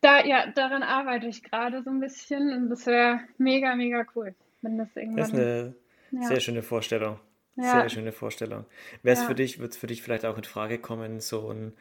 da, 0.00 0.24
ja, 0.24 0.46
daran 0.50 0.82
arbeite 0.82 1.28
ich 1.28 1.44
gerade 1.44 1.82
so 1.82 1.90
ein 1.90 2.00
bisschen 2.00 2.52
und 2.52 2.70
das 2.70 2.86
wäre 2.86 3.20
mega, 3.38 3.76
mega 3.76 4.04
cool, 4.16 4.34
wenn 4.62 4.76
das 4.76 4.88
irgendwann. 4.96 5.16
Das 5.16 5.28
ist 5.28 5.34
eine 5.34 5.74
ja. 6.12 6.22
Sehr 6.22 6.40
schöne 6.40 6.62
Vorstellung. 6.62 7.20
Ja. 7.56 7.80
Sehr 7.80 7.88
schöne 7.90 8.12
Vorstellung. 8.12 8.64
Wäre 9.02 9.14
es 9.14 9.22
ja. 9.22 9.28
für 9.28 9.34
dich, 9.34 9.58
wird 9.58 9.72
es 9.72 9.78
für 9.78 9.86
dich 9.86 10.02
vielleicht 10.02 10.24
auch 10.24 10.36
in 10.36 10.44
Frage 10.44 10.78
kommen, 10.78 11.20
so 11.20 11.50
ein, 11.50 11.72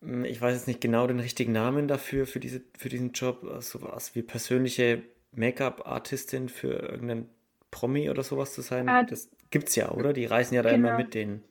hm, 0.00 0.24
ich 0.24 0.40
weiß 0.40 0.54
jetzt 0.54 0.66
nicht 0.66 0.80
genau 0.80 1.06
den 1.06 1.20
richtigen 1.20 1.52
Namen 1.52 1.88
dafür, 1.88 2.26
für, 2.26 2.40
diese, 2.40 2.62
für 2.76 2.88
diesen 2.88 3.12
Job, 3.12 3.46
sowas 3.60 4.14
wie 4.14 4.22
persönliche 4.22 5.02
Make-up-Artistin 5.32 6.48
für 6.48 6.74
irgendeinen 6.74 7.28
Promi 7.70 8.10
oder 8.10 8.22
sowas 8.22 8.52
zu 8.54 8.60
sein? 8.60 8.88
Ah, 8.88 9.02
das 9.02 9.28
es 9.54 9.76
ja, 9.76 9.90
oder? 9.90 10.12
Die 10.12 10.24
reisen 10.24 10.54
ja 10.54 10.62
da 10.62 10.70
genau. 10.70 10.88
immer 10.88 10.98
mit 10.98 11.14
denen. 11.14 11.42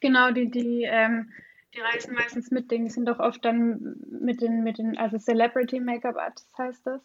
Genau, 0.00 0.30
die, 0.32 0.50
die, 0.50 0.82
ähm, 0.82 1.30
die 1.74 1.80
reisen 1.80 2.14
meistens 2.14 2.50
mit 2.50 2.70
denen. 2.70 2.86
Die 2.86 2.90
sind 2.90 3.06
doch 3.06 3.20
oft 3.20 3.44
dann 3.44 3.96
mit 4.20 4.40
den, 4.40 4.64
mit 4.64 4.78
den, 4.78 4.98
also 4.98 5.18
Celebrity 5.18 5.80
Make-up 5.80 6.16
Artist 6.16 6.58
heißt 6.58 6.86
das. 6.86 7.00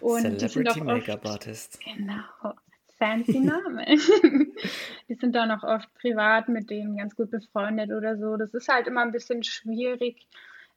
Und 0.00 0.38
Celebrity 0.38 0.80
Make-up 0.82 1.24
Artist. 1.24 1.80
Genau 1.80 2.54
fancy 2.98 3.40
Name. 3.40 3.84
die 5.08 5.14
sind 5.14 5.34
dann 5.34 5.50
auch 5.50 5.62
oft 5.62 5.92
privat 5.94 6.48
mit 6.48 6.70
denen 6.70 6.96
ganz 6.96 7.14
gut 7.14 7.30
befreundet 7.30 7.90
oder 7.92 8.16
so. 8.16 8.36
Das 8.36 8.54
ist 8.54 8.68
halt 8.68 8.86
immer 8.86 9.02
ein 9.02 9.12
bisschen 9.12 9.42
schwierig, 9.42 10.26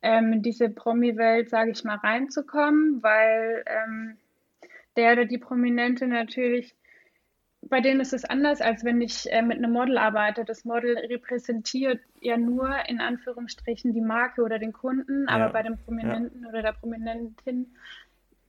ähm, 0.01 0.33
in 0.33 0.41
diese 0.41 0.69
Promi-Welt, 0.69 1.49
sage 1.49 1.71
ich 1.71 1.83
mal, 1.83 1.97
reinzukommen, 1.97 3.03
weil 3.03 3.63
ähm, 3.65 4.17
der 4.95 5.13
oder 5.13 5.25
die 5.25 5.37
Prominente 5.37 6.07
natürlich, 6.07 6.75
bei 7.61 7.81
denen 7.81 7.99
ist 7.99 8.13
es 8.13 8.23
anders, 8.23 8.61
als 8.61 8.85
wenn 8.85 9.01
ich 9.01 9.31
äh, 9.31 9.41
mit 9.41 9.57
einem 9.57 9.71
Model 9.71 9.97
arbeite. 9.97 10.45
Das 10.45 10.63
Model 10.63 10.97
repräsentiert 10.97 11.99
ja 12.21 12.37
nur 12.37 12.73
in 12.87 13.01
Anführungsstrichen 13.01 13.93
die 13.93 14.01
Marke 14.01 14.41
oder 14.41 14.59
den 14.59 14.73
Kunden, 14.73 15.25
ja. 15.27 15.35
aber 15.35 15.51
bei 15.51 15.63
dem 15.63 15.77
Prominenten 15.77 16.43
ja. 16.43 16.49
oder 16.49 16.61
der 16.61 16.73
Prominentin 16.73 17.75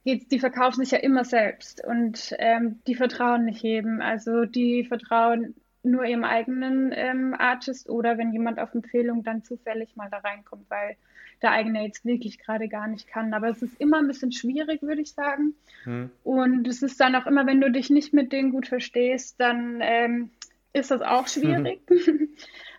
die 0.04 0.38
verkaufen 0.38 0.82
sich 0.82 0.92
ja 0.92 0.98
immer 0.98 1.24
selbst 1.24 1.84
und 1.84 2.34
ähm, 2.38 2.80
die 2.86 2.94
vertrauen 2.94 3.44
nicht 3.44 3.62
jedem. 3.62 4.00
Also 4.00 4.44
die 4.46 4.84
vertrauen 4.84 5.54
nur 5.82 6.04
ihrem 6.04 6.24
eigenen 6.24 6.92
ähm, 6.94 7.34
Artist 7.38 7.88
oder 7.88 8.18
wenn 8.18 8.32
jemand 8.32 8.58
auf 8.58 8.74
Empfehlung 8.74 9.22
dann 9.22 9.44
zufällig 9.44 9.96
mal 9.96 10.08
da 10.10 10.18
reinkommt, 10.18 10.68
weil 10.68 10.96
der 11.42 11.52
eigene 11.52 11.84
jetzt 11.84 12.04
wirklich 12.04 12.38
gerade 12.38 12.68
gar 12.68 12.86
nicht 12.86 13.06
kann. 13.06 13.32
Aber 13.32 13.48
es 13.48 13.62
ist 13.62 13.80
immer 13.80 13.98
ein 13.98 14.06
bisschen 14.06 14.32
schwierig, 14.32 14.82
würde 14.82 15.00
ich 15.00 15.12
sagen. 15.12 15.54
Hm. 15.84 16.10
Und 16.22 16.68
es 16.68 16.82
ist 16.82 17.00
dann 17.00 17.14
auch 17.14 17.26
immer, 17.26 17.46
wenn 17.46 17.60
du 17.60 17.70
dich 17.70 17.88
nicht 17.88 18.12
mit 18.12 18.32
denen 18.32 18.52
gut 18.52 18.68
verstehst, 18.68 19.36
dann 19.38 19.80
ähm, 19.82 20.30
ist 20.72 20.90
das 20.90 21.00
auch 21.02 21.28
schwierig. 21.28 21.80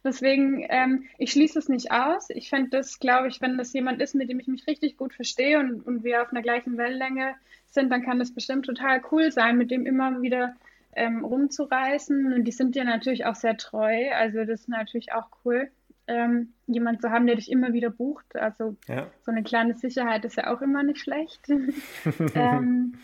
Deswegen, 0.04 0.66
ähm, 0.70 1.04
ich 1.18 1.32
schließe 1.32 1.60
es 1.60 1.70
nicht 1.70 1.92
aus. 1.92 2.30
Ich 2.30 2.50
fände 2.50 2.70
das, 2.72 3.00
glaube 3.00 3.28
ich, 3.28 3.40
wenn 3.42 3.58
das 3.58 3.72
jemand 3.74 4.02
ist, 4.02 4.16
mit 4.16 4.30
dem 4.30 4.40
ich 4.40 4.48
mich 4.48 4.66
richtig 4.68 4.98
gut 4.98 5.14
verstehe 5.14 5.60
und, 5.60 5.86
und 5.86 6.04
wir 6.04 6.22
auf 6.24 6.32
einer 6.32 6.42
gleichen 6.42 6.78
Wellenlänge 6.78 7.36
sind, 7.68 7.92
dann 7.92 8.04
kann 8.04 8.20
das 8.20 8.34
bestimmt 8.34 8.66
total 8.66 9.02
cool 9.12 9.32
sein, 9.32 9.58
mit 9.58 9.70
dem 9.72 9.86
immer 9.86 10.22
wieder 10.22 10.56
ähm, 10.96 11.24
rumzureißen. 11.24 12.34
Und 12.34 12.46
die 12.46 12.52
sind 12.52 12.76
dir 12.76 12.84
natürlich 12.84 13.26
auch 13.26 13.36
sehr 13.36 13.58
treu. 13.58 14.12
Also 14.14 14.40
das 14.40 14.62
ist 14.62 14.70
natürlich 14.70 15.14
auch 15.14 15.30
cool. 15.46 15.70
ähm, 16.08 16.54
jemand 16.68 17.02
zu 17.02 17.12
haben, 17.12 17.28
der 17.28 17.36
dich 17.36 17.52
immer 17.52 17.72
wieder 17.74 17.90
bucht. 17.92 18.36
Also 18.36 18.76
Ja. 18.88 19.08
so 19.22 19.32
eine 19.32 19.44
kleine 19.44 19.76
Sicherheit 19.76 20.26
ist 20.26 20.36
ja 20.36 20.54
auch 20.54 20.62
immer 20.62 20.84
nicht 20.84 21.00
schlecht. 21.00 21.48
ähm, 22.36 22.96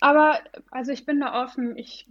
aber 0.00 0.38
also 0.70 0.92
ich 0.92 1.06
bin 1.06 1.20
da 1.20 1.42
offen. 1.42 1.76
Ich, 1.76 2.06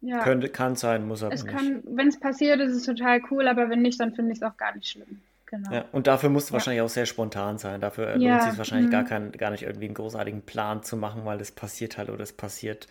ja, 0.00 0.24
Könnte, 0.24 0.48
kann 0.48 0.76
sein, 0.76 1.06
muss 1.08 1.22
aber 1.24 1.42
es 1.42 1.44
nicht. 1.44 1.72
kann, 1.72 1.82
wenn 1.86 2.08
es 2.08 2.20
passiert, 2.20 2.60
ist 2.60 2.74
es 2.74 2.84
total 2.84 3.22
cool, 3.30 3.48
aber 3.48 3.70
wenn 3.70 3.82
nicht, 3.82 4.00
dann 4.00 4.14
finde 4.14 4.32
ich 4.32 4.38
es 4.38 4.42
auch 4.42 4.56
gar 4.58 4.74
nicht 4.74 4.88
schlimm. 4.88 5.22
Genau. 5.46 5.70
Ja, 5.70 5.84
und 5.92 6.06
dafür 6.06 6.30
musst 6.30 6.48
du 6.48 6.52
Ja. 6.52 6.54
wahrscheinlich 6.54 6.80
auch 6.80 6.88
sehr 6.88 7.04
spontan 7.04 7.58
sein. 7.58 7.80
Dafür 7.80 8.18
lohnt 8.18 8.40
Ja, 8.40 8.42
sich 8.42 8.52
es 8.54 8.58
wahrscheinlich 8.58 8.88
gar, 8.90 9.04
mm, 9.04 9.04
kein, 9.04 9.32
gar 9.32 9.50
nicht 9.50 9.62
irgendwie 9.64 9.84
einen 9.86 9.94
großartigen 9.94 10.42
Plan 10.42 10.82
zu 10.82 10.96
machen, 10.96 11.24
weil 11.26 11.36
das 11.38 11.52
passiert 11.52 11.98
halt 11.98 12.08
oder 12.08 12.18
das 12.18 12.32
passiert 12.32 12.86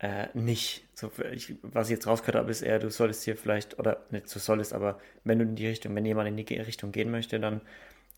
äh, 0.00 0.28
nicht. 0.34 0.88
So, 0.94 1.10
ich, 1.32 1.56
was 1.62 1.88
ich 1.88 1.92
jetzt 1.96 2.06
rausgehört 2.06 2.36
habe, 2.36 2.50
ist 2.52 2.62
eher, 2.62 2.78
du 2.80 2.90
solltest 2.90 3.24
hier 3.24 3.36
vielleicht, 3.36 3.78
oder 3.80 4.06
nicht 4.10 4.34
du 4.34 4.38
solltest, 4.40 4.74
aber 4.74 4.98
wenn 5.24 5.38
du 5.40 5.44
in 5.46 5.56
die 5.56 5.68
Richtung, 5.68 5.94
wenn 5.96 6.06
jemand 6.06 6.28
in 6.28 6.36
die 6.36 6.54
Richtung 6.60 6.92
gehen 6.92 7.10
möchte, 7.10 7.40
dann 7.40 7.62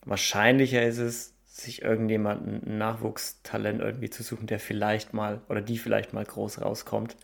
wahrscheinlicher 0.06 0.82
ist 0.84 0.98
es, 0.98 1.35
sich 1.56 1.82
irgendjemanden, 1.82 2.62
ein 2.66 2.78
Nachwuchstalent 2.78 3.80
irgendwie 3.80 4.10
zu 4.10 4.22
suchen, 4.22 4.46
der 4.46 4.58
vielleicht 4.58 5.14
mal 5.14 5.40
oder 5.48 5.62
die 5.62 5.78
vielleicht 5.78 6.12
mal 6.12 6.24
groß 6.24 6.60
rauskommt. 6.60 7.16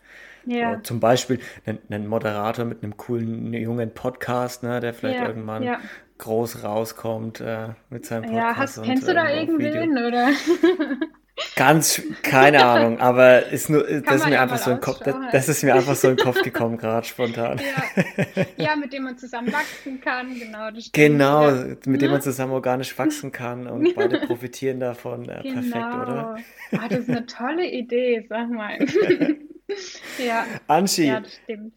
Ja, 0.45 0.81
zum 0.81 0.99
Beispiel 0.99 1.39
einen, 1.65 1.79
einen 1.89 2.07
Moderator 2.07 2.65
mit 2.65 2.83
einem 2.83 2.97
coolen 2.97 3.53
jungen 3.53 3.93
Podcast, 3.93 4.63
ne, 4.63 4.79
der 4.79 4.93
vielleicht 4.93 5.19
ja, 5.19 5.27
irgendwann 5.27 5.63
ja. 5.63 5.79
groß 6.17 6.63
rauskommt 6.63 7.41
äh, 7.41 7.69
mit 7.89 8.05
seinem 8.05 8.33
Ja, 8.33 8.47
Podcast 8.47 8.59
hast, 8.59 8.77
und 8.79 8.85
kennst 8.85 9.07
du 9.07 9.13
da 9.13 9.29
irgendwen 9.29 9.97
oder 9.97 10.29
Ganz, 11.55 12.01
keine 12.21 12.63
Ahnung, 12.65 12.99
aber 12.99 13.47
ist 13.47 13.69
nur, 13.69 13.85
kann 13.85 14.03
das 14.03 14.15
ist 14.21 14.25
mir 14.25 14.33
ja 14.33 14.41
einfach 14.43 14.57
so 14.57 14.71
in 14.71 14.77
den 14.77 14.81
Kopf, 14.81 14.99
das, 14.99 15.15
das 15.31 15.49
ist 15.49 15.63
mir 15.63 15.73
einfach 15.73 15.95
so 15.95 16.09
in 16.09 16.17
den 16.17 16.23
Kopf 16.23 16.41
gekommen, 16.41 16.77
gerade 16.77 17.07
spontan. 17.07 17.59
Ja, 17.59 18.45
ja, 18.57 18.75
mit 18.75 18.93
dem 18.93 19.03
man 19.03 19.17
zusammen 19.17 19.51
wachsen 19.51 19.99
kann, 19.99 20.37
genau, 20.37 20.69
das 20.71 20.85
stimmt. 20.85 20.93
Genau, 20.93 21.49
Ja, 21.49 21.65
mit 21.85 22.01
dem 22.01 22.11
man 22.11 22.21
zusammen 22.23 22.53
organisch 22.53 22.97
wachsen 22.97 23.31
kann 23.31 23.67
und 23.67 23.93
beide 23.95 24.19
profitieren 24.19 24.79
davon. 24.79 25.27
Äh, 25.27 25.41
perfekt, 25.41 25.75
oder? 25.75 26.35
Genau. 26.69 26.83
Ah, 26.83 26.87
das 26.87 26.99
ist 26.99 27.09
eine 27.09 27.25
tolle 27.25 27.69
Idee, 27.69 28.25
sag 28.29 28.49
mal. 28.49 28.77
Ja, 30.17 30.45
Anschi, 30.67 31.05
ja, 31.05 31.21
das 31.21 31.33
stimmt. 31.35 31.73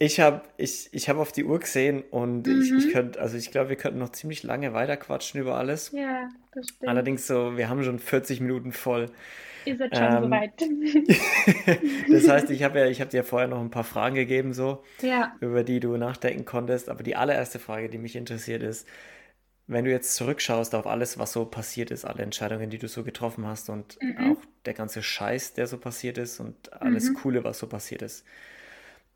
Ich 0.00 0.20
habe 0.20 0.42
ich, 0.58 0.90
ich 0.92 1.08
hab 1.10 1.18
auf 1.18 1.32
die 1.32 1.44
Uhr 1.44 1.60
gesehen 1.60 2.02
und 2.10 2.48
ich, 2.48 2.76
ich 2.76 2.88
Mhm. 2.88 2.92
könnte, 2.92 3.20
also 3.20 3.38
ich 3.38 3.52
glaube, 3.52 3.70
wir 3.70 3.76
könnten 3.76 4.00
noch 4.00 4.10
ziemlich 4.12 4.44
lange 4.44 4.74
weiterquatschen 4.74 5.40
über 5.40 5.56
alles. 5.58 5.92
Ja, 5.92 6.28
das 6.52 6.68
stimmt. 6.70 6.90
Allerdings 6.90 7.26
so, 7.26 7.56
wir 7.56 7.68
haben 7.68 7.84
schon 7.84 7.98
40 8.00 8.40
Minuten 8.40 8.72
voll. 8.72 9.10
Ihr 9.64 9.76
seid 9.76 9.96
schon 9.96 10.10
Ähm, 10.10 10.22
soweit. 10.24 10.52
das 12.10 12.28
heißt, 12.28 12.50
ich 12.50 12.62
habe 12.64 12.80
ja, 12.80 12.86
ich 12.86 13.00
habe 13.00 13.10
dir 13.10 13.24
vorher 13.24 13.48
noch 13.48 13.60
ein 13.60 13.70
paar 13.70 13.84
Fragen 13.84 14.16
gegeben, 14.16 14.54
so, 14.54 14.84
Ja, 15.02 15.40
über 15.40 15.64
die 15.64 15.80
du 15.80 15.96
nachdenken 15.98 16.44
konntest. 16.46 16.88
Aber 16.90 17.02
die 17.04 17.16
allererste 17.16 17.58
Frage, 17.60 17.88
die 17.90 17.98
mich 17.98 18.16
interessiert, 18.16 18.62
ist, 18.62 18.86
wenn 19.66 19.84
du 19.84 19.90
jetzt 19.90 20.14
zurückschaust 20.16 20.74
auf 20.74 20.86
alles, 20.86 21.18
was 21.18 21.32
so 21.32 21.44
passiert 21.44 21.90
ist, 21.90 22.04
alle 22.04 22.22
Entscheidungen, 22.22 22.70
die 22.70 22.78
du 22.78 22.88
so 22.88 23.04
getroffen 23.04 23.46
hast 23.46 23.70
und 23.70 24.00
mhm. 24.02 24.16
auch 24.16 24.42
der 24.66 24.74
ganze 24.74 25.02
Scheiß, 25.02 25.54
der 25.54 25.66
so 25.68 25.78
passiert 25.78 26.18
ist 26.18 26.40
und 26.40 26.72
alles 26.72 27.12
Mhm. 27.12 27.14
Coole, 27.14 27.44
was 27.44 27.58
so 27.58 27.66
passiert 27.68 28.02
ist. 28.02 28.24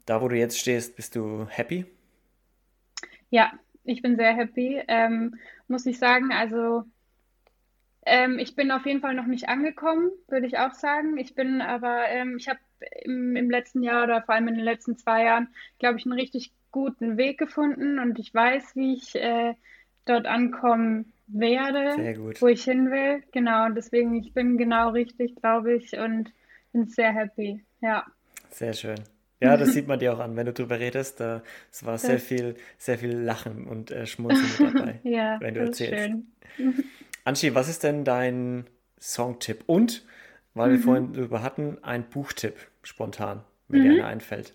Da, 0.06 0.20
wo 0.20 0.28
du 0.28 0.36
jetzt 0.36 0.58
stehst, 0.58 0.96
bist 0.96 1.16
du 1.16 1.46
happy? 1.48 1.86
Ja, 3.30 3.52
ich 3.84 4.02
bin 4.02 4.16
sehr 4.16 4.34
happy, 4.34 4.82
ähm, 4.88 5.36
muss 5.68 5.86
ich 5.86 5.98
sagen. 5.98 6.32
Also, 6.32 6.84
ähm, 8.06 8.38
ich 8.38 8.54
bin 8.54 8.70
auf 8.70 8.84
jeden 8.86 9.00
Fall 9.00 9.14
noch 9.14 9.26
nicht 9.26 9.48
angekommen, 9.48 10.10
würde 10.28 10.46
ich 10.46 10.58
auch 10.58 10.72
sagen. 10.74 11.16
Ich 11.18 11.34
bin 11.34 11.60
aber, 11.62 12.08
ähm, 12.08 12.36
ich 12.38 12.48
habe 12.48 12.60
im, 13.02 13.36
im 13.36 13.50
letzten 13.50 13.82
Jahr 13.82 14.04
oder 14.04 14.22
vor 14.22 14.34
allem 14.34 14.48
in 14.48 14.56
den 14.56 14.64
letzten 14.64 14.96
zwei 14.98 15.24
Jahren, 15.24 15.48
glaube 15.78 15.98
ich, 15.98 16.04
einen 16.04 16.18
richtig 16.18 16.52
guten 16.70 17.16
Weg 17.16 17.38
gefunden 17.38 17.98
und 17.98 18.18
ich 18.18 18.34
weiß, 18.34 18.76
wie 18.76 18.94
ich 18.94 19.14
äh, 19.14 19.54
dort 20.04 20.26
ankommen 20.26 21.12
werde, 21.26 22.10
wo 22.40 22.48
ich 22.48 22.64
hin 22.64 22.90
will. 22.90 23.22
Genau, 23.32 23.66
und 23.66 23.74
deswegen, 23.76 24.14
ich 24.14 24.34
bin 24.34 24.58
genau 24.58 24.90
richtig, 24.90 25.36
glaube 25.36 25.74
ich, 25.74 25.96
und 25.98 26.32
bin 26.72 26.86
sehr 26.88 27.12
happy. 27.12 27.64
Ja, 27.80 28.04
Sehr 28.50 28.72
schön. 28.72 29.13
Ja, 29.44 29.56
das 29.56 29.72
sieht 29.72 29.86
man 29.88 29.98
dir 29.98 30.14
auch 30.14 30.20
an, 30.20 30.36
wenn 30.36 30.46
du 30.46 30.52
drüber 30.52 30.78
redest. 30.80 31.20
Da, 31.20 31.42
es 31.70 31.84
war 31.84 31.98
sehr 31.98 32.18
viel, 32.18 32.56
sehr 32.78 32.98
viel 32.98 33.12
Lachen 33.16 33.66
und 33.66 33.90
äh, 33.90 34.06
Schmunzeln 34.06 34.58
dabei, 34.60 35.00
ja, 35.04 35.38
wenn 35.40 35.54
du 35.54 35.60
erzählst. 35.60 36.10
schön. 36.10 36.32
Anschi, 37.24 37.54
was 37.54 37.68
ist 37.68 37.82
denn 37.82 38.04
dein 38.04 38.66
Songtipp? 39.00 39.64
Und, 39.66 40.04
weil 40.54 40.70
wir 40.70 40.78
Mhm. 40.78 40.82
vorhin 40.82 41.12
drüber 41.12 41.42
hatten, 41.42 41.78
ein 41.82 42.08
Buchtipp 42.08 42.56
spontan, 42.82 43.44
wenn 43.68 43.82
dir 43.82 43.90
Mhm. 43.90 44.00
einer 44.00 44.06
einfällt. 44.06 44.54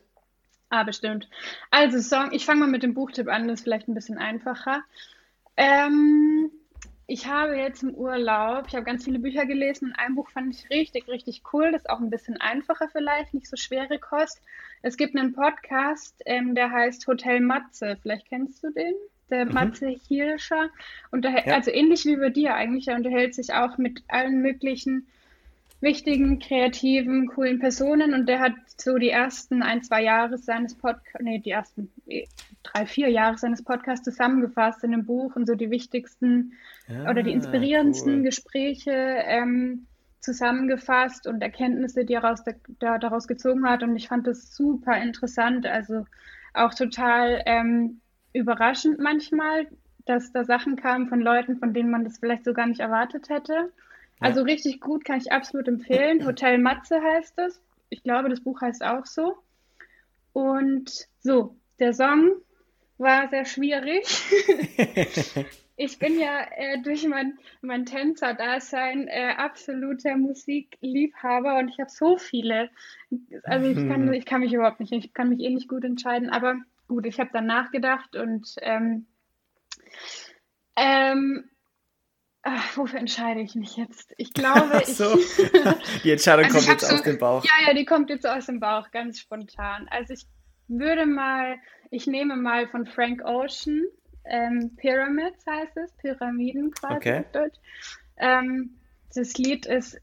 Ah, 0.70 0.84
bestimmt. 0.84 1.28
Also 1.72 2.00
Song, 2.00 2.32
ich 2.32 2.46
fange 2.46 2.62
mal 2.62 2.68
mit 2.70 2.84
dem 2.84 2.94
Buchtipp 2.94 3.28
an, 3.28 3.48
das 3.48 3.60
ist 3.60 3.64
vielleicht 3.64 3.88
ein 3.88 3.96
bisschen 3.96 4.18
einfacher. 4.20 4.84
Ähm, 5.58 6.52
ich 7.10 7.28
habe 7.28 7.56
jetzt 7.58 7.82
im 7.82 7.96
Urlaub, 7.96 8.66
ich 8.68 8.76
habe 8.76 8.86
ganz 8.86 9.04
viele 9.04 9.20
Bücher 9.20 9.46
gelesen 9.46 9.90
und 9.90 9.96
ein 9.96 10.16
Buch 10.16 10.30
fand 10.30 10.54
ich 10.54 10.70
richtig, 10.70 11.08
richtig 11.08 11.42
cool. 11.52 11.72
Das 11.72 11.82
ist 11.82 11.90
auch 11.90 12.00
ein 12.00 12.12
bisschen 12.12 12.38
einfacher 12.38 12.88
vielleicht, 12.88 13.34
nicht 13.34 13.48
so 13.48 13.56
schwere 13.58 13.98
Kost. 13.98 14.42
Es 14.84 14.96
gibt 14.96 15.16
einen 15.16 15.34
Podcast, 15.34 16.22
ähm, 16.26 16.54
der 16.54 16.72
heißt 16.72 17.08
Hotel 17.08 17.42
Matze. 17.42 17.98
Vielleicht 18.02 18.28
kennst 18.30 18.64
du 18.64 18.72
den? 18.72 18.94
Der 19.32 19.46
Mhm. 19.46 19.54
Matze 19.54 19.88
Hirscher. 19.88 20.70
Und 21.12 21.26
Ja, 21.26 21.34
also 21.56 21.72
ähnlich 21.72 22.06
wie 22.06 22.16
bei 22.16 22.30
dir 22.30 22.54
eigentlich, 22.54 22.88
er 22.88 22.96
unterhält 22.96 23.34
sich 23.34 23.54
auch 23.54 23.78
mit 23.78 24.04
allen 24.08 24.42
möglichen 24.42 25.08
wichtigen, 25.82 26.40
kreativen, 26.40 27.28
coolen 27.28 27.60
Personen 27.60 28.14
und 28.14 28.28
der 28.28 28.40
hat 28.40 28.54
so 28.78 28.98
die 28.98 29.10
ersten 29.10 29.64
ein, 29.64 29.82
zwei 29.82 30.04
Jahre 30.04 30.38
seines 30.38 30.76
Podcasts, 30.76 31.22
nee, 31.22 31.40
die 31.40 31.52
ersten 31.52 31.92
eh, 32.08 32.26
drei, 32.64 32.86
vier 32.86 33.10
Jahre 33.10 33.38
seines 33.38 33.64
Podcasts 33.64 34.04
zusammengefasst 34.04 34.84
in 34.84 34.94
einem 34.94 35.06
Buch 35.06 35.36
und 35.36 35.48
so 35.48 35.56
die 35.56 35.72
wichtigsten 35.72 36.54
oder 37.04 37.24
die 37.24 37.32
ah, 37.32 37.36
inspirierendsten 37.36 38.18
cool. 38.18 38.24
Gespräche 38.24 38.92
ähm, 38.92 39.86
zusammengefasst 40.20 41.28
und 41.28 41.42
Erkenntnisse, 41.42 42.04
die 42.04 42.14
er 42.14 42.24
raus, 42.24 42.44
da, 42.80 42.98
daraus 42.98 43.28
gezogen 43.28 43.68
hat 43.68 43.84
und 43.84 43.96
ich 43.96 44.10
fand 44.10 44.28
das 44.28 44.54
super 44.54 44.98
interessant, 45.02 45.66
also 45.66 46.06
auch 46.54 46.74
total 46.74 47.42
ähm, 47.46 48.02
überraschend 48.34 49.00
manchmal, 49.00 49.68
dass 50.06 50.32
da 50.32 50.44
Sachen 50.44 50.76
kamen 50.76 51.08
von 51.08 51.22
Leuten, 51.22 51.58
von 51.58 51.74
denen 51.74 51.92
man 51.92 52.04
das 52.04 52.18
vielleicht 52.18 52.44
so 52.44 52.54
gar 52.54 52.68
nicht 52.68 52.80
erwartet 52.80 53.30
hätte. 53.30 53.72
Also 54.20 54.42
richtig 54.42 54.82
gut, 54.82 55.06
kann 55.06 55.20
ich 55.20 55.32
absolut 55.32 55.68
empfehlen. 55.68 56.24
Hotel 56.26 56.58
Matze 56.58 57.02
heißt 57.02 57.38
es. 57.40 57.62
Ich 57.90 58.04
glaube, 58.04 58.30
das 58.30 58.42
Buch 58.42 58.62
heißt 58.62 58.84
auch 58.84 59.06
so. 59.06 59.38
Und 60.34 61.08
so, 61.20 61.56
der 61.80 61.94
Song 61.94 62.32
war 62.98 63.30
sehr 63.30 63.46
schwierig. 63.46 64.06
Ich 65.82 65.98
bin 65.98 66.20
ja 66.20 66.42
äh, 66.58 66.82
durch 66.82 67.08
mein, 67.08 67.40
mein 67.62 67.86
Tänzer-Dasein 67.86 69.08
äh, 69.08 69.34
absoluter 69.38 70.18
Musikliebhaber 70.18 71.58
und 71.58 71.70
ich 71.70 71.80
habe 71.80 71.90
so 71.90 72.18
viele. 72.18 72.70
Also 73.44 73.70
ich 73.70 73.88
kann, 73.88 74.12
ich 74.12 74.26
kann 74.26 74.42
mich 74.42 74.52
überhaupt 74.52 74.82
nicht, 74.82 74.92
ich 74.92 75.14
kann 75.14 75.30
mich 75.30 75.40
eh 75.40 75.50
nicht 75.50 75.70
gut 75.70 75.86
entscheiden, 75.86 76.30
aber 76.30 76.58
gut, 76.90 77.06
ich 77.06 77.18
habe 77.22 77.30
dann 77.32 77.46
nachgedacht 77.46 78.18
und 78.18 78.56
ähm, 78.62 79.06
ähm, 80.76 81.50
ach, 82.44 82.78
wofür 82.78 83.00
entscheide 83.00 83.42
ich 83.42 83.56
mich 83.56 83.78
jetzt? 83.78 84.14
Ich 84.18 84.34
glaube, 84.34 84.72
Ach 84.74 84.82
ich, 84.82 84.96
so, 84.96 85.16
die 86.04 86.12
Entscheidung 86.12 86.46
also 86.46 86.58
kommt 86.58 86.68
jetzt 86.70 86.88
so, 86.88 86.96
aus 86.96 87.02
dem 87.04 87.18
Bauch. 87.18 87.44
ja, 87.46 87.68
ja, 87.68 87.74
die 87.74 87.86
kommt 87.86 88.10
jetzt 88.10 88.28
aus 88.28 88.46
dem 88.46 88.60
Bauch, 88.60 88.92
ganz 88.92 89.20
spontan. 89.20 89.88
Also 89.90 90.14
ich 90.14 90.26
würde 90.68 91.06
mal, 91.06 91.58
ich 91.92 92.08
nehme 92.08 92.36
mal 92.36 92.68
von 92.68 92.86
Frank 92.86 93.24
Ocean, 93.26 93.84
ähm, 94.26 94.76
Pyramids 94.78 95.46
heißt 95.48 95.78
es, 95.78 95.92
Pyramiden 95.94 96.72
quasi 96.72 96.96
Okay. 96.96 97.20
auf 97.20 97.32
Deutsch. 97.32 97.58
Ähm, 98.18 98.76
das 99.16 99.34
Lied 99.38 99.66
ist 99.66 100.00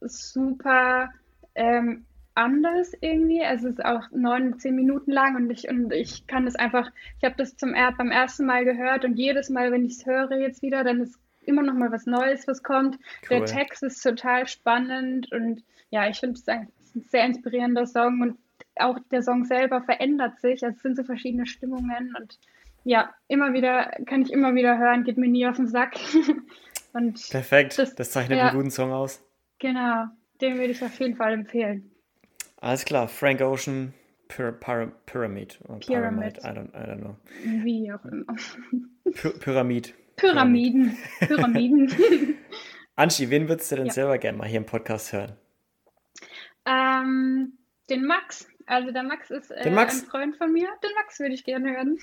super 0.00 1.10
ähm, 1.54 2.04
anders 2.34 2.92
irgendwie. 3.00 3.42
Also 3.42 3.68
es 3.68 3.78
ist 3.78 3.84
auch 3.84 4.10
neun, 4.12 4.58
zehn 4.60 4.76
Minuten 4.76 5.10
lang 5.10 5.36
und 5.36 5.50
ich, 5.50 5.68
und 5.68 5.92
ich 5.92 6.26
kann 6.26 6.44
das 6.44 6.54
einfach, 6.54 6.90
ich 7.18 7.24
habe 7.24 7.34
das 7.36 7.56
zum 7.56 7.72
beim 7.72 8.10
ersten 8.10 8.46
Mal 8.46 8.64
gehört 8.64 9.04
und 9.04 9.16
jedes 9.16 9.50
Mal, 9.50 9.72
wenn 9.72 9.84
ich 9.84 9.94
es 9.94 10.06
höre 10.06 10.38
jetzt 10.38 10.62
wieder, 10.62 10.84
dann 10.84 11.00
ist 11.00 11.18
immer 11.46 11.62
noch 11.62 11.74
mal 11.74 11.92
was 11.92 12.06
Neues, 12.06 12.46
was 12.46 12.62
kommt. 12.62 12.98
Der 13.30 13.40
Cool. 13.40 13.46
Text 13.46 13.82
ist 13.82 14.02
total 14.02 14.46
spannend 14.46 15.30
und 15.32 15.62
ja, 15.90 16.08
ich 16.08 16.18
finde 16.18 16.34
es 16.38 16.48
ein 16.48 16.68
ein 16.96 17.02
sehr 17.02 17.24
inspirierender 17.26 17.86
Song 17.86 18.20
und 18.20 18.38
auch 18.76 18.98
der 19.10 19.22
Song 19.22 19.44
selber 19.44 19.82
verändert 19.82 20.40
sich. 20.40 20.64
Also 20.64 20.76
es 20.76 20.82
sind 20.82 20.96
so 20.96 21.04
verschiedene 21.04 21.46
Stimmungen 21.46 22.14
und 22.18 22.38
ja, 22.84 23.12
immer 23.28 23.52
wieder, 23.52 23.90
kann 24.06 24.22
ich 24.22 24.32
immer 24.32 24.54
wieder 24.54 24.78
hören, 24.78 25.04
geht 25.04 25.18
mir 25.18 25.28
nie 25.28 25.46
auf 25.46 25.56
den 25.56 25.68
Sack. 25.68 25.96
Und 26.92 27.28
Perfekt, 27.28 27.78
das, 27.78 27.94
das 27.94 28.10
zeichnet 28.10 28.38
einen 28.38 28.48
ja, 28.48 28.54
guten 28.54 28.70
Song 28.70 28.90
aus. 28.90 29.22
genau, 29.58 30.06
den 30.40 30.56
würde 30.56 30.70
ich 30.70 30.82
auf 30.82 30.98
jeden 30.98 31.14
Fall 31.16 31.34
empfehlen. 31.34 31.90
Alles 32.58 32.86
klar, 32.86 33.06
Frank 33.06 33.42
Ocean, 33.42 33.92
Pyra 34.28 34.52
Pyra 34.52 34.86
Pyramid, 35.04 35.58
Pyramid, 35.62 35.86
Pyramid, 35.86 36.38
I 36.38 36.48
don't, 36.48 36.70
I 36.74 36.88
don't 36.88 37.00
know. 37.00 37.16
wie 37.42 37.92
auch 37.92 38.02
immer. 38.06 38.24
Py 39.04 39.10
Pyramid, 39.10 39.40
Pyramid. 39.40 39.94
Pyramiden, 40.16 40.96
Pyramiden. 41.20 41.92
Anschi, 42.96 43.28
wen 43.30 43.48
würdest 43.48 43.70
du 43.70 43.76
denn 43.76 43.86
Ja. 43.86 43.92
selber 43.92 44.18
gerne 44.18 44.38
mal 44.38 44.48
hier 44.48 44.58
im 44.58 44.66
Podcast 44.66 45.12
hören? 45.12 45.36
Ähm, 46.64 47.52
den 47.90 48.04
Max, 48.06 48.48
also 48.66 48.90
der 48.90 49.02
Max 49.02 49.30
ist 49.30 49.50
äh, 49.50 49.66
ein 49.66 49.74
Max? 49.74 50.02
Freund 50.02 50.36
von 50.36 50.52
mir. 50.52 50.68
Den 50.82 50.90
Max 50.96 51.20
würde 51.20 51.34
ich 51.34 51.44
gerne 51.44 51.70
hören. 51.70 51.98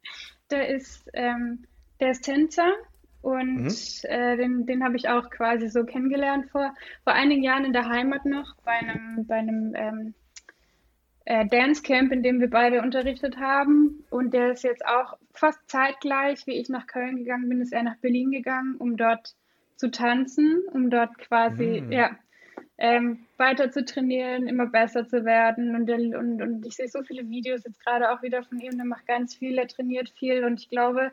der 0.50 0.68
ist, 0.70 1.08
ähm, 1.12 1.66
der 2.00 2.12
ist 2.12 2.22
Tänzer 2.22 2.72
und 3.20 3.64
mhm. 3.64 3.70
äh, 4.04 4.36
den, 4.36 4.66
den 4.66 4.82
habe 4.82 4.96
ich 4.96 5.08
auch 5.08 5.28
quasi 5.28 5.68
so 5.68 5.84
kennengelernt 5.84 6.50
vor, 6.50 6.74
vor 7.04 7.12
einigen 7.12 7.42
Jahren 7.42 7.66
in 7.66 7.72
der 7.72 7.88
Heimat 7.88 8.24
noch 8.24 8.56
bei 8.64 8.72
einem, 8.72 9.26
bei 9.26 9.36
einem 9.36 9.74
ähm, 9.76 10.14
äh, 11.28 11.46
Dancecamp, 11.46 12.10
in 12.10 12.22
dem 12.22 12.40
wir 12.40 12.48
beide 12.48 12.80
unterrichtet 12.80 13.36
haben. 13.36 14.02
Und 14.08 14.32
der 14.32 14.52
ist 14.52 14.64
jetzt 14.64 14.86
auch 14.86 15.18
fast 15.34 15.58
zeitgleich, 15.68 16.46
wie 16.46 16.54
ich 16.54 16.70
nach 16.70 16.86
Köln 16.86 17.18
gegangen 17.18 17.50
bin, 17.50 17.60
ist 17.60 17.74
er 17.74 17.82
nach 17.82 17.98
Berlin 17.98 18.30
gegangen, 18.30 18.76
um 18.78 18.96
dort 18.96 19.34
zu 19.76 19.90
tanzen, 19.90 20.62
um 20.72 20.88
dort 20.88 21.18
quasi, 21.18 21.82
mhm. 21.82 21.92
ja, 21.92 22.16
ähm, 22.78 23.26
weiter 23.36 23.70
zu 23.70 23.84
trainieren, 23.84 24.48
immer 24.48 24.68
besser 24.68 25.06
zu 25.06 25.26
werden. 25.26 25.74
Und, 25.76 25.84
der, 25.84 25.98
und, 25.98 26.40
und 26.40 26.64
ich 26.64 26.76
sehe 26.76 26.88
so 26.88 27.02
viele 27.02 27.28
Videos 27.28 27.62
jetzt 27.62 27.84
gerade 27.84 28.10
auch 28.10 28.22
wieder 28.22 28.42
von 28.42 28.58
ihm, 28.58 28.78
der 28.78 28.86
macht 28.86 29.06
ganz 29.06 29.34
viel, 29.34 29.58
er 29.58 29.68
trainiert 29.68 30.08
viel 30.08 30.44
und 30.44 30.58
ich 30.60 30.70
glaube, 30.70 31.12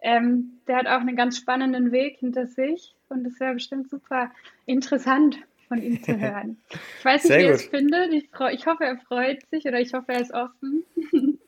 ähm, 0.00 0.58
der 0.66 0.78
hat 0.78 0.86
auch 0.88 1.00
einen 1.00 1.14
ganz 1.14 1.36
spannenden 1.36 1.92
Weg 1.92 2.16
hinter 2.18 2.48
sich 2.48 2.96
und 3.08 3.24
es 3.24 3.38
wäre 3.38 3.54
bestimmt 3.54 3.88
super 3.88 4.32
interessant 4.66 5.38
von 5.72 5.82
ihm 5.82 6.02
zu 6.02 6.18
hören. 6.20 6.58
Ich 6.98 7.04
weiß 7.04 7.24
nicht, 7.24 7.32
Sehr 7.32 7.38
wie 7.38 7.44
er 7.44 7.54
es 7.54 7.64
findet. 7.64 8.12
Ich, 8.12 8.28
ich, 8.52 8.66
hoffe, 8.66 8.84
er 8.84 8.98
freut 8.98 9.48
sich 9.50 9.64
oder 9.64 9.80
ich 9.80 9.94
hoffe, 9.94 10.12
er 10.12 10.20
ist 10.20 10.32
offen. 10.32 10.84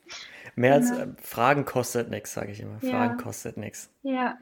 Mehr 0.55 0.73
als 0.73 0.89
genau. 0.89 1.03
äh, 1.03 1.07
Fragen 1.21 1.65
kostet 1.65 2.09
nichts, 2.09 2.33
sage 2.33 2.51
ich 2.51 2.61
immer. 2.61 2.79
Fragen 2.79 3.17
ja. 3.17 3.23
kostet 3.23 3.57
nichts. 3.57 3.89
Ja. 4.03 4.37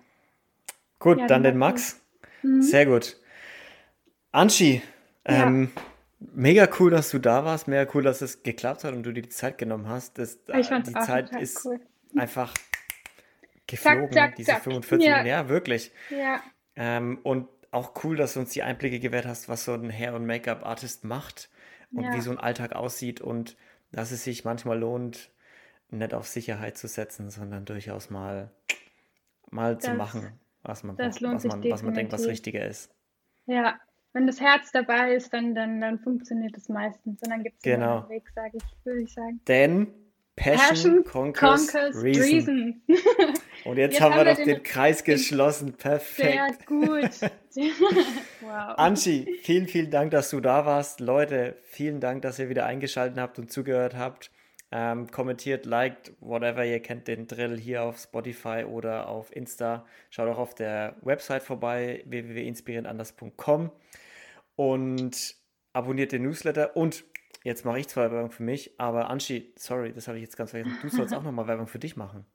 Gut, 0.99 1.19
ja, 1.19 1.27
dann 1.27 1.43
den 1.43 1.57
Max. 1.57 2.01
Mhm. 2.43 2.61
Sehr 2.61 2.86
gut. 2.86 3.17
Anschi, 4.31 4.81
ähm, 5.25 5.71
mega 6.19 6.67
cool, 6.79 6.91
dass 6.91 7.09
du 7.09 7.19
da 7.19 7.43
warst. 7.45 7.67
Mega 7.67 7.89
cool, 7.93 8.03
dass 8.03 8.21
es 8.21 8.43
geklappt 8.43 8.84
hat 8.84 8.93
und 8.93 9.03
du 9.03 9.11
dir 9.11 9.23
die 9.23 9.29
Zeit 9.29 9.57
genommen 9.57 9.89
hast. 9.89 10.17
Das, 10.17 10.39
ich 10.55 10.71
äh, 10.71 10.81
die 10.81 10.93
Zeit 10.93 11.36
ist 11.36 11.65
cool. 11.65 11.79
einfach 12.15 12.53
geflogen, 13.67 14.11
zack, 14.11 14.13
zack, 14.13 14.36
diese 14.36 14.51
zack. 14.51 14.63
45 14.63 15.07
ja. 15.07 15.25
ja, 15.25 15.49
wirklich. 15.49 15.91
Ja. 16.09 16.41
Ähm, 16.75 17.19
und 17.23 17.47
auch 17.74 18.03
cool, 18.03 18.15
dass 18.15 18.34
du 18.34 18.39
uns 18.39 18.51
die 18.51 18.63
Einblicke 18.63 18.99
gewährt 18.99 19.26
hast, 19.26 19.49
was 19.49 19.65
so 19.65 19.74
ein 19.74 19.89
Hair- 19.89 20.15
und 20.15 20.26
Make-up-Artist 20.26 21.03
macht 21.03 21.49
und 21.91 22.03
ja. 22.03 22.13
wie 22.13 22.21
so 22.21 22.32
ein 22.32 22.38
Alltag 22.38 22.74
aussieht 22.74 23.21
und 23.21 23.57
dass 23.91 24.11
es 24.11 24.24
sich 24.24 24.45
manchmal 24.45 24.80
lohnt, 24.80 25.32
nicht 25.89 26.13
auf 26.13 26.28
Sicherheit 26.28 26.78
zu 26.78 26.88
setzen, 26.88 27.30
sondern 27.30 27.65
durchaus 27.65 28.09
mal, 28.09 28.51
mal 29.51 29.76
das, 29.76 29.86
zu 29.86 29.93
machen, 29.93 30.39
was 30.63 30.84
man, 30.84 30.97
was, 30.97 31.21
man, 31.21 31.63
was 31.63 31.84
man 31.84 31.93
denkt, 31.93 32.11
was 32.11 32.26
richtiger 32.26 32.65
ist. 32.65 32.91
Ja, 33.45 33.80
wenn 34.13 34.28
das 34.28 34.39
Herz 34.39 34.71
dabei 34.71 35.15
ist, 35.15 35.34
dann, 35.34 35.55
dann, 35.55 35.82
dann 35.82 35.99
funktioniert 35.99 36.55
es 36.57 36.69
meistens 36.69 37.21
und 37.21 37.30
dann 37.30 37.43
gibt 37.43 37.57
es 37.57 37.63
genau. 37.63 38.01
einen 38.01 38.09
Weg, 38.09 38.24
sage 38.34 38.57
ich, 38.57 38.86
würde 38.86 39.01
ich 39.01 39.13
sagen. 39.13 39.41
Denn 39.47 39.88
Passion, 40.36 41.03
Passion 41.03 41.03
conquers, 41.03 41.67
conquers 41.67 42.03
reason. 42.03 42.24
reason. 42.24 42.82
Und 43.66 43.78
jetzt, 43.78 43.93
jetzt 43.93 44.01
haben, 44.01 44.16
wir, 44.16 44.26
wir 44.26 44.32
doch 44.32 44.38
den, 44.38 44.47
den, 44.47 44.64
Kreis 44.64 45.03
geschlossen. 45.03 45.74
Perfekt. 45.74 46.34
Sehr 46.34 46.51
gut. 46.66 47.11
wow. 48.41 48.78
Anschi, 48.78 49.39
vielen, 49.43 49.68
vielen 49.68 49.91
Dank, 49.91 50.11
dass 50.11 50.30
du 50.30 50.39
da 50.39 50.66
warst. 50.66 50.99
Leute, 50.99 51.55
vielen 51.64 51.99
Dank, 51.99 52.22
dass 52.24 52.39
ihr 52.39 52.49
wieder 52.49 52.66
eingeschaltet 52.66 53.18
habt 53.18 53.39
und 53.39 53.51
zugehört 53.51 53.95
habt. 53.95 54.32
Ähm, 54.72 55.09
kommentiert, 55.11 55.66
liked, 55.66 56.14
whatever. 56.20 56.66
Ihr 56.66 56.82
kennt 56.82 57.07
den 57.07 57.28
Drill 57.28 57.59
hier 57.59 57.84
auf 57.84 57.99
Spotify 57.99 58.66
oder 58.68 59.07
auf 59.07 59.34
Insta. 59.36 59.86
Schaut 60.09 60.28
auch 60.28 60.39
auf 60.39 60.55
der 60.55 60.95
Website 61.01 61.43
vorbei, 61.43 62.03
www.inspirierendanders.com 62.05 63.72
und 64.55 65.36
abonniert 65.74 66.11
den 66.11 66.24
Newsletter 66.24 66.76
und 66.76 67.05
Jetzt 67.43 67.66
mache 67.66 67.80
ich 67.80 67.89
zwar 67.89 68.09
Werbung 68.09 68.32
für 68.32 68.43
mich, 68.43 68.80
aber 68.80 69.09
Anschi, 69.09 69.51
sorry, 69.57 69.91
das 69.91 70.07
habe 70.07 70.18
ich 70.18 70.24
jetzt 70.24 70.38
ganz 70.38 70.51
vergessen. 70.51 70.78
Du 70.82 70.88
sollst 70.88 71.14
auch 71.14 71.24
nochmal 71.24 71.45
Werbung 71.45 71.68
für 71.68 71.80
dich 71.80 71.97
machen. 71.97 72.26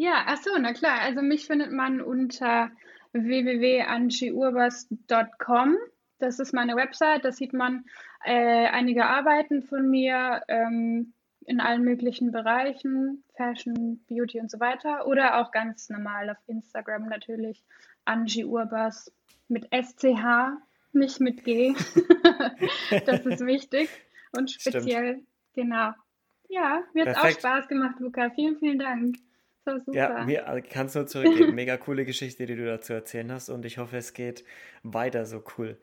Ja, 0.00 0.22
ach 0.26 0.36
so, 0.38 0.50
na 0.56 0.72
klar. 0.72 1.00
Also 1.00 1.22
mich 1.22 1.48
findet 1.48 1.72
man 1.72 2.00
unter 2.00 2.70
www.anschiurbas.com. 3.12 5.76
Das 6.20 6.38
ist 6.38 6.54
meine 6.54 6.76
Website. 6.76 7.24
Da 7.24 7.32
sieht 7.32 7.52
man 7.52 7.84
äh, 8.24 8.68
einige 8.68 9.06
Arbeiten 9.06 9.64
von 9.64 9.90
mir 9.90 10.42
ähm, 10.46 11.14
in 11.46 11.60
allen 11.60 11.82
möglichen 11.82 12.30
Bereichen, 12.30 13.24
Fashion, 13.36 14.04
Beauty 14.08 14.38
und 14.38 14.52
so 14.52 14.60
weiter. 14.60 15.08
Oder 15.08 15.40
auch 15.40 15.50
ganz 15.50 15.88
normal 15.88 16.30
auf 16.30 16.38
Instagram 16.46 17.08
natürlich. 17.08 17.64
Angie 18.04 18.44
Urbas 18.44 19.12
mit 19.48 19.68
SCH, 19.74 20.58
nicht 20.92 21.18
mit 21.18 21.42
G. 21.42 21.74
das 23.04 23.26
ist 23.26 23.44
wichtig 23.44 23.90
und 24.30 24.52
speziell, 24.52 25.14
Stimmt. 25.14 25.26
genau. 25.54 25.90
Ja, 26.48 26.84
mir 26.94 27.04
hat 27.04 27.16
auch 27.16 27.30
Spaß 27.30 27.66
gemacht, 27.66 27.98
Luca. 27.98 28.30
Vielen, 28.30 28.58
vielen 28.58 28.78
Dank. 28.78 29.16
So 29.68 29.78
super. 29.78 29.98
Ja, 29.98 30.24
mir 30.24 30.46
äh, 30.46 30.62
kannst 30.62 30.96
du 30.96 31.04
zurückgeben. 31.04 31.54
Mega 31.54 31.76
coole 31.76 32.04
Geschichte, 32.06 32.46
die 32.46 32.56
du 32.56 32.64
dazu 32.64 32.94
erzählen 32.94 33.30
hast 33.30 33.50
und 33.50 33.64
ich 33.66 33.76
hoffe, 33.76 33.98
es 33.98 34.14
geht 34.14 34.44
weiter 34.82 35.26
so 35.26 35.44
cool. 35.58 35.76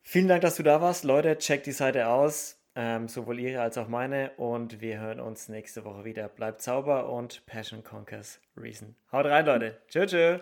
Vielen 0.00 0.28
Dank, 0.28 0.40
dass 0.40 0.56
du 0.56 0.62
da 0.62 0.80
warst. 0.80 1.04
Leute, 1.04 1.36
checkt 1.38 1.66
die 1.66 1.72
Seite 1.72 2.08
aus, 2.08 2.58
ähm, 2.74 3.08
sowohl 3.08 3.40
ihre 3.40 3.60
als 3.60 3.76
auch 3.76 3.88
meine 3.88 4.30
und 4.36 4.80
wir 4.80 5.00
hören 5.00 5.20
uns 5.20 5.48
nächste 5.48 5.84
Woche 5.84 6.04
wieder. 6.04 6.28
Bleibt 6.28 6.62
sauber 6.62 7.10
und 7.10 7.44
Passion 7.46 7.84
Conquers 7.84 8.40
Reason. 8.56 8.94
Haut 9.12 9.26
rein, 9.26 9.44
Leute. 9.44 9.80
Tschö, 9.88 10.06
tschö. 10.06 10.38